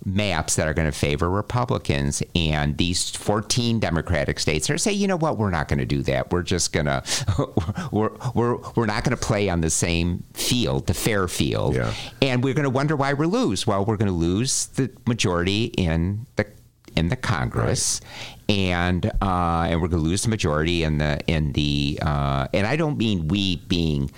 [0.06, 5.08] maps that are going to favor Republicans, and these 14 Democratic states are say, you
[5.08, 6.30] know what, we're not going to do that.
[6.30, 7.02] We're just going to
[7.92, 11.92] we're we're we're not going to play on the same field, the fair field, yeah.
[12.20, 13.66] and we're going to wonder why we lose.
[13.66, 16.46] Well, we're going to lose the majority in the
[16.96, 18.00] in the Congress,
[18.48, 18.56] right.
[18.56, 22.66] and uh, and we're going to lose the majority in the in the uh, and
[22.66, 24.10] I don't mean we being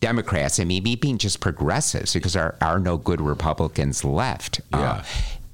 [0.00, 0.60] Democrats.
[0.60, 4.60] I mean me being just progressives because there are no good Republicans left.
[4.72, 4.90] Uh, yeah.
[4.90, 5.04] Uh,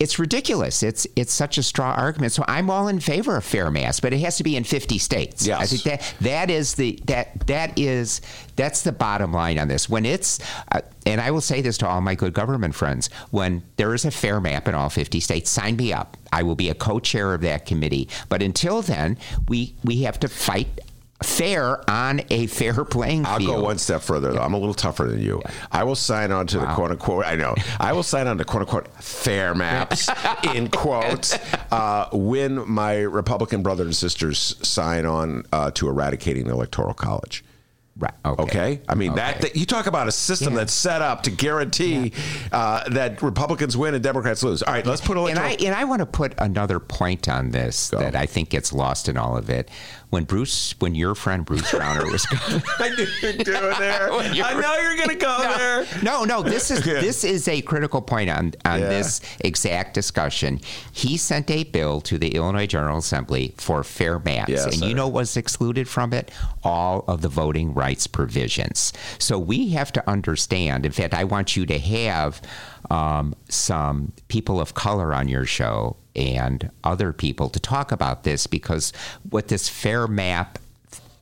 [0.03, 0.83] it's ridiculous.
[0.83, 2.33] It's it's such a straw argument.
[2.33, 4.99] So I'm all in favor of fair mass, but it has to be in 50
[4.99, 5.47] states.
[5.47, 5.61] Yes.
[5.61, 8.21] I think that that is the that that is
[8.57, 9.89] that's the bottom line on this.
[9.89, 10.41] When it's
[10.73, 14.05] uh, and I will say this to all my good government friends, when there is
[14.05, 16.17] a fair map in all 50 states, sign me up.
[16.33, 18.09] I will be a co-chair of that committee.
[18.29, 20.81] But until then, we we have to fight
[21.23, 23.41] fair on a fair playing field.
[23.43, 24.41] I'll go one step further, though.
[24.41, 25.43] I'm a little tougher than you.
[25.71, 26.67] I will sign on to wow.
[26.67, 30.09] the quote unquote, I know, I will sign on to quote unquote fair maps,
[30.55, 31.39] in quotes,
[31.71, 37.45] uh, when my Republican brothers and sisters sign on uh, to eradicating the Electoral College.
[37.99, 38.15] Right.
[38.25, 38.43] Okay.
[38.43, 38.81] okay?
[38.89, 39.21] I mean, okay.
[39.21, 40.61] that, that, you talk about a system yeah.
[40.61, 42.57] that's set up to guarantee yeah.
[42.57, 44.63] uh, that Republicans win and Democrats lose.
[44.63, 45.25] All right, let's put a.
[45.25, 47.99] And I and I want to put another point on this Go.
[47.99, 49.71] that I think gets lost in all of it
[50.13, 52.27] when Bruce, when your friend Bruce Rauner was,
[52.79, 54.13] I knew you were doing there.
[54.13, 55.87] I know you're going to go no, there.
[56.03, 58.89] No, no, this is this is a critical point on on yeah.
[58.91, 60.61] this exact discussion.
[60.93, 64.87] He sent a bill to the Illinois General Assembly for fair maps, yes, and sir.
[64.87, 66.31] you know what was excluded from it?
[66.63, 68.93] All of the voting rights provisions.
[69.19, 70.85] So we have to understand.
[70.85, 72.43] In fact, I want you to have
[72.91, 78.47] um, some people of color on your show and other people to talk about this
[78.47, 78.93] because
[79.31, 80.59] what this fair map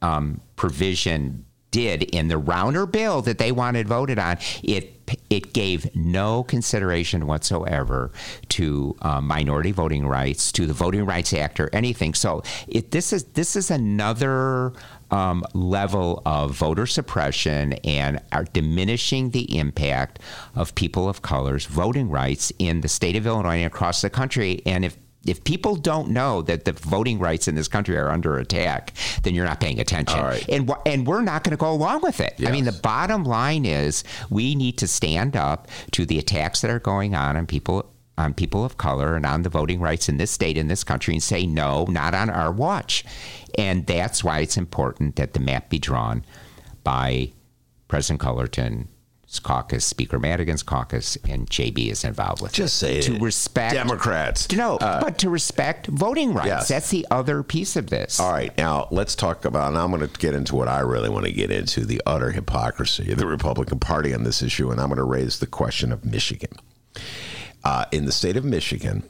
[0.03, 4.97] um, provision did in the Rauner bill that they wanted voted on, it
[5.29, 8.13] it gave no consideration whatsoever
[8.49, 12.15] to uh, minority voting rights, to the Voting Rights Act, or anything.
[12.15, 14.73] So it, this is this is another
[15.11, 20.19] um, level of voter suppression and are diminishing the impact
[20.55, 24.63] of people of color's voting rights in the state of Illinois and across the country.
[24.67, 24.97] And if
[25.27, 29.35] if people don't know that the voting rights in this country are under attack, then
[29.35, 30.19] you're not paying attention.
[30.49, 32.35] And and we're not going to go along with it.
[32.47, 36.71] I mean, the bottom line is we need to stand up to the attacks that
[36.71, 40.19] are going on on people on people of color and on the voting rights in
[40.19, 43.05] this state in this country and say no, not on our watch.
[43.59, 46.25] And that's why it's important that the map be drawn
[46.85, 47.33] by
[47.89, 48.89] President Cullerton
[49.45, 53.05] caucus, Speaker Madigan's caucus, and JB is involved with Just it.
[53.05, 53.23] say to it.
[53.23, 54.51] respect Democrats.
[54.51, 56.49] No, Uh, but to respect voting rights.
[56.49, 56.69] Yes.
[56.69, 58.19] That's the other piece of this.
[58.19, 59.69] All right, now let's talk about.
[59.69, 62.33] And I'm going to get into what I really want to get into: the utter
[62.33, 65.93] hypocrisy of the Republican Party on this issue, and I'm going to raise the question
[65.93, 66.51] of Michigan.
[67.63, 69.05] Uh, in the state of Michigan,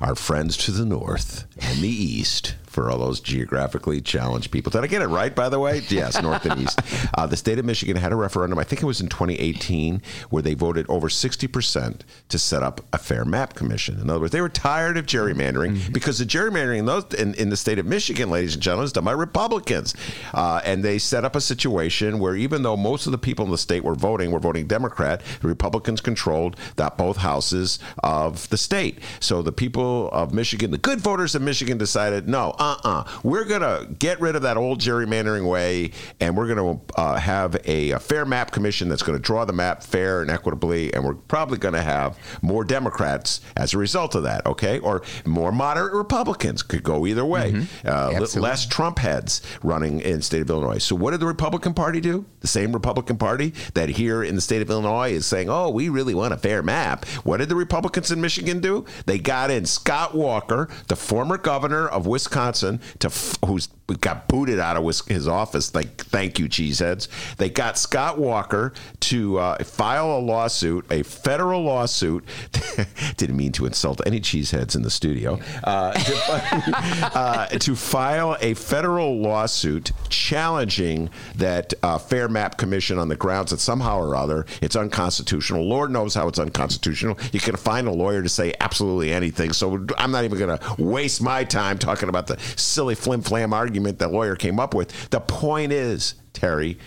[0.00, 4.70] our friends to the north and the east, for all those geographically challenged people.
[4.70, 5.82] Did I get it right, by the way?
[5.88, 6.80] Yes, north and east.
[7.16, 10.42] Uh, the state of Michigan had a referendum, I think it was in 2018, where
[10.42, 14.00] they voted over 60% to set up a fair map commission.
[14.00, 17.50] In other words, they were tired of gerrymandering because the gerrymandering in, those, in, in
[17.50, 19.94] the state of Michigan, ladies and gentlemen, is done by Republicans.
[20.32, 23.50] Uh, and they set up a situation where even though most of the people in
[23.50, 28.56] the state were voting, were voting Democrat, the Republicans controlled that both houses of the
[28.56, 28.98] state.
[29.20, 33.60] So the people of Michigan, the good voters of Michigan decided, no, uh-uh, we're going
[33.60, 37.90] to get rid of that old gerrymandering way, and we're going to uh, have a,
[37.90, 41.14] a fair map commission that's going to draw the map fair and equitably, and we're
[41.14, 44.78] probably going to have more Democrats as a result of that, okay?
[44.78, 47.66] Or more moderate Republicans could go either way.
[47.84, 48.40] Uh, li- Absolutely.
[48.40, 50.78] less Trump heads running in the state of Illinois.
[50.78, 52.24] So what did the Republican Party do?
[52.40, 55.88] The same Republican Party that here in the state of Illinois is saying, "Oh, we
[55.88, 58.84] really want a fair map." What did the Republicans in Michigan do?
[59.06, 63.10] They got in Scott Walker, the former governor of Wisconsin, to
[63.46, 63.68] who's
[64.00, 65.74] got booted out of his office.
[65.74, 67.08] Like, thank you, cheeseheads.
[67.36, 72.24] They got Scott Walker to uh, file a lawsuit, a federal lawsuit.
[73.16, 75.38] Didn't mean to insult any cheeseheads in the studio.
[75.62, 83.08] Uh, to, uh, to file a federal lawsuit challenging that uh, Fair Map Commission on
[83.08, 85.66] the grounds that somehow or other it's unconstitutional.
[85.66, 87.18] Lord knows how it's unconstitutional.
[87.32, 89.52] You can find a lawyer to say absolutely anything.
[89.52, 93.52] So I'm not even going to waste my time talking about the silly flim flam
[93.52, 95.10] argument that lawyer came up with.
[95.10, 96.78] The point is, Terry,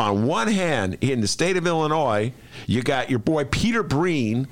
[0.00, 2.32] on one hand, in the state of Illinois,
[2.66, 4.48] you got your boy Peter Breen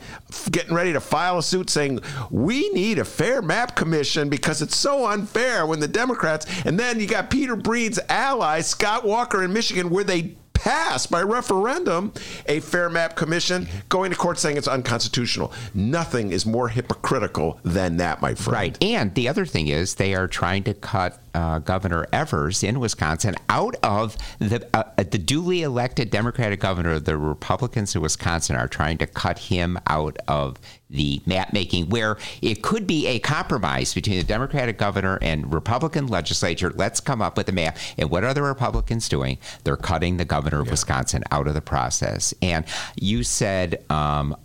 [0.50, 2.00] getting ready to file a suit saying,
[2.30, 7.00] We need a fair map commission because it's so unfair when the Democrats, and then
[7.00, 12.12] you got Peter Breen's ally, Scott Walker in Michigan, where they passed by referendum
[12.46, 15.52] a fair map commission going to court saying it's unconstitutional.
[15.72, 18.52] Nothing is more hypocritical than that, my friend.
[18.52, 18.84] Right.
[18.84, 23.36] And the other thing is they are trying to cut uh, Governor Evers in Wisconsin
[23.48, 26.98] out of the uh, the duly elected Democratic governor.
[26.98, 30.58] The Republicans in Wisconsin are trying to cut him out of
[30.90, 36.06] the map making, where it could be a compromise between the Democratic governor and Republican
[36.06, 36.72] legislature.
[36.74, 37.76] Let's come up with a map.
[37.96, 39.38] And what are the Republicans doing?
[39.64, 42.34] They're cutting the governor of Wisconsin out of the process.
[42.42, 42.64] And
[42.96, 43.84] you said.
[43.90, 44.36] Um,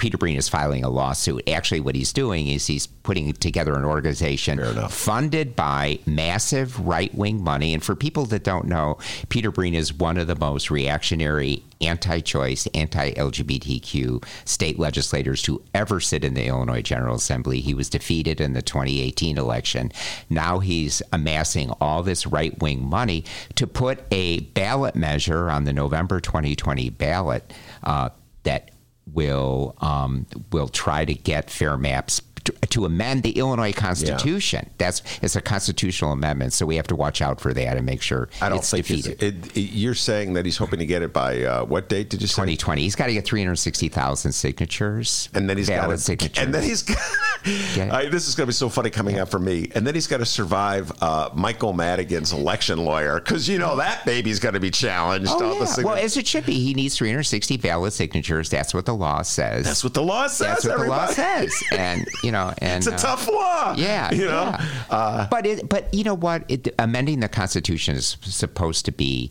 [0.00, 1.46] Peter Breen is filing a lawsuit.
[1.46, 4.58] Actually, what he's doing is he's putting together an organization
[4.88, 7.74] funded by massive right wing money.
[7.74, 8.96] And for people that don't know,
[9.28, 15.62] Peter Breen is one of the most reactionary, anti choice, anti LGBTQ state legislators to
[15.74, 17.60] ever sit in the Illinois General Assembly.
[17.60, 19.92] He was defeated in the 2018 election.
[20.30, 25.74] Now he's amassing all this right wing money to put a ballot measure on the
[25.74, 27.52] November 2020 ballot
[27.84, 28.08] uh,
[28.44, 28.70] that
[29.12, 32.20] will um, will try to get fair maps
[32.52, 34.70] to, to amend the Illinois Constitution.
[34.78, 38.02] That's it's a constitutional amendment, so we have to watch out for that and make
[38.02, 41.02] sure I don't it's think it's, it, it- you're saying that he's hoping to get
[41.02, 42.34] it by uh, what date did you say?
[42.34, 42.82] 2020.
[42.82, 46.42] He's got to get 360,000 signatures, And then he's got to, signatures.
[46.44, 46.98] and then he's got,
[47.44, 49.70] I- this is going to be so funny coming up for me.
[49.74, 54.04] And then he's got to survive uh, Michael Madigan's election lawyer because you know that
[54.04, 55.30] baby's going to be challenged.
[55.30, 55.84] Oh, the yeah.
[55.84, 58.48] Well, as it should be, he needs 360 valid signatures.
[58.50, 59.64] That's what the law says.
[59.64, 60.62] That's what the law says.
[60.62, 61.52] That's what the law says.
[61.72, 63.74] And, you know, know, and it's a uh, tough law.
[63.76, 64.54] Yeah, you know.
[64.58, 64.66] yeah.
[64.90, 66.44] Uh, but it, but you know what?
[66.48, 69.30] It, amending the Constitution is supposed to be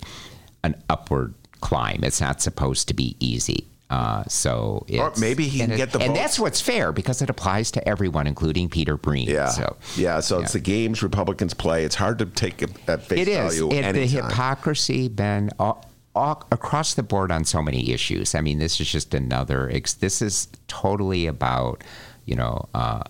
[0.64, 2.04] an upward climb.
[2.04, 3.66] It's not supposed to be easy.
[3.90, 6.20] Uh, so Or maybe he can it- get the and votes.
[6.20, 9.28] that's what's fair because it applies to everyone, including Peter Breen.
[9.28, 10.20] yeah, So yeah.
[10.20, 11.86] So it's the games Republicans play.
[11.86, 13.58] It's hard to take it at face it is.
[13.60, 13.74] value.
[13.74, 18.36] It, the hypocrisy, Ben, all, all, across the board on so many issues.
[18.36, 19.72] I mean, this is just another.
[20.00, 21.84] This is totally about,
[22.30, 23.02] you know, uh,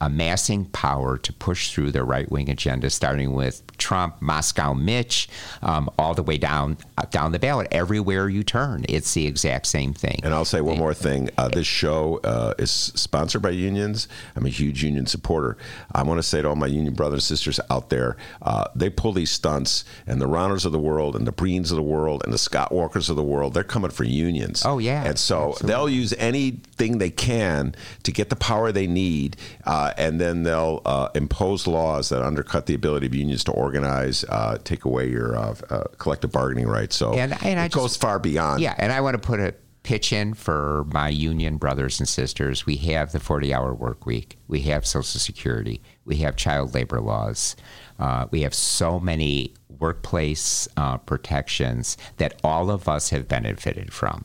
[0.00, 5.28] amassing power to push through their right wing agenda, starting with Trump, Moscow Mitch,
[5.62, 7.68] um, all the way down uh, down the ballot.
[7.70, 10.20] Everywhere you turn, it's the exact same thing.
[10.22, 11.30] And I'll say one more thing.
[11.38, 14.08] Uh, this show uh, is sponsored by unions.
[14.34, 15.56] I'm a huge union supporter.
[15.92, 18.90] I want to say to all my union brothers and sisters out there, uh, they
[18.90, 22.22] pull these stunts, and the Rauners of the world, and the Breens of the world,
[22.24, 24.62] and the Scott Walkers of the world, they're coming for unions.
[24.64, 25.04] Oh, yeah.
[25.04, 30.20] And so they'll use anything they can to get the power they need, uh, and
[30.20, 34.84] then they'll uh, impose laws that undercut the ability of unions to organize, uh, take
[34.84, 36.96] away your uh, uh, collective bargaining rights.
[36.96, 38.60] So And- and it goes far beyond.
[38.60, 42.66] Yeah, and I want to put a pitch in for my union brothers and sisters.
[42.66, 47.00] We have the 40 hour work week, we have Social Security, we have child labor
[47.00, 47.54] laws,
[48.00, 54.24] uh, we have so many workplace uh, protections that all of us have benefited from.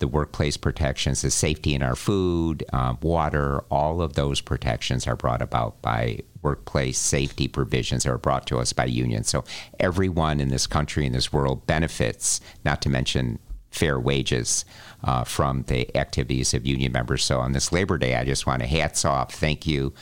[0.00, 5.16] The workplace protections, the safety in our food, uh, water, all of those protections are
[5.16, 9.28] brought about by workplace safety provisions that are brought to us by unions.
[9.28, 9.44] So
[9.78, 13.38] everyone in this country, in this world, benefits, not to mention
[13.70, 14.64] fair wages
[15.04, 17.24] uh, from the activities of union members.
[17.24, 19.92] So on this Labor Day, I just want to hats off, thank you,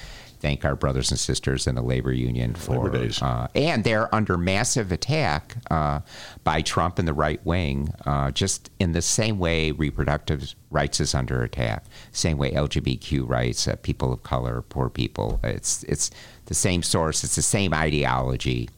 [0.40, 3.10] thank our brothers and sisters in the labor union for Labor.
[3.20, 6.01] Uh, and they're under massive attack uh,
[6.44, 11.15] by Trump and the right wing, uh, just in the same way reproductive rights is
[11.15, 15.40] under attack, same way LGBTQ rights, uh, people of color, poor people.
[15.43, 16.10] It's it's
[16.47, 18.69] the same source, it's the same ideology.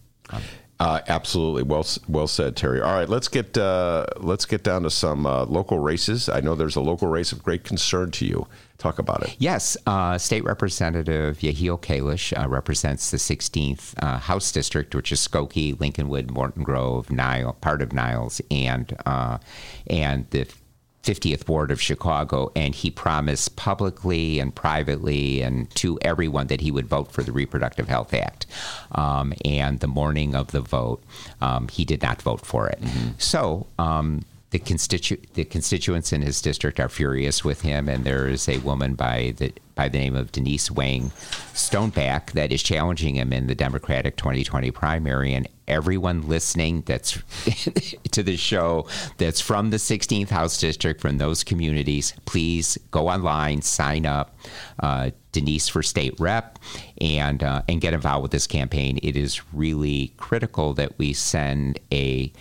[0.81, 2.81] Uh, absolutely, well well said, Terry.
[2.81, 6.31] All right, let's get uh, let's get down to some uh, local races.
[6.31, 8.47] I know there's a local race of great concern to you.
[8.81, 9.37] Talk about it.
[9.39, 15.21] Yes, uh, State Representative Yehiel Kalish uh, represents the 16th uh, House District, which is
[15.21, 19.37] Skokie, Lincolnwood, Morton Grove, Nile, part of Niles, and uh,
[19.87, 20.47] and the
[21.03, 22.53] 50th Ward of Chicago.
[22.57, 27.33] And he promised publicly and privately and to everyone that he would vote for the
[27.33, 28.47] Reproductive Health Act.
[28.93, 31.03] Um, and the morning of the vote,
[31.43, 32.81] um, he did not vote for it.
[33.19, 33.67] So.
[33.79, 38.49] Um, the, constitu- the constituents in his district are furious with him, and there is
[38.49, 41.11] a woman by the by the name of Denise Wang
[41.55, 45.33] Stoneback that is challenging him in the Democratic 2020 primary.
[45.33, 47.13] And everyone listening that's
[48.11, 48.87] to the show
[49.17, 54.37] that's from the 16th House District from those communities, please go online, sign up.
[54.81, 56.59] Uh, Denise for state rep,
[57.01, 58.99] and uh, and get involved with this campaign.
[59.01, 62.33] It is really critical that we send a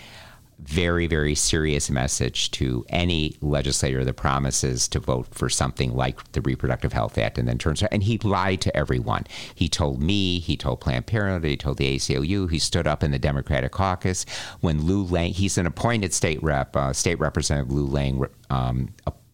[0.64, 6.42] very, very serious message to any legislator that promises to vote for something like the
[6.42, 9.26] Reproductive Health Act and then turns out, and he lied to everyone.
[9.56, 13.12] He told me, he told Planned Parenthood, he told the ACLU, he stood up in
[13.12, 14.26] the Democratic caucus
[14.62, 18.90] when Lou Lang, he's an appointed state rep, uh, State Representative Lou Lang, um,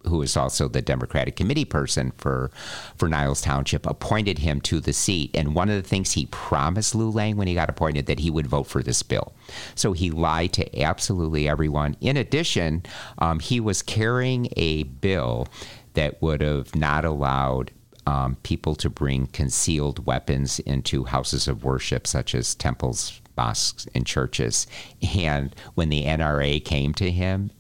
[0.07, 2.51] who is also the Democratic committee person for
[2.97, 5.31] for Niles Township, appointed him to the seat.
[5.33, 8.29] And one of the things he promised Lou Lang when he got appointed that he
[8.29, 9.33] would vote for this bill.
[9.75, 11.97] So he lied to absolutely everyone.
[12.01, 12.83] In addition,
[13.17, 15.47] um, he was carrying a bill
[15.93, 17.71] that would have not allowed
[18.07, 24.05] um, people to bring concealed weapons into houses of worship, such as temples, mosques, and
[24.05, 24.67] churches.
[25.15, 27.51] And when the NRA came to him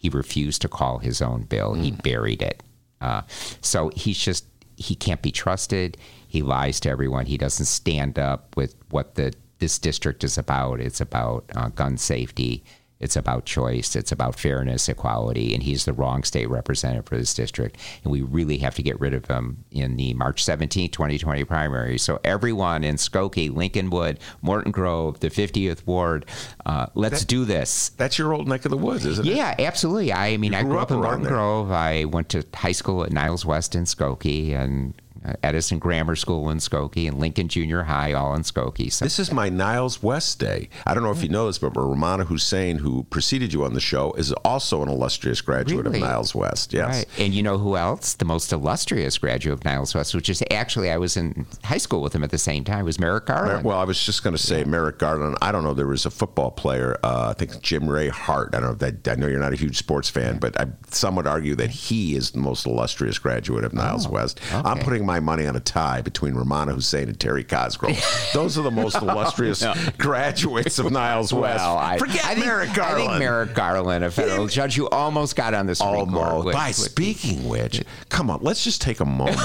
[0.00, 1.74] he refused to call his own bill.
[1.74, 2.62] He buried it.
[3.02, 3.20] Uh,
[3.60, 4.46] so he's just
[4.76, 5.98] he can't be trusted.
[6.26, 7.26] He lies to everyone.
[7.26, 10.80] He doesn't stand up with what the this district is about.
[10.80, 12.64] It's about uh, gun safety.
[13.00, 13.96] It's about choice.
[13.96, 17.78] It's about fairness, equality, and he's the wrong state representative for this district.
[18.04, 21.98] And we really have to get rid of him in the March 17, 2020 primary.
[21.98, 26.26] So everyone in Skokie, Lincolnwood, Morton Grove, the 50th Ward,
[26.66, 27.88] uh, let's That- do this.
[27.96, 29.34] That's your old neck of the woods, isn't it?
[29.34, 30.12] Yeah, absolutely.
[30.12, 31.32] I mean, You I grew grew up up in Morton there.
[31.32, 31.72] Grove.
[31.72, 34.92] I went to high school at Niles West in Skokie and
[35.42, 38.90] Edison Grammar School in Skokie and Lincoln Junior High, all in Skokie.
[38.90, 40.68] So This is my Niles West Day.
[40.86, 43.80] I don't know if you know this, but Rummana Hussain, who preceded you on the
[43.80, 45.98] show, is also an illustrious graduate Really?
[45.98, 46.72] of Niles West.
[46.72, 46.96] Yes.
[46.96, 47.06] Right.
[47.18, 48.14] And you know who else?
[48.14, 52.00] The most illustrious graduate of Niles West, which is actually, I was in high school
[52.00, 53.64] with him at the same time, was Merrick Garland.
[53.64, 55.36] Well, I was just going to say Merrick Garland.
[55.42, 55.74] I don't know.
[55.74, 56.98] There was a football player.
[57.04, 58.54] Uh, I think Jim Ray Hart.
[58.54, 58.74] I don't know.
[58.90, 61.70] That I know you're not a huge sports fan, but I, some would argue that
[61.70, 64.40] he is the most illustrious graduate of Niles West.
[64.52, 64.82] I'm Oh, okay.
[64.84, 67.98] putting my money on a tie between Rummana Hussain and Terry Cosgrove.
[68.32, 69.64] Those are the most illustrious
[69.98, 71.58] graduates of Niles West.
[71.64, 73.02] Well, I, Forget I think, Merrick Garland.
[73.02, 75.80] I think Merrick Garland, a federal judge who almost got on this.
[75.80, 76.44] Almost.
[76.46, 79.36] with- By with- speaking which, come on, let's just take a moment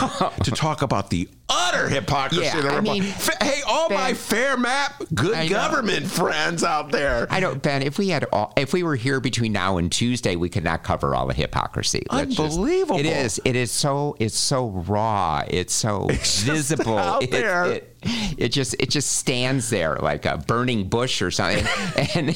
[0.44, 2.44] to talk about the utter hypocrisy.
[2.44, 5.50] Yeah, I mean, hey, all my fair map, good I know.
[5.50, 7.28] government friends out there.
[7.30, 7.82] I don't, Ben.
[7.82, 10.84] If we had, all, if we were here between now and Tuesday, we could not
[10.84, 12.04] cover all the hypocrisy.
[12.12, 13.00] Let's just- Unbelievable.
[13.00, 13.40] it is.
[13.46, 14.16] It is so.
[14.20, 15.44] It's so raw.
[15.48, 16.98] It's so visible.
[16.98, 17.66] out it, there.
[17.66, 17.95] It,
[18.38, 18.76] it just.
[18.80, 21.66] It just stands there like a burning bush or something.
[22.16, 22.36] and,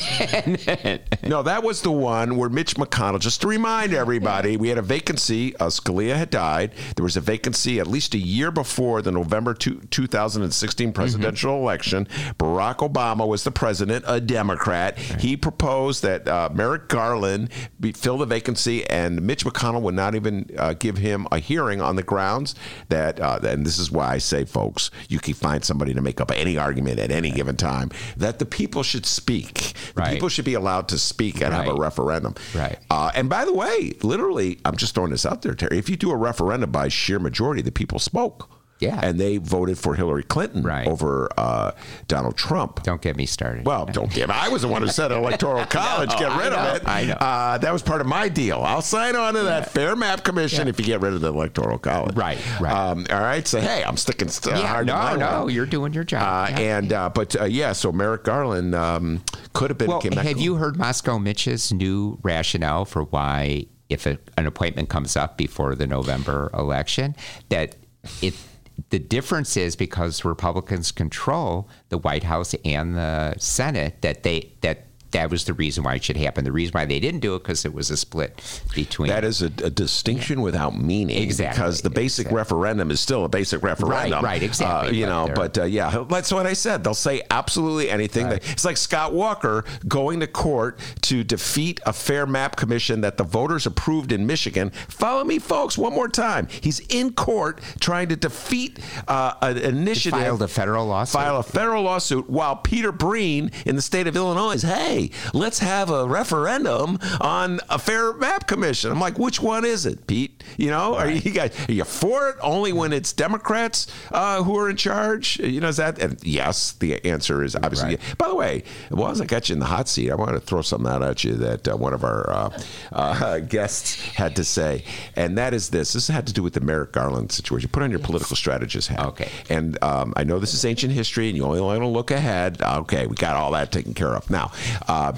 [0.68, 4.78] and, No, that was the one where Mitch McConnell, just to remind everybody, we had
[4.78, 5.56] a vacancy.
[5.58, 6.74] Uh, Scalia had died.
[6.96, 12.08] There was a vacancy at least a year before the November two, 2016 presidential election.
[12.38, 14.98] Barack Obama was the president, a Democrat.
[14.98, 20.16] He proposed that uh, Merrick Garland be, fill the vacancy, and Mitch McConnell would not
[20.16, 22.56] even uh, give him a hearing on the grounds
[22.90, 26.20] that, uh, and this is why I say, folks, you can find somebody to make
[26.22, 29.74] up any argument at any given time, that the people should speak.
[29.96, 30.14] The Right.
[30.14, 32.36] people should be allowed to speak and have a referendum.
[32.56, 32.78] Right.
[32.90, 35.78] Uh, and by the way, literally, I'm just throwing this out there, Terry.
[35.78, 38.50] If you do a referendum by sheer majority, the people spoke.
[38.80, 39.00] Yeah.
[39.04, 40.88] And they voted for Hillary Clinton Right.
[40.88, 41.72] over uh,
[42.08, 42.82] Donald Trump.
[42.84, 43.66] don't get me started.
[43.66, 44.30] Well, don't give.
[44.30, 46.10] I was the one who said Electoral College.
[46.12, 46.88] Get rid know, of it.
[46.88, 47.14] I know.
[47.14, 48.62] Uh, that was part of my deal.
[48.62, 51.78] I'll sign on to that Fair Map Commission if you get rid of the Electoral
[51.78, 52.16] College.
[52.16, 52.74] Right, right.
[52.74, 53.46] Um, all right.
[53.48, 55.54] So hey, I'm sticking st- yeah, hard no, no, line.
[55.54, 56.22] you're doing your job.
[56.22, 56.60] Uh, Yeah.
[56.78, 59.22] And uh, but uh, yeah, so Merrick Garland um,
[59.54, 59.90] could have been.
[59.90, 65.18] Well, have you heard Moscow Mitch's new rationale for why, if a, an appointment comes
[65.18, 67.16] up before the November election,
[67.50, 67.76] that
[68.22, 68.49] if
[68.90, 74.86] the difference is because Republicans control the White House and the Senate, that they that
[75.12, 76.44] that was the reason why it should happen.
[76.44, 79.42] The reason why they didn't do it because it was a split between That is
[79.42, 81.22] a, a distinction without meaning.
[81.22, 82.38] Exactly, Because the basic exactly.
[82.38, 84.24] referendum is still a basic referendum.
[84.24, 84.44] right, Right.
[84.44, 86.84] exactly, Uh, you but know, but uh, yeah, that's what I said.
[86.84, 88.28] They'll say absolutely anything.
[88.28, 88.52] Right.
[88.52, 93.24] It's like Scott Walker going to court to defeat a fair map commission that the
[93.24, 94.70] voters approved in Michigan.
[94.90, 96.48] Follow me, folks, one more time.
[96.62, 100.20] He's in court trying to defeat uh, an initiative.
[100.20, 101.14] filed a federal lawsuit.
[101.20, 104.99] File a federal lawsuit while Peter Breen in the state of Illinois is, hey,
[105.34, 108.92] let's have a referendum on a fair map commission.
[108.92, 110.44] I'm like, which one is it, Pete?
[110.58, 114.58] You know, are you guys are you for it only when it's Democrats uh, who
[114.58, 115.40] are in charge?
[115.40, 116.00] You know, is that?
[116.00, 117.96] And yes, the answer is obviously.
[117.96, 118.00] Right.
[118.08, 118.14] yeah.
[118.18, 120.62] By the way, while I got you in the hot seat, I want to throw
[120.62, 122.62] something out at you that uh, one of our uh,
[122.92, 124.84] uh, guests had to say,
[125.16, 125.94] and that is this.
[125.94, 127.70] This had to do with the Merrick Garland situation.
[127.70, 129.06] Put on your political strategist hat.
[129.08, 129.30] Okay.
[129.50, 132.62] And um, I know this is ancient history, and you only want to look ahead.
[132.62, 134.30] Okay, we got all that taken care of.
[134.30, 134.52] Now,
[134.90, 135.14] uh,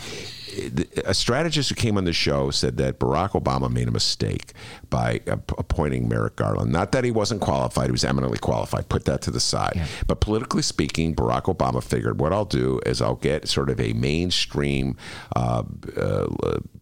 [1.06, 4.52] a strategist who came on the show said that Barack Obama made a mistake
[4.90, 6.74] by appointing Merrick Garland.
[6.74, 8.90] Not that he wasn't qualified; he was eminently qualified.
[8.90, 9.82] Put that to the side.
[10.08, 13.94] But politically speaking, Barack Obama figured what I'll do is I'll get sort of a
[13.94, 14.98] mainstream
[15.38, 15.64] uh,
[15.96, 16.28] uh,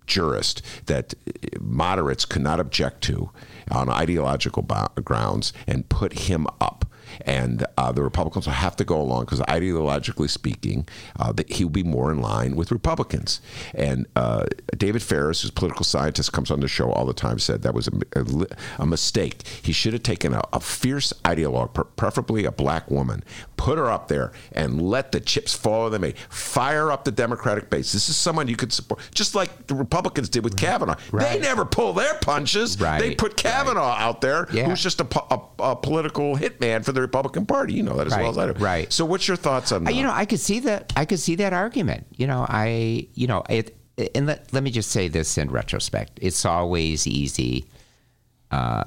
[0.08, 1.14] jurist that
[1.60, 3.30] moderates could not object to
[3.70, 4.64] on ideological
[5.04, 6.86] grounds and put him up
[7.22, 10.88] and uh, the Republicans will have to go along because ideologically speaking,
[11.20, 13.42] uh, that he will be more in line with Republicans.
[13.74, 14.46] And uh,
[14.78, 17.74] David Ferris, who's a political scientist, comes on the show all the time, said that
[17.74, 19.48] was a, a a mistake.
[19.62, 23.24] He should have taken a, a fierce ideologue, pre- preferably a black woman,
[23.60, 26.14] put her up there and let the chips fall where they may.
[26.30, 27.92] Fire up the Democratic base.
[27.92, 30.96] This is someone you could support, just like the Republicans did with Kavanaugh.
[31.12, 32.78] They never pull their punches.
[32.78, 34.70] They put Kavanaugh out there, Yeah.
[34.70, 37.74] who's just a, a, a political hitman for the Republican Party.
[37.74, 38.54] You know that as well as I do.
[38.64, 38.92] right.
[38.92, 39.94] So, what's your thoughts on that?
[39.94, 40.94] You know, I could see that.
[40.96, 42.08] I could see that argument.
[42.16, 43.76] You know, I, you know, it.
[44.16, 47.66] And let, let me just say this in retrospect: it's always easy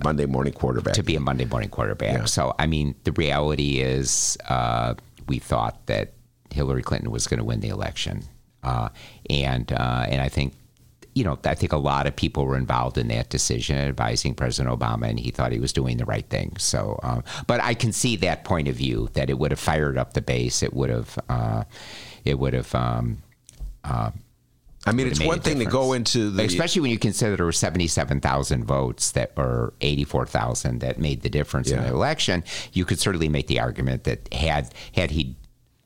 [0.04, 0.94] Monday morning quarterback.
[0.94, 2.18] to be a Monday morning quarterback.
[2.18, 2.24] Yeah.
[2.24, 4.94] So, I mean, the reality is, uh,
[5.28, 6.12] we thought that
[6.50, 8.24] Hillary Clinton was going to win the election,
[8.62, 8.88] uh,
[9.30, 10.54] and uh, and I think.
[11.14, 14.74] You know, I think a lot of people were involved in that decision, advising President
[14.74, 16.56] Obama, and he thought he was doing the right thing.
[16.56, 19.98] So, um, but I can see that point of view that it would have fired
[19.98, 20.62] up the base.
[20.62, 21.64] It would have, uh,
[22.24, 22.74] it would have.
[22.74, 23.18] Um,
[24.84, 26.44] I mean, it's one thing to go into the.
[26.44, 31.70] especially when you consider there were 77,000 votes that or 84,000 that made the difference
[31.70, 32.42] in the election.
[32.72, 35.36] You could certainly make the argument that had had he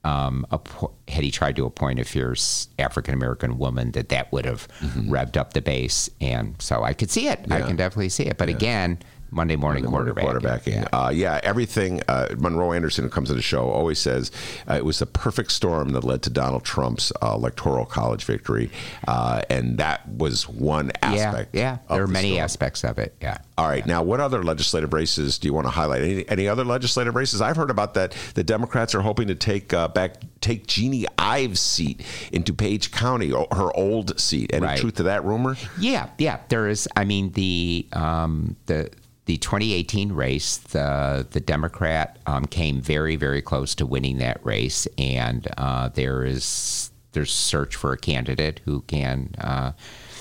[0.05, 4.45] um, appo- had he tried to appoint a fierce African American woman, that that would
[4.45, 6.09] have revved up the base.
[6.21, 7.41] And so I could see it.
[7.51, 7.67] I Mm-hmm.
[7.67, 8.39] Can definitely see it.
[8.39, 9.01] But again,
[9.31, 10.85] Monday morning Monday morning quarterbacking.
[10.85, 10.89] quarterbacking.
[10.93, 12.01] Uh, yeah, everything.
[12.09, 14.31] Uh, Monroe Anderson, who comes to the show, always says
[14.69, 18.71] uh, it was the perfect storm that led to Donald Trump's uh, electoral college victory,
[19.09, 21.55] uh, and that was one aspect.
[21.55, 21.79] Yeah, yeah.
[21.95, 22.45] There are the many storm.
[22.45, 23.15] aspects of it.
[23.21, 23.39] Yeah.
[23.59, 23.85] All right.
[23.87, 26.03] Now, what other legislative races do you want to highlight?
[26.03, 27.41] Any, any other legislative races?
[27.41, 28.15] I've heard about that.
[28.35, 33.31] The Democrats are hoping to take uh, back take Jeannie Ives' seat in DuPage County,
[33.31, 34.53] her old seat.
[34.55, 34.79] Any Right.
[34.79, 35.57] truth to that rumor?
[35.79, 36.39] Yeah, yeah.
[36.49, 36.89] There is.
[36.97, 38.91] I mean, the um, the
[39.27, 44.87] the 2018 race, the the Democrat um, came very very close to winning that race,
[44.99, 49.73] and uh, there is there's search for a candidate who can uh,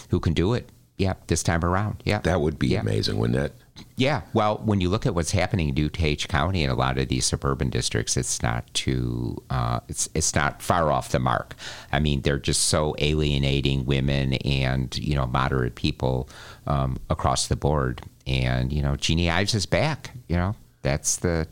[0.10, 0.70] who can do it.
[0.98, 2.02] Yeah, this time around.
[2.06, 2.80] Yeah, That would be Yeah.
[2.80, 3.54] amazing, wouldn't it?
[3.98, 7.10] Yeah, well, when you look at what's happening in DuPage County and a lot of
[7.10, 11.54] these suburban districts, it's not too, uh, it's it's not far off the mark.
[11.92, 16.30] I mean, they're just so alienating women and you know moderate people
[16.66, 18.02] um, across the board.
[18.28, 20.12] And you know, Jeannie Ives is back.
[20.28, 21.48] You know, that's the.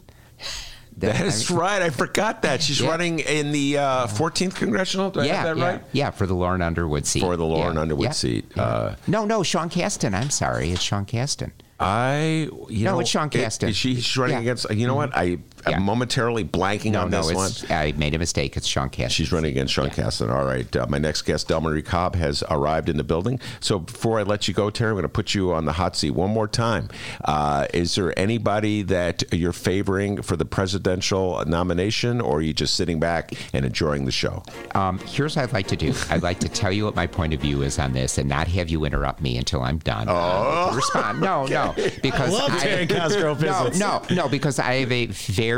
[0.97, 1.81] That is right.
[1.81, 2.89] I forgot that she's Yeah.
[2.89, 5.09] running in the uh, 14th congressional.
[5.09, 5.81] Do I yeah, have that yeah, right?
[5.91, 7.21] yeah, for the Lauren Underwood seat.
[7.21, 8.55] For the Lauren Yeah, Underwood yeah, seat.
[8.57, 10.13] Uh, no, no, Sean Casten.
[10.13, 11.51] I'm sorry, it's Sean Casten.
[11.79, 13.69] I, you No, know, it's Sean it- Casten.
[13.69, 14.69] is she, she's running against.
[14.69, 15.15] You know what?
[15.17, 15.79] I Yeah.
[15.79, 17.33] momentarily blanking No, on no, this
[17.63, 17.71] one.
[17.71, 18.57] I made a mistake.
[18.57, 19.09] It's Sean Casten.
[19.11, 20.29] She's running against Sean Casten.
[20.33, 20.73] All right.
[20.75, 23.39] Uh, my next guest, Del Marie Cobb, has arrived in the building.
[23.59, 25.95] So before I let you go, Terry, I'm going to put you on the hot
[25.95, 26.89] seat one more time.
[27.23, 32.73] Uh, is there anybody that you're favoring for the presidential nomination, or are you just
[32.75, 34.43] sitting back and enjoying the show?
[34.75, 35.93] Um, here's what I'd like to do.
[36.09, 38.47] I'd like to tell you what my point of view is on this, and not
[38.47, 40.07] have you interrupt me until I'm done.
[40.09, 41.21] Oh, respond.
[41.21, 45.52] No, no, because love Terry Cosgrove no, no, no, because I have a very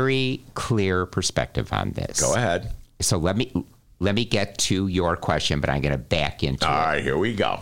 [0.54, 2.20] clear perspective on this.
[2.20, 2.72] Go ahead.
[3.00, 3.52] So let me
[3.98, 6.86] let me get to your question, but I'm going to back into All it.
[6.86, 7.58] right, here we go.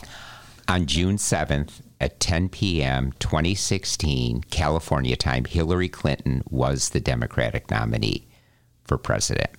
[0.66, 8.27] On June 7th at 10 p.m., 2016, California time, Hillary Clinton was the Democratic nominee
[8.85, 9.51] for president.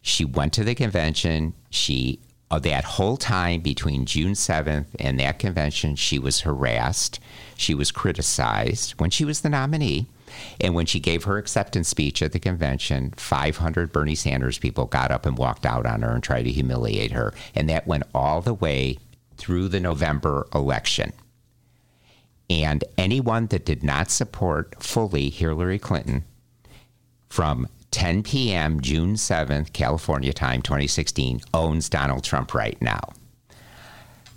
[0.00, 1.54] She went to the convention.
[1.68, 2.20] She,
[2.50, 7.20] uh, that whole time between June 7th and that convention, she was harassed.
[7.56, 10.06] She was criticized when she was the nominee.
[10.60, 15.10] And when she gave her acceptance speech at the convention, 500 Bernie Sanders people got
[15.10, 17.34] up and walked out on her and tried to humiliate her.
[17.54, 18.98] And that went all the way
[19.36, 21.12] through the November election.
[22.50, 26.24] And anyone that did not support fully Hillary Clinton
[27.28, 28.80] from 10 p.m.
[28.80, 33.00] June 7th, California time, 2016, owns Donald Trump right now.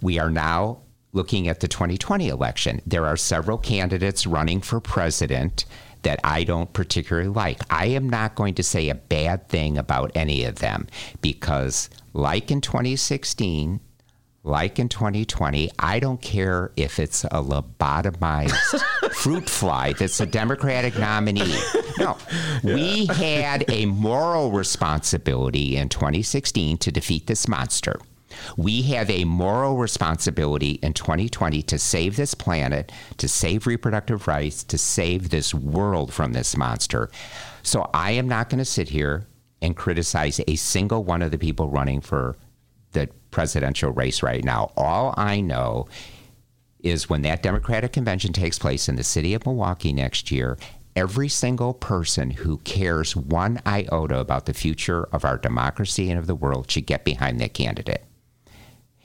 [0.02, 0.80] We are now
[1.12, 2.82] looking at the 2020 election.
[2.86, 5.66] There are several candidates running for president
[6.04, 7.60] that I don't particularly like.
[7.70, 10.88] I am not going to say a bad thing about any of them
[11.22, 13.80] because, like in 2016,
[14.46, 18.82] like in 2020, I don't care if it's a lobotomized
[19.14, 21.56] fruit fly that's a Democratic nominee.
[21.98, 22.18] No,
[22.62, 28.00] we had a moral responsibility in 2016 to defeat this monster.
[28.58, 34.64] We have a moral responsibility in 2020 to save this planet, to save reproductive rights,
[34.66, 37.10] to save this world from this monster.
[37.62, 39.26] So I am not going to sit here
[39.62, 42.36] and criticize a single one of the people running for
[42.92, 44.72] the presidential race right now.
[44.78, 45.88] All I know
[46.82, 50.58] is when that Democratic convention takes place in the city of Milwaukee next year,
[50.96, 56.28] every single person who cares one iota about the future of our democracy and of
[56.28, 58.04] the world should get behind that candidate.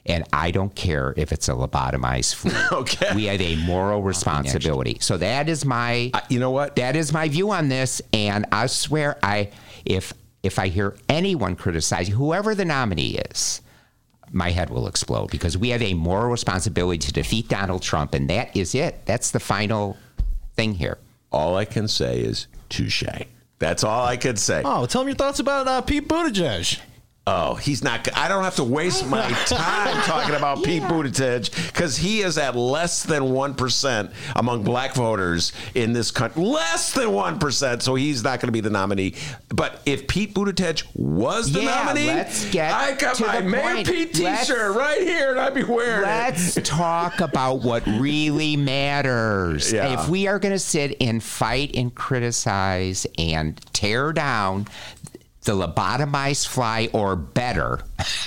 [0.09, 2.53] And I don't care if it's a lobotomized flea.
[2.73, 3.15] Okay.
[3.15, 4.97] We have a moral responsibility.
[5.01, 6.77] So that is my Uh, you know what?
[6.77, 9.51] that is my view on this and i swear i
[9.85, 10.13] if
[10.43, 13.61] if i hear anyone criticize whoever the nominee is
[14.33, 18.29] my head will explode because we have a moral responsibility to defeat donald trump and
[18.31, 19.97] that is it that's the final
[20.55, 20.99] thing here
[21.33, 23.03] All I can say is touche.
[23.59, 24.63] That's all I could say.
[24.65, 26.79] Oh, tell them your thoughts about uh, Pete Buttigieg.
[27.31, 28.09] Oh, he's not.
[28.17, 32.57] I don't have to waste my time talking about Pete Buttigieg because he is at
[32.57, 36.43] less than one percent among black voters in this country.
[36.43, 39.15] Less than one percent, so he's not going to be the nominee.
[39.51, 43.85] But if Pete Buttigieg was the Yeah, nominee, let's get I got to my Mayor.
[43.85, 46.07] Pete Let's- T-shirt right here, and I'd be wearing it.
[46.07, 50.01] let's talk about what really matters Yeah.
[50.01, 54.67] if we are going to sit and fight and criticize and tear down
[55.49, 57.81] the lobotomized fly or better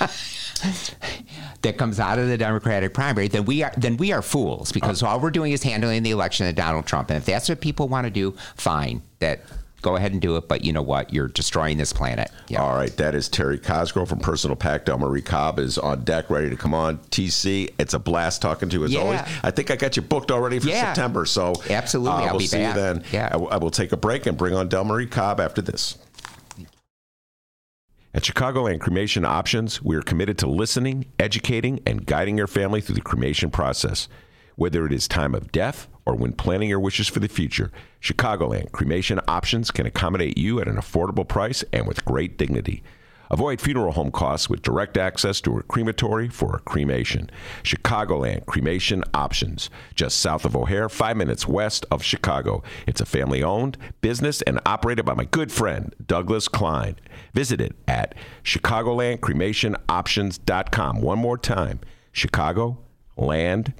[1.62, 5.02] that comes out of the Democratic primary, then we are then we are fools because
[5.04, 7.10] all we're doing is handling the election of Donald Trump.
[7.10, 9.02] And if that's what people want to do, fine.
[9.20, 9.40] That
[9.82, 10.48] go ahead and do it.
[10.48, 11.12] But you know what?
[11.12, 12.30] You're destroying this planet.
[12.48, 12.60] Yeah.
[12.62, 14.84] All right, that is Terry Cosgrove from Personal PAC.
[14.84, 16.98] Del Marie Cobb is on deck, ready to come on.
[17.10, 19.00] TC, it's a blast talking to you as Yeah.
[19.00, 19.20] always.
[19.44, 20.92] I think I got you booked already for Yeah.
[20.92, 22.74] September, so Absolutely, uh, I'll we'll be see back.
[22.76, 23.04] you then.
[23.12, 23.26] Yeah.
[23.26, 25.98] I, w- I will take a break and bring on Del Marie Cobb after this.
[28.14, 32.96] At Chicagoland Cremation Options, we are committed to listening, educating, and guiding your family through
[32.96, 34.06] the cremation process.
[34.54, 37.72] Whether it is time of death or when planning your wishes for the future,
[38.02, 42.82] Chicagoland Cremation Options can accommodate you at an affordable price and with great dignity.
[43.32, 47.30] Avoid funeral home costs with direct access to a crematory for a cremation.
[47.62, 52.62] Chicagoland Cremation Options, just south of O'Hare, five minutes west of Chicago.
[52.86, 56.96] It's a family owned business and operated by my good friend, Douglas Klein.
[57.32, 58.14] Visit it at
[58.44, 61.00] ChicagolandCremationOptions.com.
[61.00, 61.80] One more time
[62.12, 62.78] Chicago
[63.16, 63.72] Land.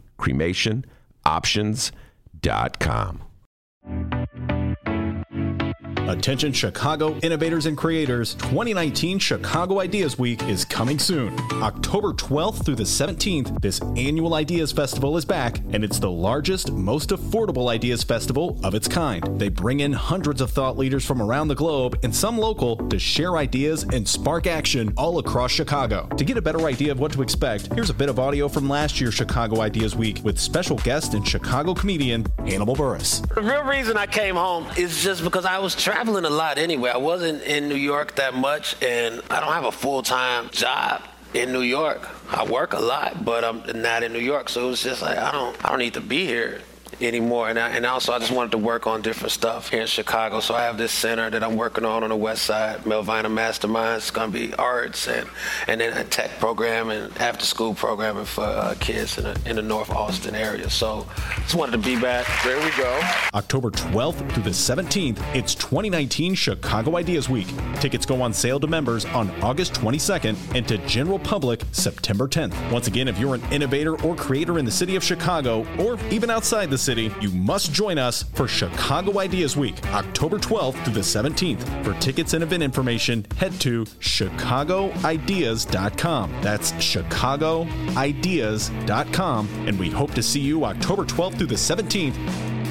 [6.13, 11.35] Attention Chicago innovators and creators, 2019 Chicago Ideas Week is coming soon.
[11.63, 16.71] October 12th through the 17th, this annual Ideas Festival is back, and it's the largest,
[16.71, 19.25] most affordable Ideas Festival of its kind.
[19.41, 22.99] They bring in hundreds of thought leaders from around the globe and some local to
[22.99, 26.09] share ideas and spark action all across Chicago.
[26.19, 28.69] To get a better idea of what to expect, here's a bit of audio from
[28.69, 33.27] last year's Chicago Ideas Week with special guest and Chicago comedian Hannibal Buress.
[33.35, 36.91] The real reason I came home is just because I was traveling a lot anyway.
[36.91, 41.01] I wasn't in New York that much, and I don't have a full time job
[41.33, 42.09] in New York.
[42.29, 45.17] I work a lot, but I'm not in New York, so it was just like
[45.17, 46.61] I don't, I don't need to be here
[47.03, 47.49] anymore.
[47.49, 50.41] And, I, and also, I just wanted to work on different stuff here in Chicago.
[50.41, 53.97] So I have this center that I'm working on on the West Side, Melvina Masterminds.
[53.99, 55.29] It's gonna be arts and
[55.67, 59.57] and then a tech program and after school programming for uh, kids in the, in
[59.57, 60.69] the North Austin area.
[60.71, 61.07] So
[61.37, 62.27] just wanted to be back.
[62.45, 63.01] There we go.
[63.35, 67.47] October 12th through the 17th, it's 2019 Chicago Ideas Week.
[67.81, 72.55] Tickets go on sale to members on August 22nd and to general public September 10th.
[72.71, 76.31] Once again, if you're an innovator or creator in the city of Chicago or even
[76.31, 81.01] outside the city, you must join us for Chicago Ideas Week, October 12th through the
[81.01, 81.85] 17th.
[81.85, 86.33] For tickets and event information, head to chicagoideas.com.
[86.43, 92.62] That's chicagoideas.com, and we hope to see you October 12th through the 17th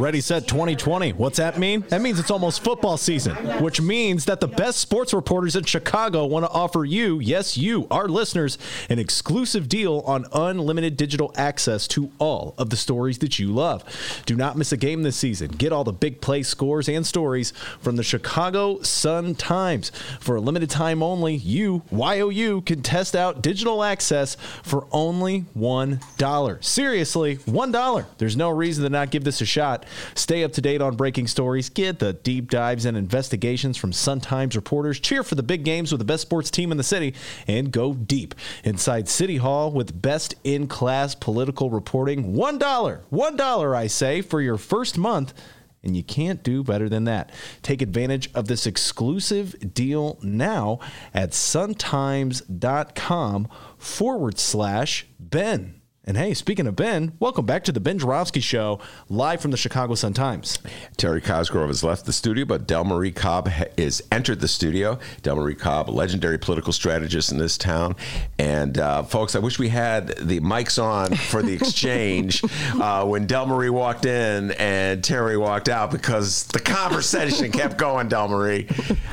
[0.00, 1.12] Ready, set 2020.
[1.12, 1.84] What's that mean?
[1.90, 6.24] That means it's almost football season, which means that the best sports reporters in Chicago
[6.24, 8.56] want to offer you, yes, you, our listeners,
[8.88, 13.84] an exclusive deal on unlimited digital access to all of the stories that you love.
[14.24, 15.50] Do not miss a game this season.
[15.50, 17.52] Get all the big play scores and stories
[17.82, 19.92] from the Chicago Sun Times.
[20.18, 26.64] For a limited time only, you, YOU, can test out digital access for only $1.
[26.64, 28.06] Seriously, $1.
[28.16, 29.84] There's no reason to not give this a shot.
[30.14, 34.20] Stay up to date on breaking stories, get the deep dives and investigations from Sun
[34.20, 37.14] Times reporters, cheer for the big games with the best sports team in the city,
[37.46, 38.34] and go deep
[38.64, 42.34] inside City Hall with best in class political reporting.
[42.34, 43.00] $1.
[43.12, 45.34] $1, I say, for your first month.
[45.82, 47.30] And you can't do better than that.
[47.62, 50.78] Take advantage of this exclusive deal now
[51.14, 53.48] at suntimes.com
[53.78, 55.79] forward slash Ben.
[56.06, 59.58] And hey, speaking of Ben, welcome back to the Ben Joravsky Show, live from the
[59.58, 60.58] Chicago Sun Times.
[60.96, 64.98] Terry Cosgrove has left the studio, but Del Marie Cobb has entered the studio.
[65.20, 67.96] Del Marie Cobb, a legendary political strategist in this town.
[68.38, 72.42] And uh, folks, I wish we had the mics on for the exchange
[72.80, 78.08] uh, when Del Marie walked in and Terry walked out because the conversation kept going,
[78.08, 78.66] Del Marie.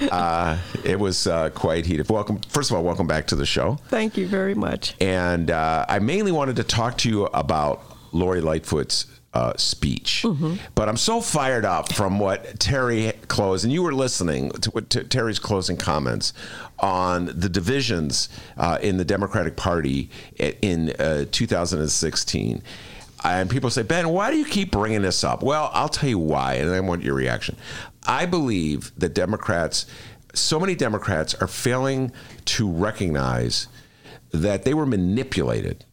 [0.09, 2.09] Uh, it was uh, quite heated.
[2.09, 3.77] Welcome, first of all, welcome back to the show.
[3.89, 4.95] Thank you very much.
[5.01, 7.81] And uh, I mainly wanted to talk to you about
[8.11, 10.25] Lori Lightfoot's uh, speech.
[10.75, 14.89] But I'm so fired up from what Terry closed, and you were listening to what
[14.89, 16.33] t- Terry's closing comments
[16.79, 22.63] on the divisions uh, in the Democratic Party in uh, 2016.
[23.23, 25.41] And people say, Ben, why do you keep bringing this up?
[25.43, 27.57] Well, I'll tell you why, and I want your reaction.
[28.05, 29.85] I believe that Democrats,
[30.33, 32.11] so many Democrats, are failing
[32.45, 33.67] to recognize
[34.31, 35.83] that they were manipulated.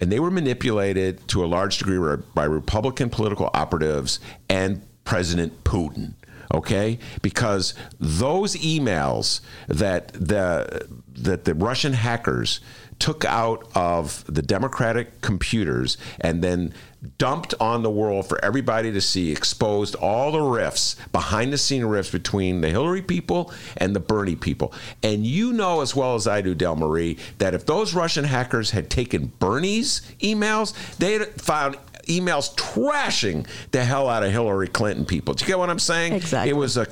[0.00, 1.98] And they were manipulated to a large degree
[2.34, 6.14] by Republican political operatives and President Putin.
[6.52, 6.98] okay?
[7.22, 12.60] Because those emails that the that the Russian hackers
[12.98, 16.72] took out of the Democratic computers and then
[17.18, 21.84] dumped on the world for everybody to see, exposed all the rifts, behind the scene
[21.84, 24.72] rifts between the Hillary people and the Bernie people.
[25.02, 28.70] And you know as well as I do, Del Marie, that if those Russian hackers
[28.70, 35.34] had taken Bernie's emails, they'd found emails trashing the hell out of Hillary Clinton people.
[35.34, 36.14] Do you get what I'm saying?
[36.14, 36.50] Exactly.
[36.50, 36.86] It was a,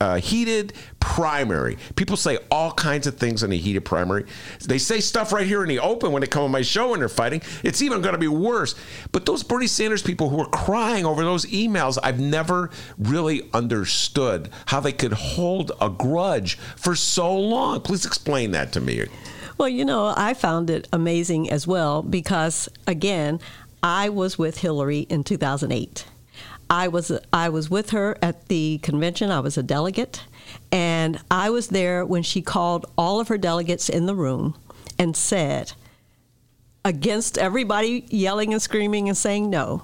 [0.00, 1.76] a heated primary.
[1.96, 4.24] People say all kinds of things in a heated primary.
[4.64, 7.02] They say stuff right here in the open when they come on my show and
[7.02, 7.42] they're fighting.
[7.62, 8.74] It's even going to be worse.
[9.12, 14.50] But those Bernie Sanders people who are crying over those emails, I've never really understood
[14.66, 17.80] how they could hold a grudge for so long.
[17.82, 19.06] Please explain that to me.
[19.56, 23.40] Well, you know, I found it amazing as well because, again,
[23.84, 26.06] I was with Hillary in 2008.
[26.70, 29.30] I was I was with her at the convention.
[29.30, 30.24] I was a delegate,
[30.72, 34.56] and I was there when she called all of her delegates in the room
[34.98, 35.72] and said,
[36.82, 39.82] against everybody yelling and screaming and saying no,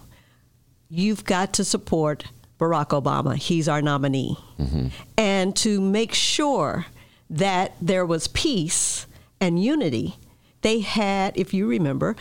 [0.88, 2.24] you've got to support
[2.58, 3.36] Barack Obama.
[3.36, 4.88] He's our nominee, mm-hmm.
[5.18, 6.86] and to make sure
[7.28, 9.06] that there was peace
[9.42, 10.16] and unity.
[10.62, 12.16] They had, if you remember,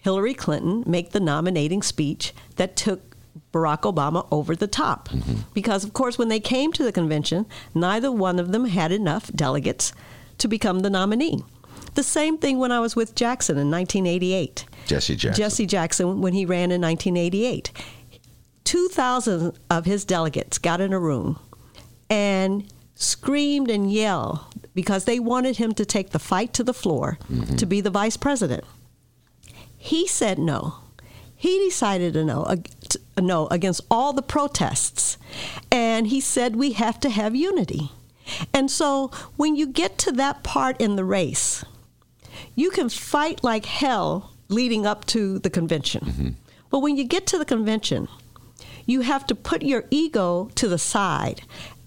[0.00, 3.16] Hillary Clinton make the nominating speech that took
[3.52, 5.08] Barack Obama over the top.
[5.08, 5.40] Mm-hmm.
[5.54, 9.32] Because, of course, when they came to the convention, neither one of them had enough
[9.32, 9.92] delegates
[10.38, 11.42] to become the nominee.
[11.94, 14.66] The same thing when I was with Jackson in 1988.
[14.86, 15.42] Jesse Jackson.
[15.42, 17.72] Jesse Jackson, when he ran in 1988.
[18.64, 21.38] 2,000 of his delegates got in a room
[22.10, 24.40] and screamed and yelled
[24.74, 27.56] because they wanted him to take the fight to the floor mm-hmm.
[27.56, 28.64] to be the vice president.
[29.78, 30.74] He said no.
[31.34, 32.44] He decided a no,
[33.16, 35.16] a, no against all the protests.
[35.70, 37.92] And he said we have to have unity.
[38.52, 41.64] And so when you get to that part in the race,
[42.54, 46.04] you can fight like hell leading up to the convention.
[46.04, 46.28] Mm-hmm.
[46.70, 48.08] But when you get to the convention,
[48.84, 51.42] you have to put your ego to the side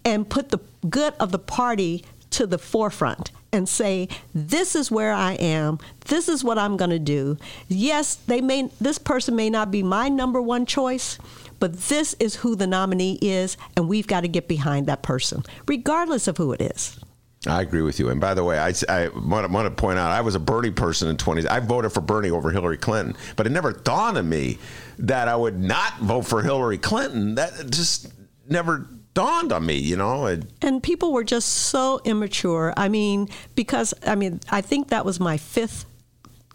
[0.06, 0.60] and put the
[0.90, 6.28] good of the party to the forefront and say this is where I am this
[6.28, 7.38] is what I'm going to do
[7.68, 11.18] yes they may this person may not be my number one choice
[11.60, 15.44] but this is who the nominee is and we've got to get behind that person
[15.68, 17.00] regardless of who it is
[17.48, 18.10] I agree with you.
[18.10, 20.40] And by the way, I, I want, to, want to point out I was a
[20.40, 21.48] Bernie person in 20s.
[21.48, 24.60] I voted for Bernie over Hillary Clinton, but it never dawned on me
[25.00, 27.36] that I would not vote for Hillary Clinton.
[27.36, 28.14] That just
[28.48, 30.26] never dawned on me, you know.
[30.28, 32.74] It, and people were just so immature.
[32.78, 35.86] I mean, because I mean, I think that was my fifth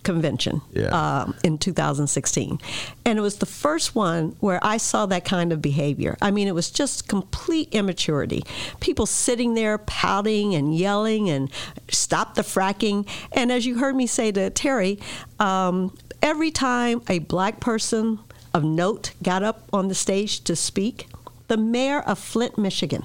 [0.03, 0.91] convention Yeah.
[1.23, 2.61] um, in 2016,
[3.05, 6.17] and it was the first one where I saw that kind of behavior.
[6.23, 8.45] I mean, it was just complete immaturity.
[8.79, 11.51] People sitting there pouting and yelling and
[11.91, 13.09] stop the fracking.
[13.33, 15.01] And as you heard me say to Terry,
[15.41, 15.93] um,
[16.23, 18.21] every time a black person
[18.55, 21.09] of note got up on the stage to speak,
[21.49, 23.05] the mayor of Flint, Michigan,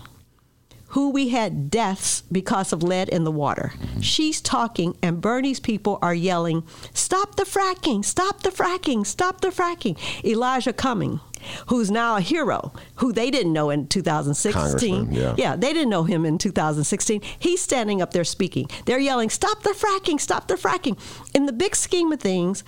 [0.88, 3.74] who we had deaths because of lead in the water.
[4.02, 6.64] She's talking, and Bernie's people are yelling,
[6.94, 8.04] Stop the fracking!
[8.04, 9.06] Stop the fracking!
[9.06, 9.98] Stop the fracking!
[10.26, 11.22] Elijah Cumming,
[11.68, 14.54] who's now a hero, who they didn't know in 2016.
[14.54, 15.36] Congressman, yeah.
[15.38, 17.22] yeah, they didn't know him in 2016.
[17.40, 18.68] He's standing up there speaking.
[18.86, 20.20] They're yelling, Stop the fracking!
[20.20, 20.98] Stop the fracking!
[21.34, 22.64] In the big scheme of things,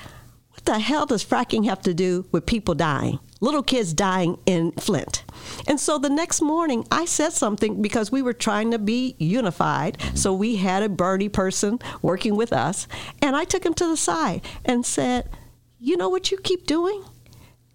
[0.52, 3.20] what the hell does fracking have to do with people dying?
[3.44, 5.26] Little kids dying in Flint.
[5.68, 9.98] And so the next morning, I said something because we were trying to be unified.
[10.15, 12.88] So we had a Bernie person working with us.
[13.22, 15.30] And I took him to the side and said,
[15.78, 17.03] You know what you keep doing?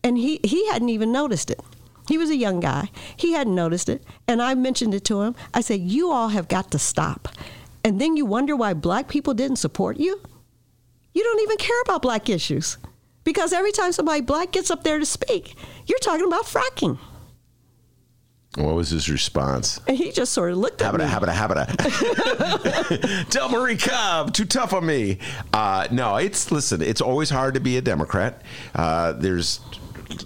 [0.02, 1.60] And he, he hadn't even noticed it.
[2.08, 2.88] He was a young guy.
[3.18, 4.02] He hadn't noticed it.
[4.26, 5.34] And I mentioned it to him.
[5.52, 7.28] I said, You all have got to stop.
[7.84, 10.18] And then you wonder why black people didn't support you?
[11.12, 12.78] You don't even care about black issues.
[13.28, 16.96] Because every time somebody black gets up there to speak, you're talking about fracking.
[18.56, 19.78] what was his response?
[19.86, 21.34] And he just sort of looked at Habita, me.
[21.34, 23.28] habita, habita.
[23.30, 25.18] Del Marie Cobb, too tough on me.
[25.52, 26.80] Uh, no, it's listen.
[26.80, 28.40] It's always hard to be a Democrat.
[28.74, 29.60] Uh, there's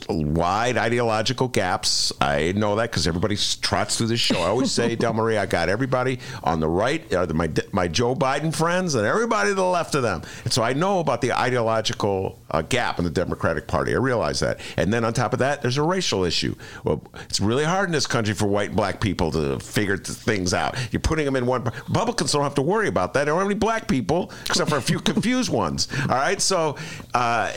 [0.08, 2.12] wide ideological gaps.
[2.20, 4.40] I know that because everybody trots through this show.
[4.40, 8.14] I always say, Del Marie, I got everybody on the right, uh, my my Joe
[8.14, 10.22] Biden friends, and everybody to the left of them.
[10.44, 13.94] And so I know about the ideological uh, gap in the Democratic Party.
[13.94, 14.60] I realize that.
[14.76, 16.54] And then on top of that, there's a racial issue.
[16.84, 20.54] Well, it's really hard in this country for white and black people to figure things
[20.54, 20.76] out.
[20.92, 21.64] You're putting them in one.
[21.64, 23.24] Republicans don't have to worry about that.
[23.24, 25.88] Don't have any black people except for a few confused ones.
[26.02, 26.76] All right, so.
[27.14, 27.52] Uh,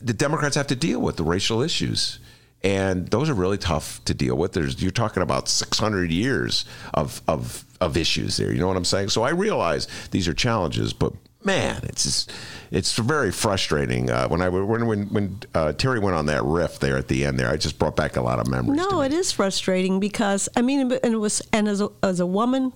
[0.00, 2.18] the Democrats have to deal with the racial issues.
[2.62, 4.52] and those are really tough to deal with.
[4.52, 8.52] There's you're talking about 600 years of of of issues there.
[8.52, 9.08] You know what I'm saying?
[9.08, 12.32] So I realize these are challenges, but man, it's just,
[12.70, 14.10] it's very frustrating.
[14.10, 17.24] Uh, when I when when when uh, Terry went on that riff there at the
[17.24, 18.76] end there, I just brought back a lot of memories.
[18.76, 22.26] No, it is frustrating because I mean, and it was and as a, as a
[22.26, 22.72] woman.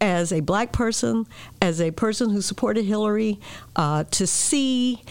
[0.00, 1.26] As a black person,
[1.60, 3.40] as a person who supported Hillary,
[3.74, 5.02] uh, to see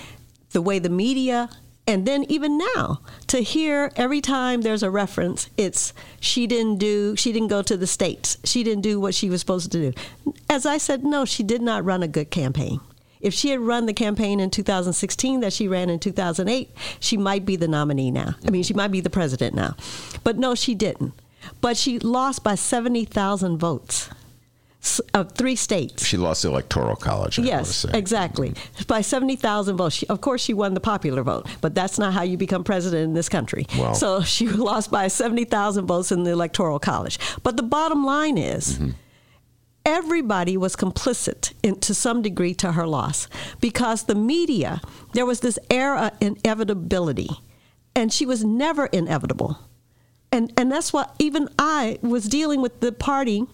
[0.57, 1.47] the way the media
[1.85, 7.15] and then even now to hear every time there's a reference it's she didn't do
[7.15, 8.39] she didn't go to the states.
[8.43, 10.33] She didn't do what she was supposed to do.
[10.49, 12.79] As i said no she did not run a good campaign.
[13.21, 17.45] If she had run the campaign in 2016 that she ran in 2008 she might
[17.45, 18.33] be the nominee now.
[18.47, 19.75] I mean she might be the president now.
[20.23, 21.13] But no she didn't.
[21.61, 24.09] But she lost by 70,000 votes
[25.13, 26.05] of three states.
[26.05, 27.39] She lost the electoral college.
[27.39, 28.53] I yes, exactly.
[28.87, 29.95] By seventy thousand votes.
[29.95, 33.03] She, of course, she won the popular vote, but that's not how you become president
[33.03, 33.65] in this country.
[33.77, 33.93] Wow.
[33.93, 37.19] So she lost by seventy thousand votes in the electoral college.
[37.43, 38.77] But the bottom line is.
[38.77, 38.91] Mm-hmm.
[39.85, 43.29] Everybody was complicit in, to some degree to her loss
[43.61, 44.81] because the media,
[45.13, 47.29] there was this air of inevitability,
[47.95, 49.57] and she was never inevitable.
[50.29, 53.47] And, and that's what even I was dealing with the party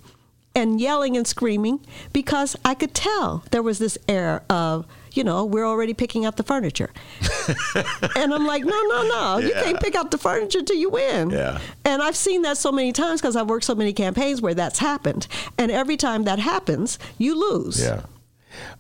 [0.55, 1.80] and yelling and screaming
[2.11, 6.38] because I could tell there was this air of, you know, we're already picking out
[6.38, 6.91] the furniture.
[8.15, 9.38] and I'm like, no, no, no.
[9.39, 9.47] Yeah.
[9.47, 11.30] You can't pick out the furniture till you win.
[11.31, 11.59] Yeah.
[11.85, 14.80] And I've seen that so many times because I've worked so many campaigns where that's
[14.80, 15.27] happened.
[15.57, 17.81] And every time that happens, you lose.
[17.81, 18.03] Yeah.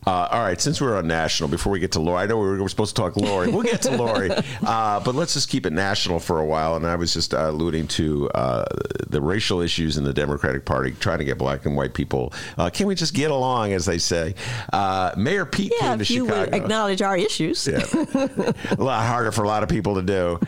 [0.05, 2.59] Uh, all right, since we're on national, before we get to Lori, I know we
[2.59, 3.49] were supposed to talk Lori.
[3.49, 4.31] We'll get to Lori,
[4.65, 6.75] uh, but let's just keep it national for a while.
[6.75, 8.65] And I was just uh, alluding to uh,
[9.07, 12.33] the racial issues in the Democratic Party, trying to get black and white people.
[12.57, 14.35] Uh, can we just get along, as they say?
[14.71, 16.51] Uh, Mayor Pete yeah, came to if you Chicago.
[16.51, 17.67] Would acknowledge our issues.
[17.67, 17.79] Yeah.
[18.71, 20.39] a lot harder for a lot of people to do.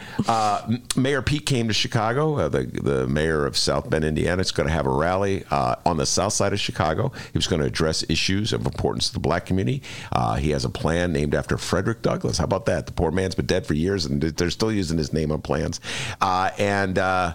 [0.96, 2.50] Mayor Pete came to Chicago.
[2.50, 6.06] the the mayor of South Bend, Indiana, is going to have a rally on the
[6.06, 7.12] south side of Chicago.
[7.32, 9.82] He was going to address issues of importance to the black community.
[10.12, 12.38] Uh, he has a plan named after Frederick Douglass.
[12.38, 12.86] How about that?
[12.86, 15.82] The poor man's been dead for years, and they're still using his name on plans.
[16.22, 17.34] Uh, and uh,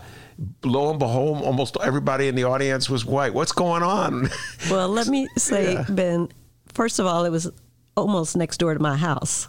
[0.65, 3.35] lo and behold, almost everybody in the audience was white.
[3.35, 4.28] What's going on?
[4.70, 5.85] Well, let me say, yeah.
[5.89, 6.28] Ben.
[6.73, 7.51] First of all, it was
[7.97, 9.48] almost next door to my house.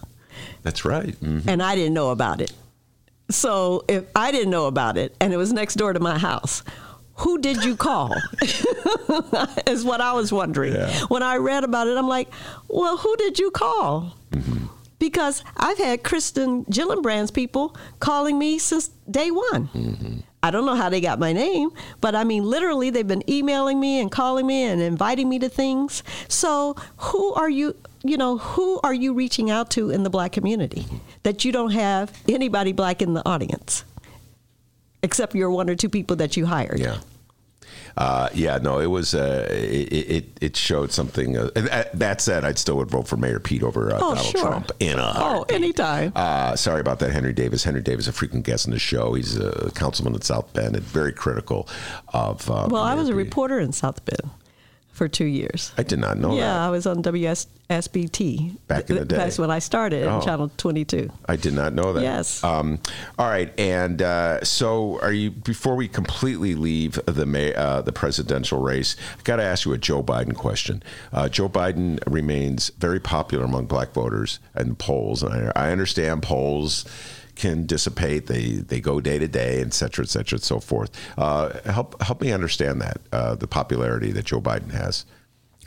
[0.64, 1.16] That's right.
[1.22, 1.48] Mm-hmm.
[1.48, 2.52] And I didn't know about it.
[3.30, 6.64] So if I didn't know about it and it was next door to my house,
[7.22, 8.16] who did you call?
[9.68, 10.74] is what I was wondering.
[10.74, 10.92] Yeah.
[11.08, 12.30] When I read about it, I'm like,
[12.68, 14.16] well, who did you call?
[14.32, 14.66] Mm-hmm.
[14.98, 19.68] Because I've had Kirsten Gillibrand's people calling me since day one.
[19.68, 20.20] Mm-hmm.
[20.44, 21.70] I don't know how they got my name,
[22.02, 25.50] but I mean, literally, they've been emailing me and calling me and inviting me to
[25.50, 26.04] things.
[26.28, 27.76] So, who are you?
[28.04, 30.86] You know, who are you reaching out to in the black community
[31.22, 33.86] that you don't have anybody black in the audience?
[35.04, 36.80] except your one or two people that you hired.
[36.80, 37.00] Yeah.
[37.98, 39.14] Uh, yeah, no, it was.
[39.14, 41.38] Uh, it, it, it showed something.
[41.38, 41.50] Uh,
[41.94, 44.42] that said, I'd still would vote for Mayor Pete over uh, oh, Donald sure.
[44.42, 46.12] Trump in a oh anytime.
[46.16, 47.64] Uh, sorry about that, Henry Davis.
[47.64, 49.14] Henry Davis, a frequent guest in the show.
[49.14, 51.68] He's a councilman in South Bend and very critical
[52.14, 52.50] of.
[52.50, 53.18] Uh, well, Mayor I was a Pete.
[53.18, 54.30] reporter in South Bend
[55.02, 55.72] for two years.
[55.80, 56.60] I did not know yeah, that.
[56.60, 59.16] I was on WSBT Back in the day.
[59.18, 60.22] That's when I started Oh.
[60.22, 61.10] Channel 22.
[61.26, 62.04] I did not know that.
[62.04, 62.44] Yes.
[62.44, 62.78] Um,
[63.18, 65.32] all right, and uh, so are you?
[65.32, 69.74] Before we completely leave the May, uh, the presidential race, I got to ask you
[69.74, 70.84] a Joe Biden question.
[71.12, 76.22] Uh, Joe Biden remains very popular among Black voters and polls, and I, I understand
[76.22, 76.86] polls
[77.36, 78.28] can dissipate.
[78.28, 80.92] They they go day to day, et cetera, et cetera, and so forth.
[81.18, 85.06] Uh, help help me understand that uh, the popularity that Joe Biden has.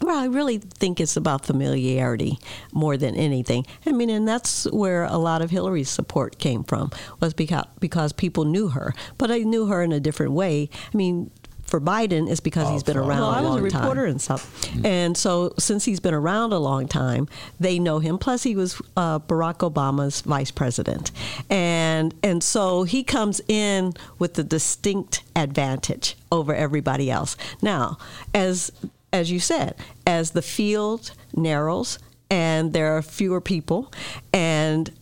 [0.00, 2.38] Well, I really think it's about familiarity
[2.72, 3.64] more than anything.
[3.86, 8.12] I mean, and that's where a lot of Hillary's support came from was because because
[8.12, 10.68] people knew her, but I knew her in a different way.
[10.92, 11.30] I mean.
[11.74, 13.80] For Biden, is because he's been around Well, a I was long a time.
[13.80, 17.26] reporter in South, and so since he's been around a long time,
[17.58, 18.16] they know him.
[18.16, 21.10] Plus, he was uh, Barack Obama's vice president,
[21.50, 27.36] and and so he comes in with a distinct advantage over everybody else.
[27.60, 27.98] Now,
[28.32, 28.70] as
[29.12, 29.74] as you said,
[30.06, 31.98] as the field narrows
[32.30, 33.92] and there are fewer people,
[34.32, 34.92] and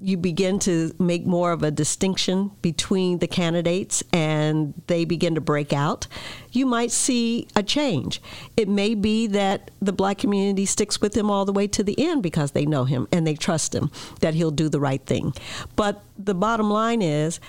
[0.00, 5.40] you begin to make more of a distinction between the candidates and they begin to
[5.40, 6.06] break out,
[6.52, 8.22] you might see a change.
[8.56, 11.98] It may be that the black community sticks with him all the way to the
[11.98, 15.34] end because they know him and they trust him that he'll do the right thing.
[15.74, 17.40] But the bottom line is,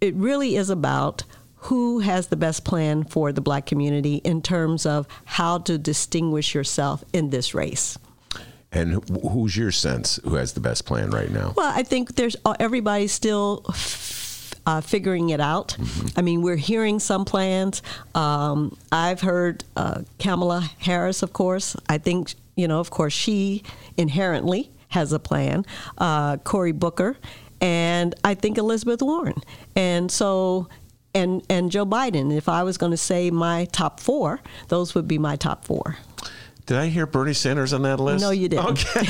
[0.00, 1.24] it really is about
[1.64, 6.54] who has the best plan for the black community in terms of how to distinguish
[6.54, 7.98] yourself in this race.
[8.72, 11.54] And who's your sense who has the best plan right now?
[11.56, 13.64] Well, I think there's uh, everybody's still
[14.66, 15.76] uh, figuring it out.
[16.16, 17.82] I mean, we're hearing some plans.
[18.14, 21.74] Um, I've heard uh, Kamala Harris, of course.
[21.88, 23.64] I think you know, of course, she
[23.96, 25.64] inherently has a plan.
[25.98, 27.16] Uh, Cory Booker,
[27.60, 29.42] and I think Elizabeth Warren,
[29.74, 30.68] and so.
[31.12, 32.32] And, and Joe Biden.
[32.32, 34.38] If I was going to say my top four,
[34.68, 35.96] those would be my top four.
[36.70, 38.22] Did I hear Bernie Sanders on that list?
[38.22, 38.64] No, you didn't.
[38.64, 39.00] Okay.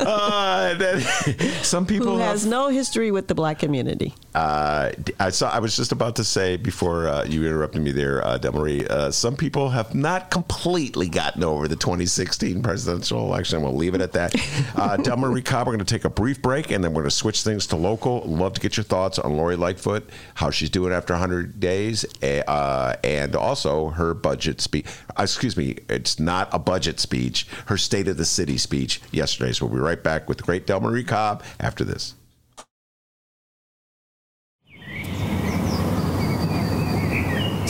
[0.00, 4.12] uh, that, some people Who have has no history with the black community.
[4.34, 4.90] Uh,
[5.20, 5.52] I saw.
[5.52, 8.84] I was just about to say before uh, you interrupted me there, uh, Del Marie.
[8.88, 13.62] Uh, some people have not completely gotten over the 2016 presidential election.
[13.62, 14.34] We'll leave it at that.
[14.74, 15.66] Uh, Del Marie Cobb.
[15.66, 17.76] We're going to take a brief break, and then we're going to switch things to
[17.76, 18.22] local.
[18.22, 22.96] Love to get your thoughts on Lori Lightfoot, how she's doing after 100 days, uh,
[23.04, 24.86] and also her budget speech.
[25.16, 27.46] Uh, excuse me, it's not a budget speech.
[27.66, 29.52] Her State of the City speech yesterday.
[29.52, 32.14] So we'll be right back with the great Del Marie Cobb after this.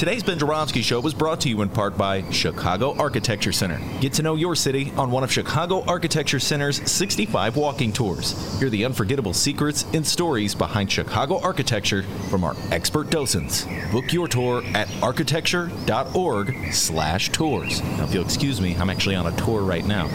[0.05, 3.81] Today's Ben Joravsky Show was brought to you in part by Chicago Architecture Center.
[4.03, 8.61] Get to know your city on one of Chicago Architecture Center's 65 walking tours.
[8.61, 13.67] Hear the unforgettable secrets and stories behind Chicago architecture from our expert docents.
[13.93, 17.81] Book your tour at architecture.org slash tours.
[17.81, 20.11] Now, if you'll excuse me, I'm actually on a tour right now.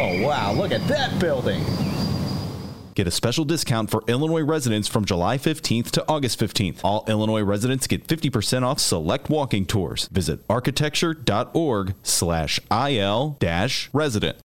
[0.00, 0.54] Oh wow!
[0.54, 1.62] Look at that building.
[2.96, 6.80] Get a special discount for Illinois residents from July 15th to August 15th.
[6.82, 10.06] All Illinois residents get 50% off select walking tours.
[10.06, 14.38] Visit architecture.org slash IL dash resident.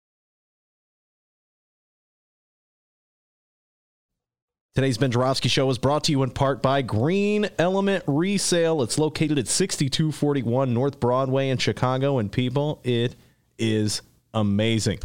[4.75, 8.83] Today's Ben Joravsky Show is brought to you in part by Green Element Resale.
[8.83, 12.17] It's located at 6241 North Broadway in Chicago.
[12.17, 13.15] And people, it
[13.57, 14.01] is
[14.33, 14.99] amazing.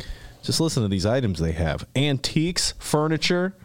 [0.47, 3.57] Just listen to these items they have antiques, furniture,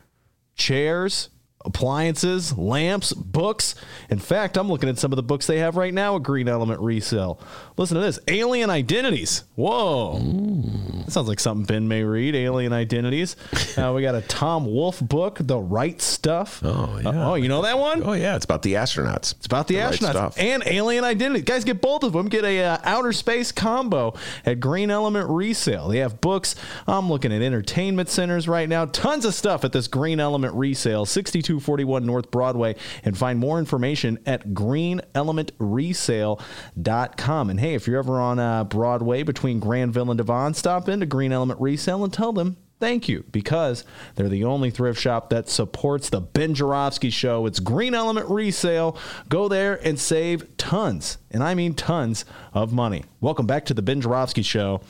[0.55, 1.29] chairs,
[1.63, 3.75] appliances, lamps, books.
[4.09, 6.47] In fact, I'm looking at some of the books they have right now at Green
[6.47, 7.39] Element Resale.
[7.81, 9.43] Listen to this Alien Identities.
[9.55, 10.19] Whoa.
[10.19, 13.35] That sounds like something Ben may read Alien Identities.
[13.71, 16.59] Uh, we got a Tom Wolfe book, The Right Stuff.
[16.61, 17.29] Oh, yeah.
[17.29, 18.03] oh, you know that one?
[18.03, 18.35] Oh, yeah.
[18.35, 19.33] It's about the astronauts.
[19.37, 20.35] It's about the, The astronauts stuff.
[20.37, 21.39] and Alien Identity.
[21.41, 22.27] Guys, get both of them.
[22.27, 24.13] Get a uh, outer space combo
[24.45, 25.87] at Green Element Resale.
[25.87, 26.53] They have books.
[26.85, 28.83] I'm looking at entertainment centers right now.
[28.85, 32.75] Tons of stuff at this Green Element Resale, 6241 North Broadway.
[33.05, 37.49] And find more information at greenelementresale.com.
[37.49, 41.31] And hey, if you're ever on uh, Broadway between Granville and Devon, stop into Green
[41.31, 43.85] Element Resale and tell them thank you because
[44.15, 47.45] they're the only thrift shop that supports the Ben Joravsky show.
[47.45, 48.97] It's Green Element Resale.
[49.29, 53.05] Go there and save tons, and I mean tons of money.
[53.21, 54.81] Welcome back to the Ben Joravsky show.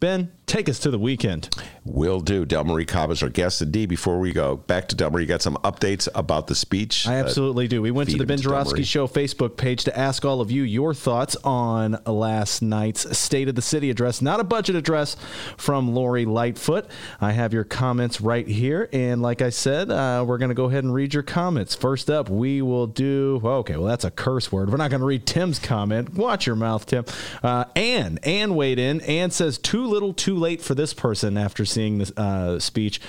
[0.00, 1.48] Ben, take us to the weekend.
[1.84, 2.44] Will do.
[2.44, 3.62] Del Marie Cobb is our guest.
[3.62, 6.54] And D, before we go back to Del Marie, you got some updates about the
[6.54, 7.08] speech?
[7.08, 7.80] I absolutely do.
[7.80, 10.92] We went to the Ben Joravsky Show Facebook page to ask all of you your
[10.92, 15.16] thoughts on last night's State of the City address, not a budget address
[15.56, 16.86] from Lori Lightfoot.
[17.18, 18.90] I have your comments right here.
[18.92, 21.74] And like I said, uh, we're going to go ahead and read your comments.
[21.74, 24.70] First up, we will do, okay, well, that's a curse word.
[24.70, 26.12] We're not going to read Tim's comment.
[26.14, 27.06] Watch your mouth, Tim.
[27.42, 29.00] Uh, Anne, Anne weighed in.
[29.00, 33.00] Anne says, too little, too late for this person after seeing this uh, speech.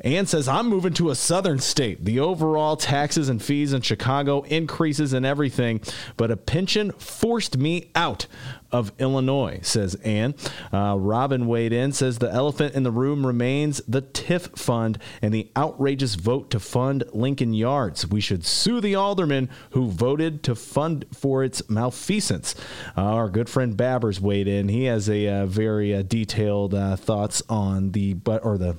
[0.00, 2.04] Ann says, I'm moving to a southern state.
[2.04, 5.80] The overall taxes and fees in Chicago increases and everything,
[6.16, 8.26] but a pension forced me out
[8.74, 10.34] of Illinois, says Ann.
[10.72, 15.32] Uh, Robin weighed in, says the elephant in the room remains the TIF fund and
[15.32, 18.04] the outrageous vote to fund Lincoln Yards.
[18.04, 22.56] We should sue the alderman who voted to fund for its malfeasance.
[22.96, 24.68] Uh, our good friend Babbers weighed in.
[24.68, 28.76] He has a uh, very uh, detailed uh, thoughts on the but or the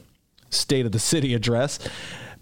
[0.49, 1.79] State of the City address.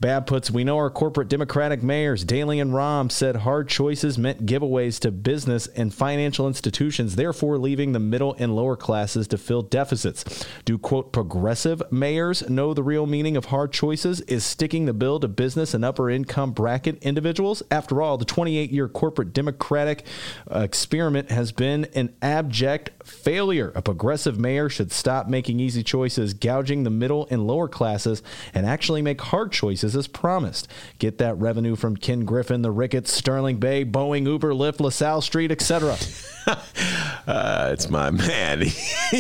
[0.04, 4.46] Bab puts, we know our corporate Democratic mayors, Daley and Rahm, said hard choices meant
[4.46, 9.62] giveaways to business and financial institutions, therefore leaving the middle and lower classes to fill
[9.62, 10.46] deficits.
[10.66, 14.20] Do, quote, progressive mayors know the real meaning of hard choices?
[14.20, 17.64] Is sticking the bill to business and upper income bracket individuals?
[17.72, 20.06] After all, the 28 year corporate Democratic
[20.54, 23.72] uh, experiment has been an abject failure.
[23.76, 28.22] A progressive mayor should stop making easy choices, gouging the middle and lower classes,
[28.54, 30.68] and actually make hard choices as promised.
[31.00, 35.52] Get that revenue from Ken Griffin, the Ricketts, Sterling Bay, Boeing, Uber, Lyft, LaSalle Street,
[35.52, 35.98] etc.
[37.26, 38.66] Uh, it's my man.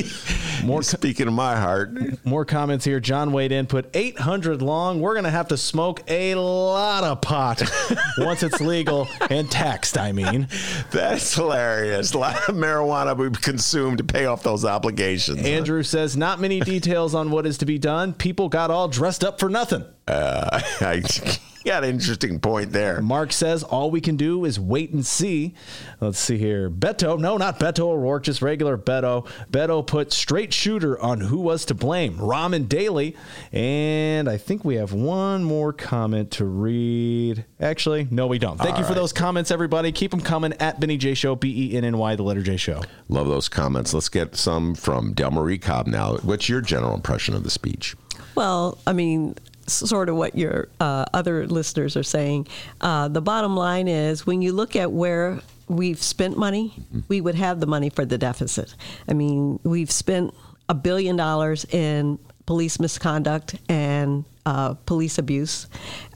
[0.63, 2.25] More speaking of my heart.
[2.25, 2.99] More comments here.
[2.99, 4.99] John weighed in, put 800 long.
[4.99, 7.61] We're going to have to smoke a lot of pot
[8.17, 10.49] once it's legal and taxed, I mean.
[10.91, 12.13] That's hilarious.
[12.13, 13.41] A lot of marijuana we've
[13.73, 15.45] to pay off those obligations.
[15.45, 18.13] Andrew says, not many details on what is to be done.
[18.13, 19.83] People got all dressed up for nothing.
[20.07, 21.01] Uh, I
[21.65, 23.01] got an interesting point there.
[23.01, 25.53] Mark says all we can do is wait and see.
[26.01, 26.69] Let's see here.
[26.69, 29.25] Beto, no, not Beto O'Rourke, just regular Beto.
[29.49, 33.15] Beto put straight shooter on who was to blame, Ramen Daley.
[33.53, 37.45] And I think we have one more comment to read.
[37.61, 38.57] Actually, no, we don't.
[38.57, 38.95] Thank All you for right.
[38.99, 39.93] those comments, everybody.
[39.93, 42.57] Keep them coming at Benny J Show, B E N N Y, the letter J
[42.57, 42.81] Show.
[43.07, 43.93] Love those comments.
[43.93, 46.17] Let's get some from Del Marie Cobb now.
[46.17, 47.95] What's your general impression of the speech?
[48.35, 52.47] Well, I mean, s- sort of what your uh, other listeners are saying.
[52.81, 56.73] Uh, the bottom line is when you look at where we've spent money,
[57.07, 58.75] we would have the money for the deficit.
[59.07, 60.33] I mean, we've spent
[60.69, 65.67] a billion dollars in police misconduct and uh, police abuse.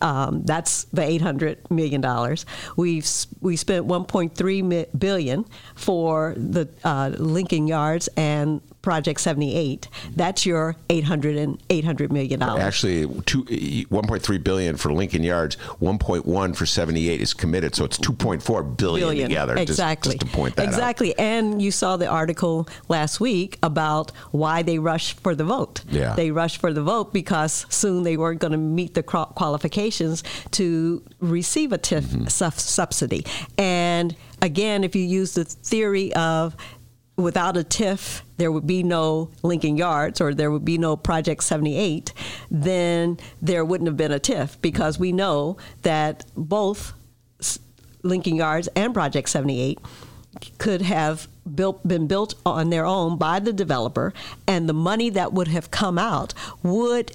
[0.02, 2.46] Um, that's the eight hundred million dollars.
[2.76, 3.08] We've
[3.40, 5.46] we spent one point three billion
[5.76, 9.90] for the uh, Lincoln Yards and Project seventy eight.
[10.16, 12.64] That's your 800 and 800 million dollars.
[12.64, 18.78] Actually, two, 1.3 billion for Lincoln Yards, 1.1 for 78 is committed, so it's 2.4
[18.78, 19.58] billion, together.
[19.58, 20.14] Exactly.
[20.18, 20.68] Just, to point that out.
[20.70, 21.20] exactly.
[21.20, 25.84] And you saw the article last week about why they rushed for the vote.
[25.90, 26.16] Yeah.
[26.16, 31.04] They rushed for the vote because soon they weren't going to meet the qualifications to
[31.20, 32.28] receive a TIF Mm-hmm.
[32.28, 33.26] sub- subsidy.
[33.58, 36.56] And again, if you use the theory of
[37.18, 41.44] without a TIF, there would be no Lincoln Yards or there would be no Project
[41.44, 42.14] 78,
[42.50, 46.94] then there wouldn't have been a TIF because we know that both
[48.04, 49.80] Lincoln Yards and Project 78
[50.60, 54.14] could have built been built on their own by the developer
[54.46, 57.12] and the money that would have come out would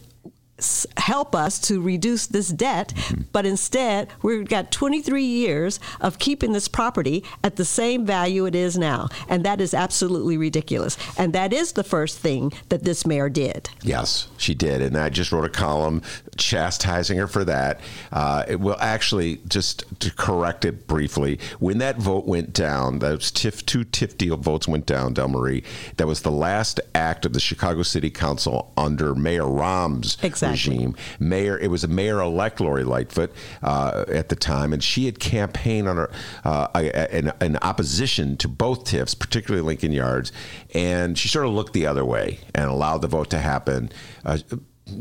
[0.96, 2.92] help us to reduce this debt
[3.32, 8.54] but instead we've got 23 years of keeping this property at the same value it
[8.54, 13.06] is now and that is absolutely ridiculous and that is the first thing that this
[13.06, 16.02] mayor did Yes, she did, and I just wrote a column
[16.36, 17.80] chastising her for that.
[18.12, 21.38] Uh, it will actually just to correct it briefly.
[21.58, 25.14] When that vote went down, those TIF two TIF deal votes went down.
[25.14, 25.64] Del Marie,
[25.96, 30.51] that was the last act of the Chicago City Council under Mayor Rahm's Exactly.
[30.52, 30.96] Regime.
[31.18, 35.88] Mayor, it was a mayor-elect Lori Lightfoot uh, at the time, and she had campaigned
[35.88, 36.10] on her
[36.44, 36.68] uh,
[37.10, 40.32] in, in opposition to both TIFs, particularly Lincoln Yards,
[40.74, 43.90] and she sort of looked the other way and allowed the vote to happen,
[44.24, 44.38] uh,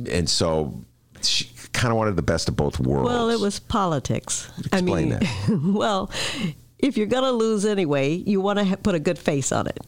[0.09, 0.83] and so
[1.21, 3.09] she kind of wanted the best of both worlds.
[3.09, 4.49] Well, it was politics.
[4.59, 6.11] Explain I mean, well,
[6.79, 9.67] if you're going to lose anyway, you want to ha- put a good face on
[9.67, 9.79] it.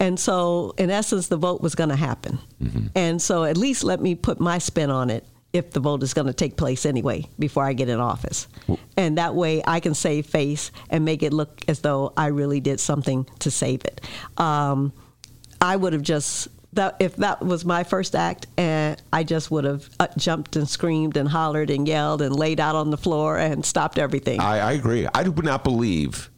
[0.00, 2.38] And so, in essence, the vote was going to happen.
[2.62, 2.86] Mm-hmm.
[2.94, 6.14] And so, at least let me put my spin on it if the vote is
[6.14, 8.48] going to take place anyway before I get in office.
[8.96, 12.60] And that way I can save face and make it look as though I really
[12.60, 14.00] did something to save it.
[14.36, 14.92] Um,
[15.60, 19.64] I would have just that if that was my first act, and I just would
[19.64, 23.38] have uh, jumped and screamed and hollered and yelled and laid out on the floor
[23.38, 24.38] and stopped everything.
[24.38, 25.08] I, I agree.
[25.14, 26.30] I do not believe.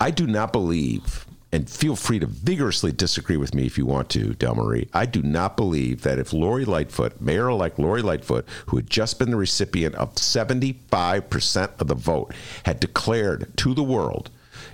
[0.00, 4.10] I do not believe, and feel free to vigorously disagree with me if you want
[4.10, 4.88] to, Del Marie.
[4.92, 9.30] I do not believe that if Lori Lightfoot, Mayor-elect Lori Lightfoot, who had just been
[9.30, 12.34] the recipient of 75% of the vote,
[12.64, 14.30] had declared to the world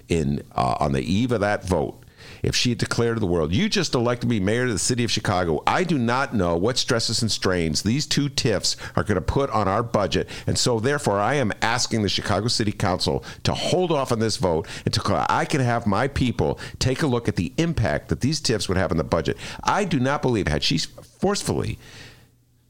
[0.09, 2.04] in uh, on the eve of that vote
[2.45, 5.05] if she had declared to the world, you just elected me mayor of the city
[5.05, 9.17] of Chicago, I do not know what stresses and strains these two TIFs are going
[9.17, 10.29] to put on our budget.
[10.47, 14.37] And so, therefore, I am asking the Chicago City Council to hold off on this
[14.37, 18.41] vote until I can have my people take a look at the impact that these
[18.41, 19.37] TIFs would have on the budget.
[19.63, 21.79] I do not believe, had she forcefully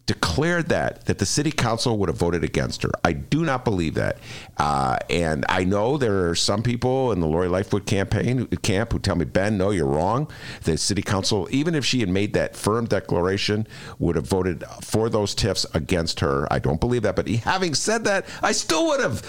[0.06, 2.90] declared that that the city council would have voted against her.
[3.04, 4.18] I do not believe that,
[4.58, 8.98] uh, and I know there are some people in the Lori Lightfoot campaign camp who
[8.98, 10.30] tell me, Ben, no, you're wrong.
[10.64, 13.66] The city council, even if she had made that firm declaration,
[13.98, 16.46] would have voted for those TIFs against her.
[16.52, 17.16] I don't believe that.
[17.16, 19.22] But having said that, I still would have.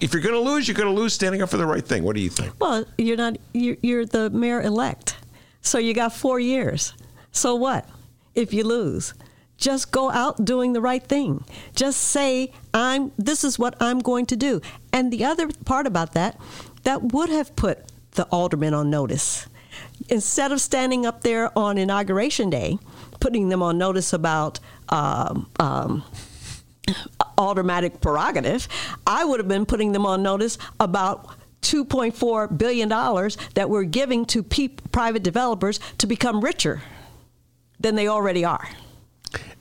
[0.00, 2.02] If you're going to lose, you're going to lose standing up for the right thing.
[2.02, 2.52] What do you think?
[2.60, 3.38] Well, you're not.
[3.54, 5.16] You're, you're the mayor elect,
[5.62, 6.92] so you got four years.
[7.32, 7.88] So what
[8.34, 9.14] if you lose?
[9.64, 11.42] Just go out doing the right thing.
[11.74, 13.12] Just say, "I'm.
[13.16, 14.60] This is what I'm going to do."
[14.92, 16.38] And the other part about that,
[16.82, 17.78] that would have put
[18.10, 19.46] the aldermen on notice.
[20.10, 22.78] Instead of standing up there on inauguration day,
[23.20, 24.60] putting them on notice about
[24.90, 26.04] um, um,
[27.38, 28.68] aldermanic prerogative,
[29.06, 31.26] I would have been putting them on notice about
[31.62, 36.82] 2.4 billion dollars that we're giving to peop private developers to become richer
[37.80, 38.68] than they already are.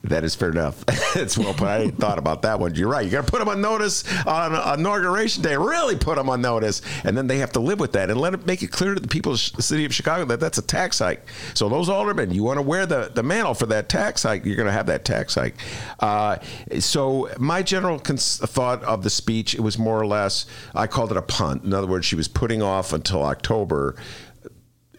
[0.03, 0.83] That is fair enough.
[1.15, 1.69] it's well put.
[1.69, 2.75] I didn't thought about that one.
[2.75, 3.05] You're right.
[3.05, 5.55] You got to put them on notice on inauguration day.
[5.55, 8.33] Really put them on notice, and then they have to live with that and let
[8.33, 10.61] it make it clear to the people of the city of Chicago that that's a
[10.61, 11.25] tax hike.
[11.53, 14.57] So those aldermen, you want to wear the, the mantle for that tax hike, you're
[14.57, 15.55] going to have that tax hike.
[16.01, 16.37] Uh,
[16.79, 21.11] so my general cons- thought of the speech, it was more or less, I called
[21.11, 21.63] it a punt.
[21.63, 23.95] In other words, she was putting off until October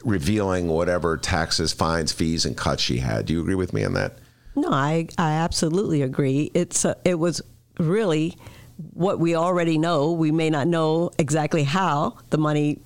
[0.02, 3.26] revealing whatever taxes, fines, fees, and cuts she had.
[3.26, 4.18] Do you agree with me on that?
[4.56, 6.50] No, I, I absolutely agree.
[6.54, 7.42] It's uh, it was
[7.78, 8.36] really
[8.92, 10.12] what we already know.
[10.12, 12.78] We may not know exactly how the money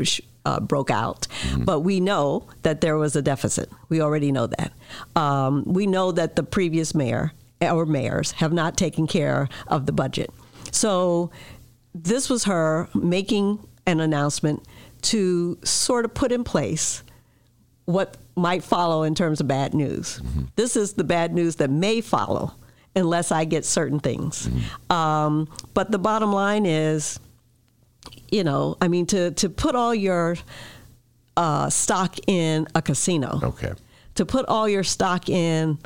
[0.44, 1.64] uh, broke out, mm-hmm.
[1.64, 3.70] but we know that there was a deficit.
[3.88, 4.72] We already know that.
[5.16, 9.92] Um, we know that the previous mayor or mayors have not taken care of the
[9.92, 10.30] budget.
[10.70, 11.30] So
[11.94, 14.62] this was her making an announcement
[15.00, 17.02] to sort of put in place
[17.84, 20.20] what might follow in terms of bad news.
[20.20, 20.42] Mm-hmm.
[20.56, 22.54] This is the bad news that may follow
[22.96, 24.48] unless I get certain things.
[24.48, 24.92] Mm-hmm.
[24.92, 27.20] Um, but the bottom line is,
[28.30, 30.36] you know, I mean, to, to put all your
[31.36, 33.72] uh, stock in a casino, okay,
[34.16, 35.78] to put all your stock in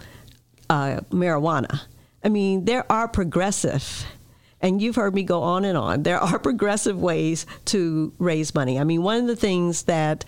[0.71, 1.83] uh, marijuana.
[2.25, 4.07] I mean, there are progressive
[4.63, 6.05] and you've heard me go on and on.
[6.05, 8.79] There are progressive ways to raise money.
[8.79, 10.25] I mean, one of the things that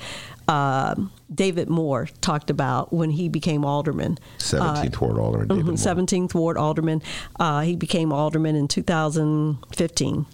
[0.49, 0.95] uh,
[1.35, 4.19] David Moore talked about when he became alderman.
[4.39, 5.49] 17th uh, Ward Alderman.
[5.49, 7.03] David mm-hmm, 17th Ward Alderman.
[7.39, 10.27] Uh, he became alderman in 2015,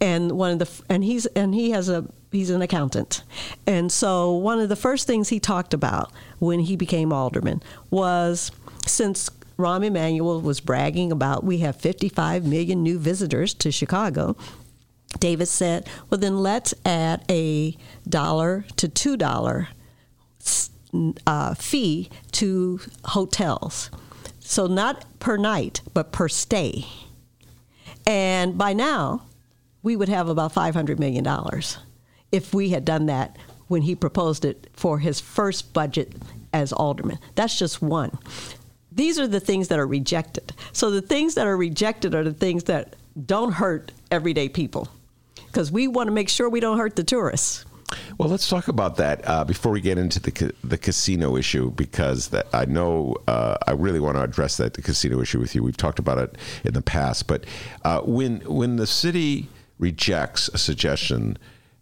[0.00, 3.22] and one of the and he's and he has a he's an accountant,
[3.66, 8.50] and so one of the first things he talked about when he became alderman was
[8.86, 14.36] since Rahm Emanuel was bragging about we have 55 million new visitors to Chicago.
[15.18, 17.76] David said, well, then let's add a
[18.08, 19.68] dollar to two dollar
[21.26, 23.90] uh, fee to hotels.
[24.40, 26.86] So not per night, but per stay.
[28.06, 29.22] And by now,
[29.82, 31.26] we would have about $500 million
[32.30, 33.36] if we had done that
[33.68, 36.12] when he proposed it for his first budget
[36.52, 37.18] as alderman.
[37.34, 38.18] That's just one.
[38.92, 40.52] These are the things that are rejected.
[40.72, 42.94] So the things that are rejected are the things that
[43.26, 44.88] don't hurt everyday people
[45.54, 47.64] because we want to make sure we don't hurt the tourists.
[48.18, 51.70] Well, let's talk about that uh, before we get into the ca- the casino issue
[51.70, 55.54] because that I know uh, I really want to address that the casino issue with
[55.54, 55.62] you.
[55.62, 57.44] We've talked about it in the past, but
[57.84, 59.48] uh, when when the city
[59.78, 61.38] rejects a suggestion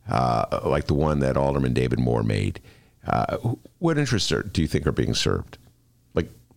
[0.08, 2.60] uh, like the one that Alderman David Moore made,
[3.06, 3.38] uh,
[3.78, 5.56] what interests do you think are being served?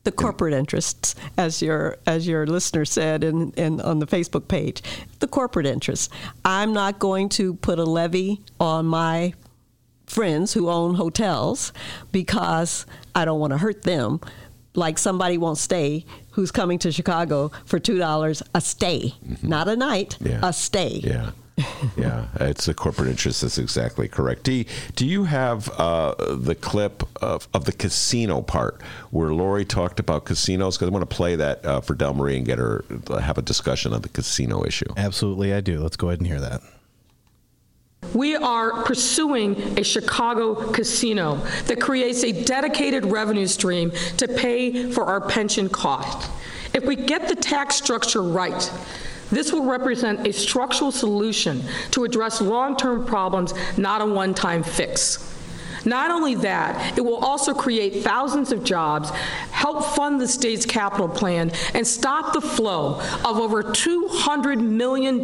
[0.05, 4.81] The corporate interests, as your as your listener said in, in on the Facebook page,
[5.19, 6.09] the corporate interests.
[6.45, 9.33] I'm not going to put a levy on my
[10.05, 11.73] friends who own hotels
[12.11, 14.21] because I don't want to hurt them.
[14.75, 19.47] Like somebody won't stay who's coming to Chicago for two dollars a stay, mm-hmm.
[19.47, 20.39] not a night, yeah.
[20.43, 21.01] a stay.
[21.03, 21.31] Yeah
[21.97, 23.41] yeah, it's a corporate interest.
[23.41, 24.43] That's exactly correct.
[24.43, 24.65] Do,
[24.95, 30.25] do you have uh, the clip of, of the casino part where Lori talked about
[30.25, 30.75] casinos?
[30.75, 32.83] Because I want to play that uh, for Del Marie and get her
[33.21, 34.85] have a discussion on the casino issue.
[34.97, 35.79] Absolutely, I do.
[35.79, 36.61] Let's go ahead and hear that.
[38.13, 45.05] We are pursuing a Chicago casino that creates a dedicated revenue stream to pay for
[45.05, 46.29] our pension costs.
[46.73, 48.71] If we get the tax structure right,
[49.31, 55.34] this will represent a structural solution to address long-term problems, not a one-time fix.
[55.85, 59.11] Not only that, it will also create thousands of jobs,
[59.51, 65.23] help fund the state's capital plan, and stop the flow of over $200 million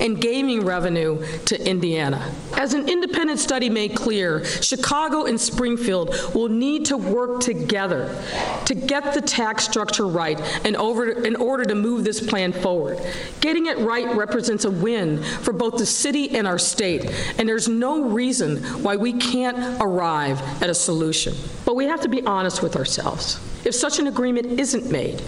[0.00, 2.32] in gaming revenue to Indiana.
[2.56, 8.22] As an independent study made clear, Chicago and Springfield will need to work together
[8.66, 13.00] to get the tax structure right in, over, in order to move this plan forward.
[13.40, 17.04] Getting it right represents a win for both the city and our state,
[17.38, 21.34] and there's no reason why we can't arrive at a solution.
[21.64, 23.40] But we have to be honest with ourselves.
[23.64, 25.22] If such an agreement isn't made,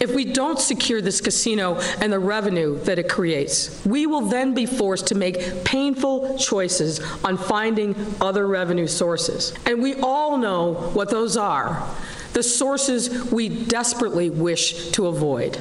[0.00, 4.54] if we don't secure this casino and the revenue that it creates, we will then
[4.54, 9.52] be forced to make painful choices on finding other revenue sources.
[9.66, 11.86] And we all know what those are
[12.32, 15.58] the sources we desperately wish to avoid.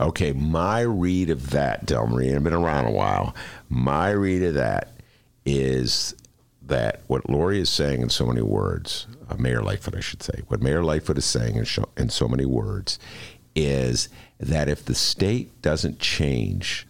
[0.00, 3.34] Okay, my read of that, Del Marie, I've been around a while.
[3.68, 4.92] My read of that
[5.44, 6.14] is
[6.66, 10.42] that what Lori is saying in so many words, uh, Mayor Lightfoot, I should say,
[10.48, 12.98] what Mayor Lightfoot is saying in, show, in so many words
[13.54, 14.08] is
[14.40, 16.86] that if the state doesn't change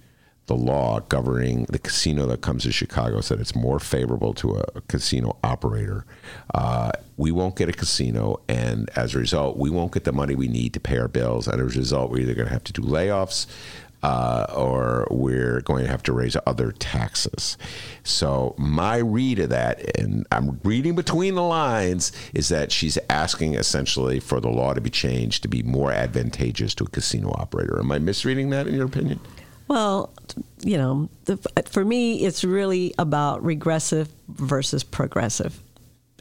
[0.46, 4.56] the law governing the casino that comes to Chicago so that it's more favorable to
[4.56, 6.04] a, casino operator.
[6.52, 10.34] Uh, we won't get a casino, and as a result, we won't get the money
[10.34, 11.48] we need to pay our bills.
[11.48, 13.46] And as a result, we're either going to have to do layoffs.
[14.04, 17.56] Uh, or we're going to have to raise other taxes.
[18.02, 23.54] So, my read of that, and I'm reading between the lines, is that she's asking
[23.54, 27.78] essentially for the law to be changed to be more advantageous to a casino operator.
[27.78, 29.20] Am I misreading that in your opinion?
[29.68, 30.12] Well,
[30.60, 35.58] you know, the, for me, it's really about regressive versus progressive.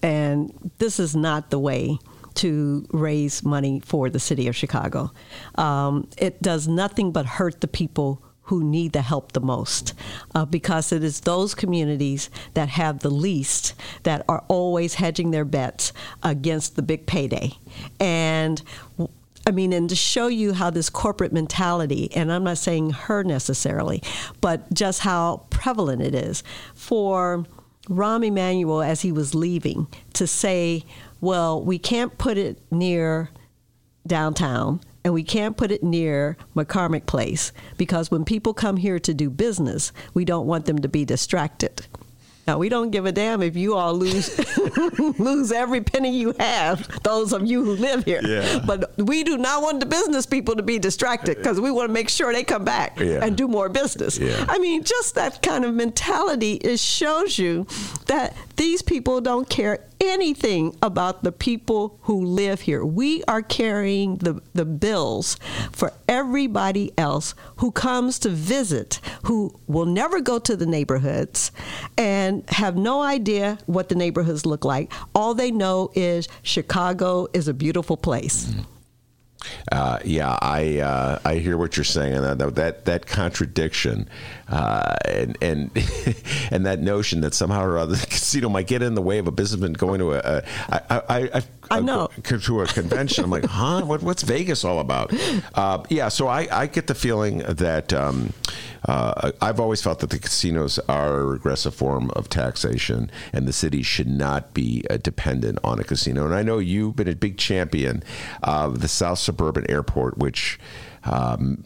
[0.01, 1.99] And this is not the way
[2.35, 5.11] to raise money for the city of Chicago.
[5.55, 9.93] Um, it does nothing but hurt the people who need the help the most
[10.35, 13.73] uh, because it is those communities that have the least
[14.03, 15.93] that are always hedging their bets
[16.23, 17.51] against the big payday.
[17.99, 18.61] And
[19.47, 23.23] I mean, and to show you how this corporate mentality, and I'm not saying her
[23.23, 24.01] necessarily,
[24.41, 26.43] but just how prevalent it is
[26.75, 27.45] for
[27.89, 30.85] Rahm Emanuel as he was leaving to say,
[31.23, 33.29] well, we can't put it near
[34.05, 39.13] downtown and we can't put it near McCormick Place because when people come here to
[39.13, 41.87] do business, we don't want them to be distracted.
[42.45, 44.37] Now we don't give a damn if you all lose
[45.19, 47.01] lose every penny you have.
[47.03, 48.59] Those of you who live here, yeah.
[48.65, 51.93] but we do not want the business people to be distracted because we want to
[51.93, 53.23] make sure they come back yeah.
[53.23, 54.17] and do more business.
[54.17, 54.45] Yeah.
[54.49, 57.65] I mean, just that kind of mentality it shows you
[58.07, 59.79] that these people don't care
[60.11, 62.83] anything about the people who live here.
[62.83, 65.37] We are carrying the, the bills
[65.71, 71.51] for everybody else who comes to visit, who will never go to the neighborhoods
[71.97, 74.91] and have no idea what the neighborhoods look like.
[75.15, 78.45] All they know is Chicago is a beautiful place.
[78.45, 78.72] Mm-hmm.
[79.71, 84.09] Uh, yeah, I uh, I hear what you're saying, and that that, that contradiction,
[84.47, 85.71] uh, and and
[86.51, 89.27] and that notion that somehow or other the casino might get in the way of
[89.27, 93.23] a businessman going to a, a I, I, I, I know to a convention.
[93.23, 93.81] I'm like, huh?
[93.81, 95.13] What, what's Vegas all about?
[95.53, 98.33] Uh, yeah, so I, I get the feeling that um,
[98.85, 103.53] uh, I've always felt that the casinos are a regressive form of taxation, and the
[103.53, 106.25] city should not be uh, dependent on a casino.
[106.25, 108.03] And I know you've been a big champion
[108.41, 110.59] of the South Suburban Airport, which.
[111.05, 111.65] Um,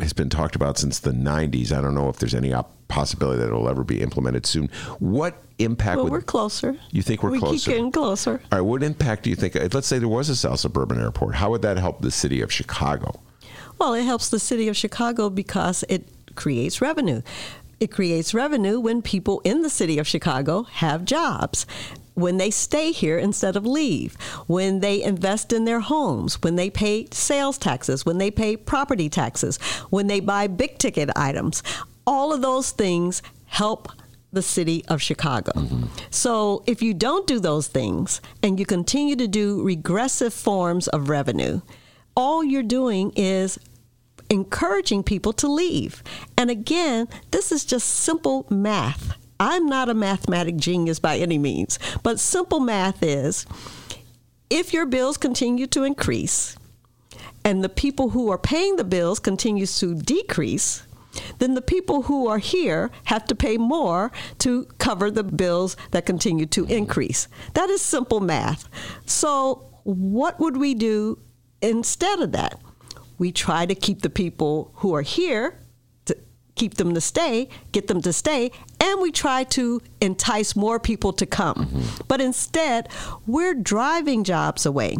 [0.00, 1.72] has been talked about since the 90s.
[1.72, 4.68] I don't know if there's any op- possibility that it'll ever be implemented soon.
[4.98, 6.76] What impact well, would we're closer.
[6.90, 7.52] You think we're we closer?
[7.52, 8.40] We keep getting closer.
[8.52, 8.60] All right.
[8.60, 9.54] What impact do you think?
[9.72, 11.36] Let's say there was a South Suburban Airport.
[11.36, 13.20] How would that help the city of Chicago?
[13.78, 17.22] Well, it helps the city of Chicago because it creates revenue.
[17.80, 21.66] It creates revenue when people in the city of Chicago have jobs
[22.14, 24.14] when they stay here instead of leave,
[24.46, 29.08] when they invest in their homes, when they pay sales taxes, when they pay property
[29.08, 29.56] taxes,
[29.90, 31.62] when they buy big ticket items.
[32.06, 33.88] All of those things help
[34.32, 35.52] the city of Chicago.
[35.52, 35.86] Mm-hmm.
[36.10, 41.08] So if you don't do those things and you continue to do regressive forms of
[41.08, 41.60] revenue,
[42.16, 43.58] all you're doing is
[44.30, 46.02] encouraging people to leave.
[46.36, 49.16] And again, this is just simple math.
[49.38, 53.46] I'm not a mathematic genius by any means, but simple math is
[54.50, 56.56] if your bills continue to increase
[57.44, 60.86] and the people who are paying the bills continues to decrease,
[61.38, 66.06] then the people who are here have to pay more to cover the bills that
[66.06, 67.28] continue to increase.
[67.54, 68.68] That is simple math.
[69.06, 71.18] So, what would we do
[71.60, 72.60] instead of that?
[73.18, 75.60] We try to keep the people who are here
[76.54, 78.50] keep them to stay, get them to stay,
[78.80, 81.66] and we try to entice more people to come.
[81.66, 82.02] Mm-hmm.
[82.08, 82.88] But instead,
[83.26, 84.96] we're driving jobs away.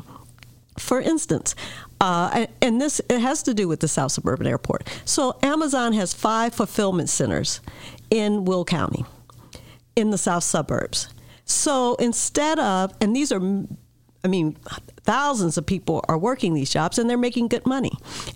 [0.78, 1.54] For instance,
[2.00, 4.88] uh, and this it has to do with the South Suburban Airport.
[5.04, 7.60] So Amazon has five fulfillment centers
[8.10, 9.04] in Will County,
[9.94, 11.08] in the south suburbs.
[11.44, 13.40] So instead of, and these are,
[14.24, 14.56] I mean,
[15.02, 17.92] thousands of people are working these jobs and they're making good money.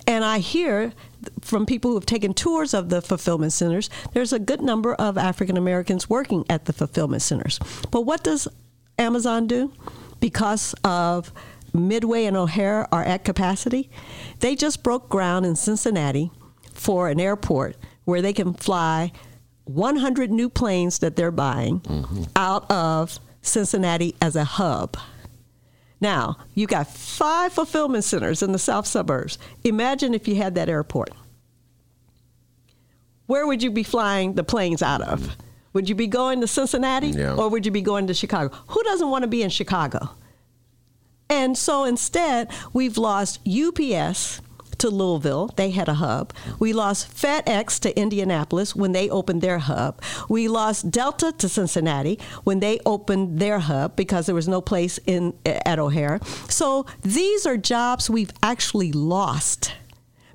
[0.07, 0.93] And I hear
[1.41, 5.19] from people who have taken tours of the fulfillment centers, there's a good number of
[5.19, 7.59] African Americans working at the fulfillment centers.
[7.91, 8.49] But what does
[8.99, 9.73] Amazon do?
[10.21, 11.33] Because of
[11.73, 13.91] Midway and O'Hare are at capacity,
[14.41, 16.31] they just broke ground in Cincinnati
[16.73, 19.13] for an airport where they can fly
[19.65, 22.23] 100 new planes that they're buying mm-hmm.
[22.37, 24.97] out of Cincinnati as a hub.
[26.01, 29.39] Now, you got five fulfillment centers in the south suburbs.
[29.65, 31.11] Imagine if you had that airport.
[33.27, 35.37] Where would you be flying the planes out of?
[35.73, 37.35] Would you be going to Cincinnati yeah.
[37.35, 38.55] or would you be going to Chicago?
[38.69, 40.11] Who doesn't want to be in Chicago?
[41.29, 44.41] And so instead, we've lost UPS
[44.79, 45.51] to Louisville.
[45.57, 46.33] They had a hub.
[46.59, 50.01] We lost FedEx to Indianapolis when they opened their hub.
[50.29, 54.99] We lost Delta to Cincinnati when they opened their hub because there was no place
[55.07, 56.21] in at O'Hare.
[56.49, 59.73] So these are jobs we've actually lost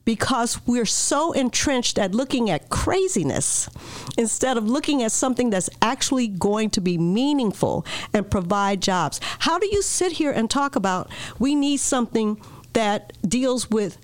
[0.05, 3.69] because we're so entrenched at looking at craziness
[4.17, 9.19] instead of looking at something that's actually going to be meaningful and provide jobs.
[9.39, 11.09] How do you sit here and talk about
[11.39, 12.41] we need something
[12.73, 13.97] that deals with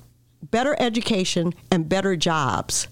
[0.51, 2.88] better education and better jobs?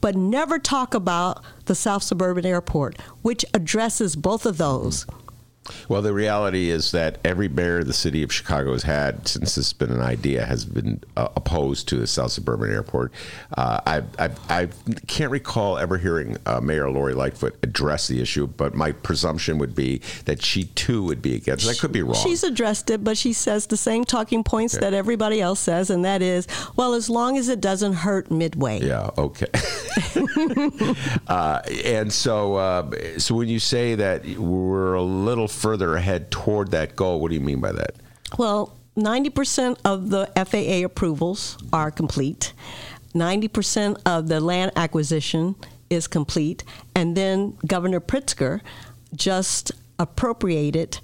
[0.00, 5.06] But never talk about the South Suburban Airport, which addresses both of those.
[5.88, 9.66] Well, the reality is that every mayor the city of Chicago has had since this
[9.66, 13.12] has been an idea has been uh, opposed to the South Suburban Airport.
[13.56, 14.68] Uh, I, I, I,
[15.06, 19.74] can't recall ever hearing uh, Mayor Lori Lightfoot address the issue, but my presumption would
[19.74, 21.66] be that she too would be against.
[21.66, 21.70] it.
[21.70, 22.14] I could be wrong.
[22.14, 26.04] She's addressed it, but she says the same talking points that everybody else says, and
[26.04, 28.80] that is, well, as long as it doesn't hurt Midway.
[28.80, 29.10] Yeah.
[29.16, 29.46] Okay.
[31.28, 36.70] Uh, and so, uh, so when you say that we're a little further ahead toward
[36.70, 37.20] that goal.
[37.20, 37.96] What do you mean by that?
[38.38, 42.52] Well, 90% of the FAA approvals are complete.
[43.14, 45.54] 90% of the land acquisition
[45.90, 46.64] is complete.
[46.94, 48.60] And then Governor Pritzker
[49.14, 50.98] just appropriated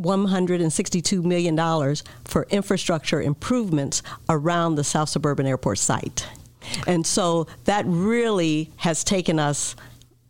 [0.00, 6.26] $162 million for infrastructure improvements around the South Suburban Airport site.
[6.86, 9.74] And so that really has taken us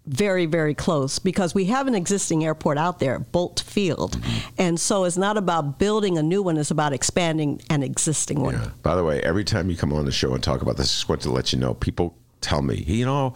[0.06, 4.18] very, very close because we have an existing airport out there, Bult Field.
[4.18, 4.48] Mm-hmm.
[4.58, 8.54] And so it's not about building a new one, it's about expanding an existing one.
[8.54, 8.70] Yeah.
[8.82, 10.92] By the way, every time you come on the show and talk about this, I
[10.92, 13.34] just want to let you know people tell me, you know,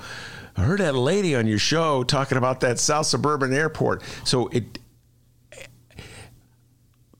[0.57, 4.03] I heard that lady on your show talking about that South Suburban Airport.
[4.25, 4.79] So it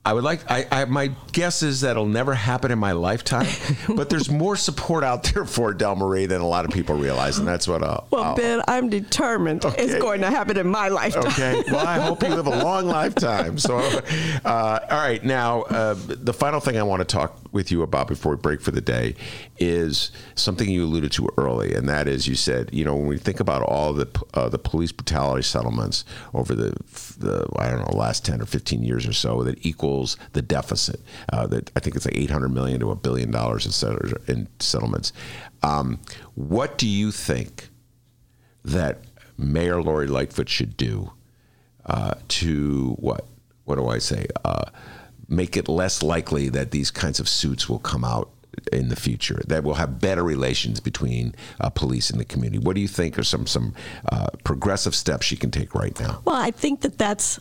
[0.07, 0.49] I would like.
[0.49, 3.45] I, I, my guess is that'll never happen in my lifetime.
[3.93, 7.39] but there's more support out there for Del Marie than a lot of people realize,
[7.39, 7.83] and that's what.
[7.83, 9.83] I'll, well, I'll, Ben, I'm determined okay.
[9.83, 11.27] it's going to happen in my lifetime.
[11.27, 11.61] Okay.
[11.69, 13.57] Well, I hope you live a long lifetime.
[13.57, 13.79] So,
[14.45, 15.21] uh, all right.
[15.25, 18.61] Now, uh, the final thing I want to talk with you about before we break
[18.61, 19.15] for the day
[19.57, 23.17] is something you alluded to early, and that is you said, you know, when we
[23.17, 26.05] think about all the uh, the police brutality settlements
[26.35, 26.71] over the
[27.17, 31.01] the I don't know last ten or fifteen years or so, that equals the deficit.
[31.33, 33.65] Uh, that I think it's like eight hundred million to a billion dollars
[34.27, 35.11] in, settlements.
[35.63, 35.99] Um,
[36.35, 37.69] what do you think
[38.63, 38.99] that
[39.35, 41.11] Mayor Lori Lightfoot should do
[41.87, 43.25] uh, to what?
[43.65, 44.27] What do I say?
[45.29, 48.29] Make it less likely that these kinds of suits will come out
[48.71, 52.57] in the future that will have better relations between uh, police and the community.
[52.57, 53.73] What do you think are some some
[54.11, 56.21] uh, progressive steps she can take right now?
[56.25, 57.39] Well i think that that's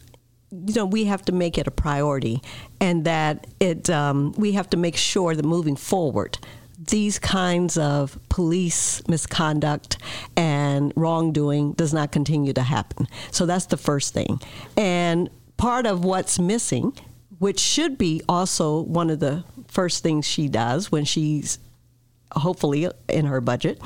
[0.50, 2.42] you know we have to make it a priority
[2.80, 6.38] and that it um, we have to make sure that moving forward
[6.78, 9.96] these kinds of police misconduct
[10.36, 13.08] and wrongdoing does not continue to happen.
[13.30, 14.40] So that's the first thing.
[14.76, 16.92] And part of what's missing
[17.38, 21.58] which should be also one of the first things she does when she's
[22.32, 23.80] hopefully in her budget,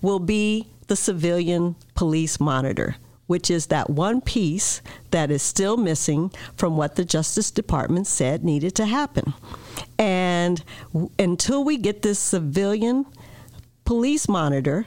[0.00, 2.96] will be the civilian police monitor,
[3.26, 8.44] which is that one piece that is still missing from what the Justice Department said
[8.44, 9.34] needed to happen.
[9.98, 10.62] And
[10.92, 13.06] w- until we get this civilian
[13.84, 14.86] police monitor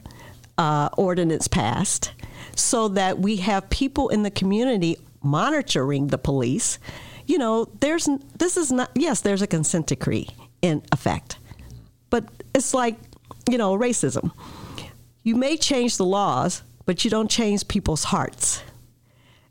[0.58, 2.12] uh, ordinance passed,
[2.56, 6.80] so that we have people in the community monitoring the police
[7.28, 10.30] you know, there's this is not yes, there's a consent decree
[10.62, 11.38] in effect,
[12.10, 12.96] but it's like
[13.50, 14.32] you know racism.
[15.24, 18.62] You may change the laws, but you don't change people's hearts.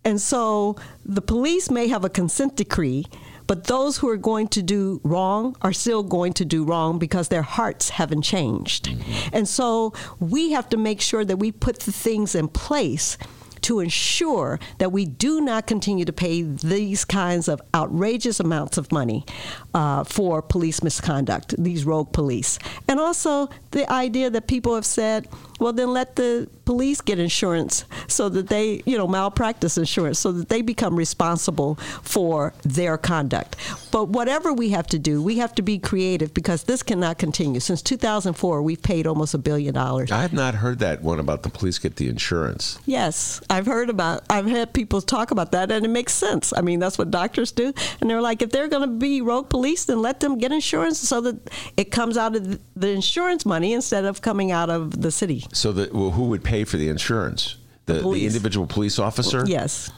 [0.05, 3.07] And so the police may have a consent decree,
[3.47, 7.29] but those who are going to do wrong are still going to do wrong because
[7.29, 8.95] their hearts haven't changed.
[9.33, 13.19] And so we have to make sure that we put the things in place
[13.65, 18.93] to ensure that we do not continue to pay these kinds of outrageous amounts of
[18.93, 19.25] money
[19.73, 22.59] uh, for police misconduct, these rogue police.
[22.89, 25.29] And also the idea that people have said,
[25.65, 30.31] well, then let the police get insurance so that they, you know, malpractice insurance so
[30.31, 33.57] that they become responsible for their conduct.
[33.91, 37.61] But whatever we have to do, we have to be creative because this cannot continue.
[37.61, 40.13] Since 2004, we've paid almost a billion dollars.
[40.13, 42.79] I have not heard that one about the police get the insurance.
[42.85, 44.25] Yes, I've heard about.
[44.29, 46.53] I've had people talk about that, and it makes sense.
[46.55, 49.49] I mean, that's what doctors do, and they're like, if they're going to be rogue
[49.49, 53.73] police, then let them get insurance so that it comes out of the insurance money
[53.73, 55.47] instead of coming out of the city.
[55.55, 57.57] So that well, who would pay for the insurance?
[57.87, 59.45] The, the, the individual police officer?
[59.47, 59.91] Yes.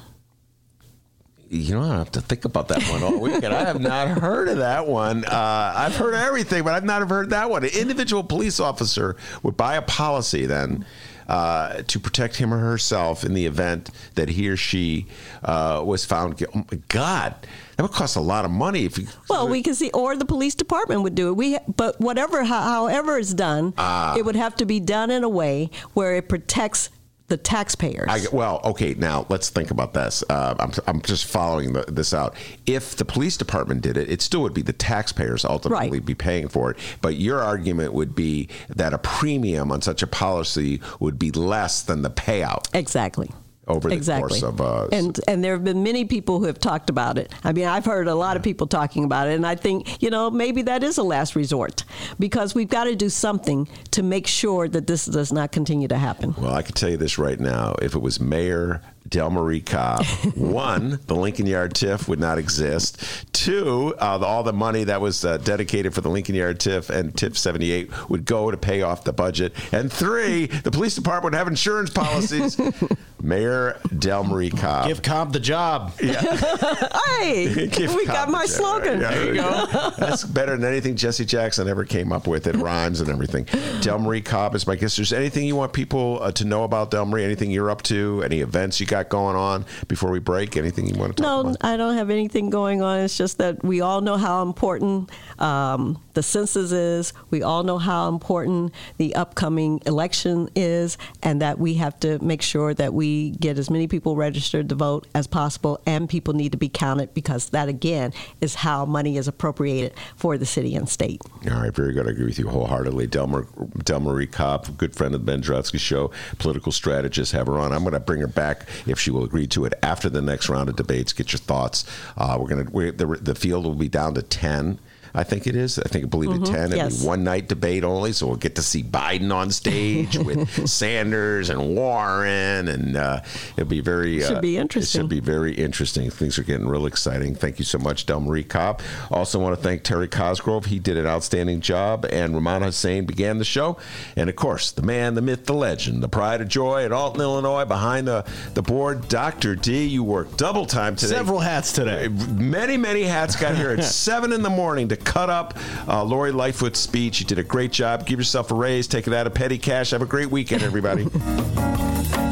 [1.48, 3.54] You know, I have to think about that one all weekend.
[3.54, 5.24] I have not heard of that one.
[5.24, 7.62] Uh, I've heard everything, but I've not heard that one.
[7.62, 10.84] An individual police officer would buy a policy then
[11.28, 15.06] uh, to protect him or herself in the event that he or she
[15.44, 16.42] uh, was found.
[16.54, 17.34] Oh my God,
[17.76, 18.84] that would cost a lot of money.
[18.84, 21.32] If you, Well, we can see, or the police department would do it.
[21.32, 24.16] We, but whatever, however it's done, Ah.
[24.16, 26.90] it would have to be done in a way where it protects
[27.28, 28.08] the taxpayers.
[28.08, 30.22] I, well, okay, now let's think about this.
[30.28, 32.36] Uh, I'm, I'm just following the, this out.
[32.66, 36.48] If the police department did it, it still would be the taxpayers ultimately be paying
[36.48, 36.78] for it.
[37.00, 41.82] But your argument would be that a premium on such a policy would be less
[41.82, 42.68] than the payout.
[42.74, 43.30] Exactly.
[43.68, 44.40] Over the exactly.
[44.40, 47.32] course of uh, and and there have been many people who have talked about it.
[47.42, 50.08] I mean, I've heard a lot of people talking about it, and I think you
[50.08, 51.82] know maybe that is a last resort
[52.20, 55.98] because we've got to do something to make sure that this does not continue to
[55.98, 56.32] happen.
[56.38, 57.74] Well, I can tell you this right now.
[57.82, 60.04] If it was Mayor Del Marie Cobb,
[60.34, 63.00] one, the Lincoln Yard TIF would not exist.
[63.32, 66.90] Two, uh, the, all the money that was uh, dedicated for the Lincoln Yard TIF
[66.90, 69.52] and TIF 78 would go to pay off the budget.
[69.72, 72.58] And three, the police department would have insurance policies.
[73.22, 74.88] Mayor Del Marie Cobb.
[74.88, 75.92] Give Cobb the job.
[76.00, 76.20] Yeah.
[77.18, 79.00] hey, we Cobb got my slogan.
[79.00, 79.90] Yeah, there you go.
[79.98, 82.46] That's better than anything Jesse Jackson ever came up with.
[82.46, 83.46] It rhymes and everything.
[83.80, 84.98] Del Marie Cobb is my guest.
[84.98, 87.24] Is there anything you want people uh, to know about Del Marie?
[87.24, 88.22] Anything you're up to?
[88.24, 90.56] Any events you got going on before we break?
[90.56, 91.56] Anything you want to talk No, about?
[91.64, 93.00] I don't have anything going on.
[93.00, 97.12] It's just that we all know how important um, the census is.
[97.30, 102.42] We all know how important the upcoming election is, and that we have to make
[102.42, 106.52] sure that we get as many people registered to vote as possible, and people need
[106.52, 110.88] to be counted because that, again, is how money is appropriated for the city and
[110.88, 111.20] state.
[111.50, 112.06] All right, very good.
[112.06, 113.06] I agree with you wholeheartedly.
[113.08, 113.46] Del, Mar-
[113.84, 117.32] Del Marie Cobb, good friend of the Ben Joravsky Show, political strategist.
[117.32, 117.72] Have her on.
[117.72, 120.48] I'm going to bring her back if she will agree to it after the next
[120.48, 121.12] round of debates.
[121.12, 121.84] Get your thoughts.
[122.16, 124.78] Uh, we're going to the, the field will be down to ten.
[125.16, 125.78] I think it is.
[125.78, 126.64] I think I believe Mhm, it ten.
[126.66, 127.00] It'll yes.
[127.00, 131.48] be one night debate only, so we'll get to see Biden on stage with Sanders
[131.50, 133.20] and Warren, and uh,
[133.56, 135.00] it'll be very Should uh, be It interesting.
[135.02, 136.10] should be very interesting.
[136.10, 137.34] Things are getting real exciting.
[137.34, 138.80] Thank you so much, Del Marie Cobb.
[139.10, 140.66] Also want to thank Terry Cosgrove.
[140.66, 143.78] He did an outstanding job, and Rummana Hussain began the show.
[144.16, 147.20] And of course, the man, the myth, the legend, the pride of joy at Alton,
[147.22, 149.54] Illinois, behind the, the board, Dr.
[149.56, 149.86] D.
[149.86, 151.14] You worked double time today.
[151.14, 152.08] Several hats today.
[152.08, 155.56] Many, many hats got here at 7 in the morning to cut up
[155.88, 157.20] uh, Lori Lightfoot's speech.
[157.20, 158.04] You did a great job.
[158.04, 158.86] Give yourself a raise.
[158.86, 159.90] Take it out of petty cash.
[159.92, 161.06] Have a great weekend, everybody.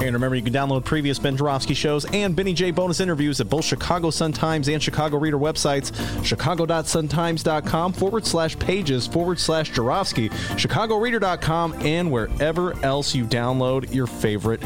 [0.00, 3.48] And remember, you can download previous Ben Joravsky shows and Benny J bonus interviews at
[3.48, 5.92] both Chicago Sun-Times and Chicago Reader websites,
[6.24, 14.60] chicago.suntimes.com forward slash pages forward slash Joravsky, chicagoreader.com, and wherever else you download your favorite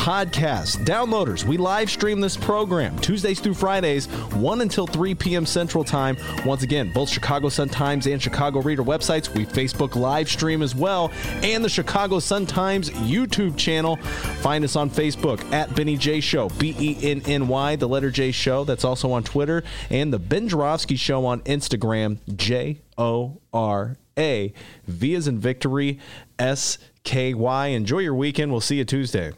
[0.00, 0.86] podcast.
[0.86, 5.44] Downloaders, we live stream this program Tuesdays through Fridays, 1 until 3 p.m.
[5.44, 6.16] Central Time.
[6.46, 9.28] Once again, both Chicago Sun-Times and Chicago Reader websites.
[9.34, 13.96] We Facebook live stream as well, and the Chicago Sun-Times YouTube channel.
[14.40, 18.10] Find us on Facebook at Benny J Show, B E N N Y, the letter
[18.10, 18.64] J Show.
[18.64, 24.52] That's also on Twitter, and the Ben Joravsky Show on Instagram, J O R A.
[24.86, 25.98] V as in victory,
[26.38, 27.66] S K Y.
[27.68, 28.50] Enjoy your weekend.
[28.52, 29.32] We'll see you Tuesday.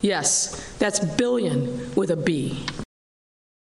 [0.00, 2.66] Yes, that's billion with a B.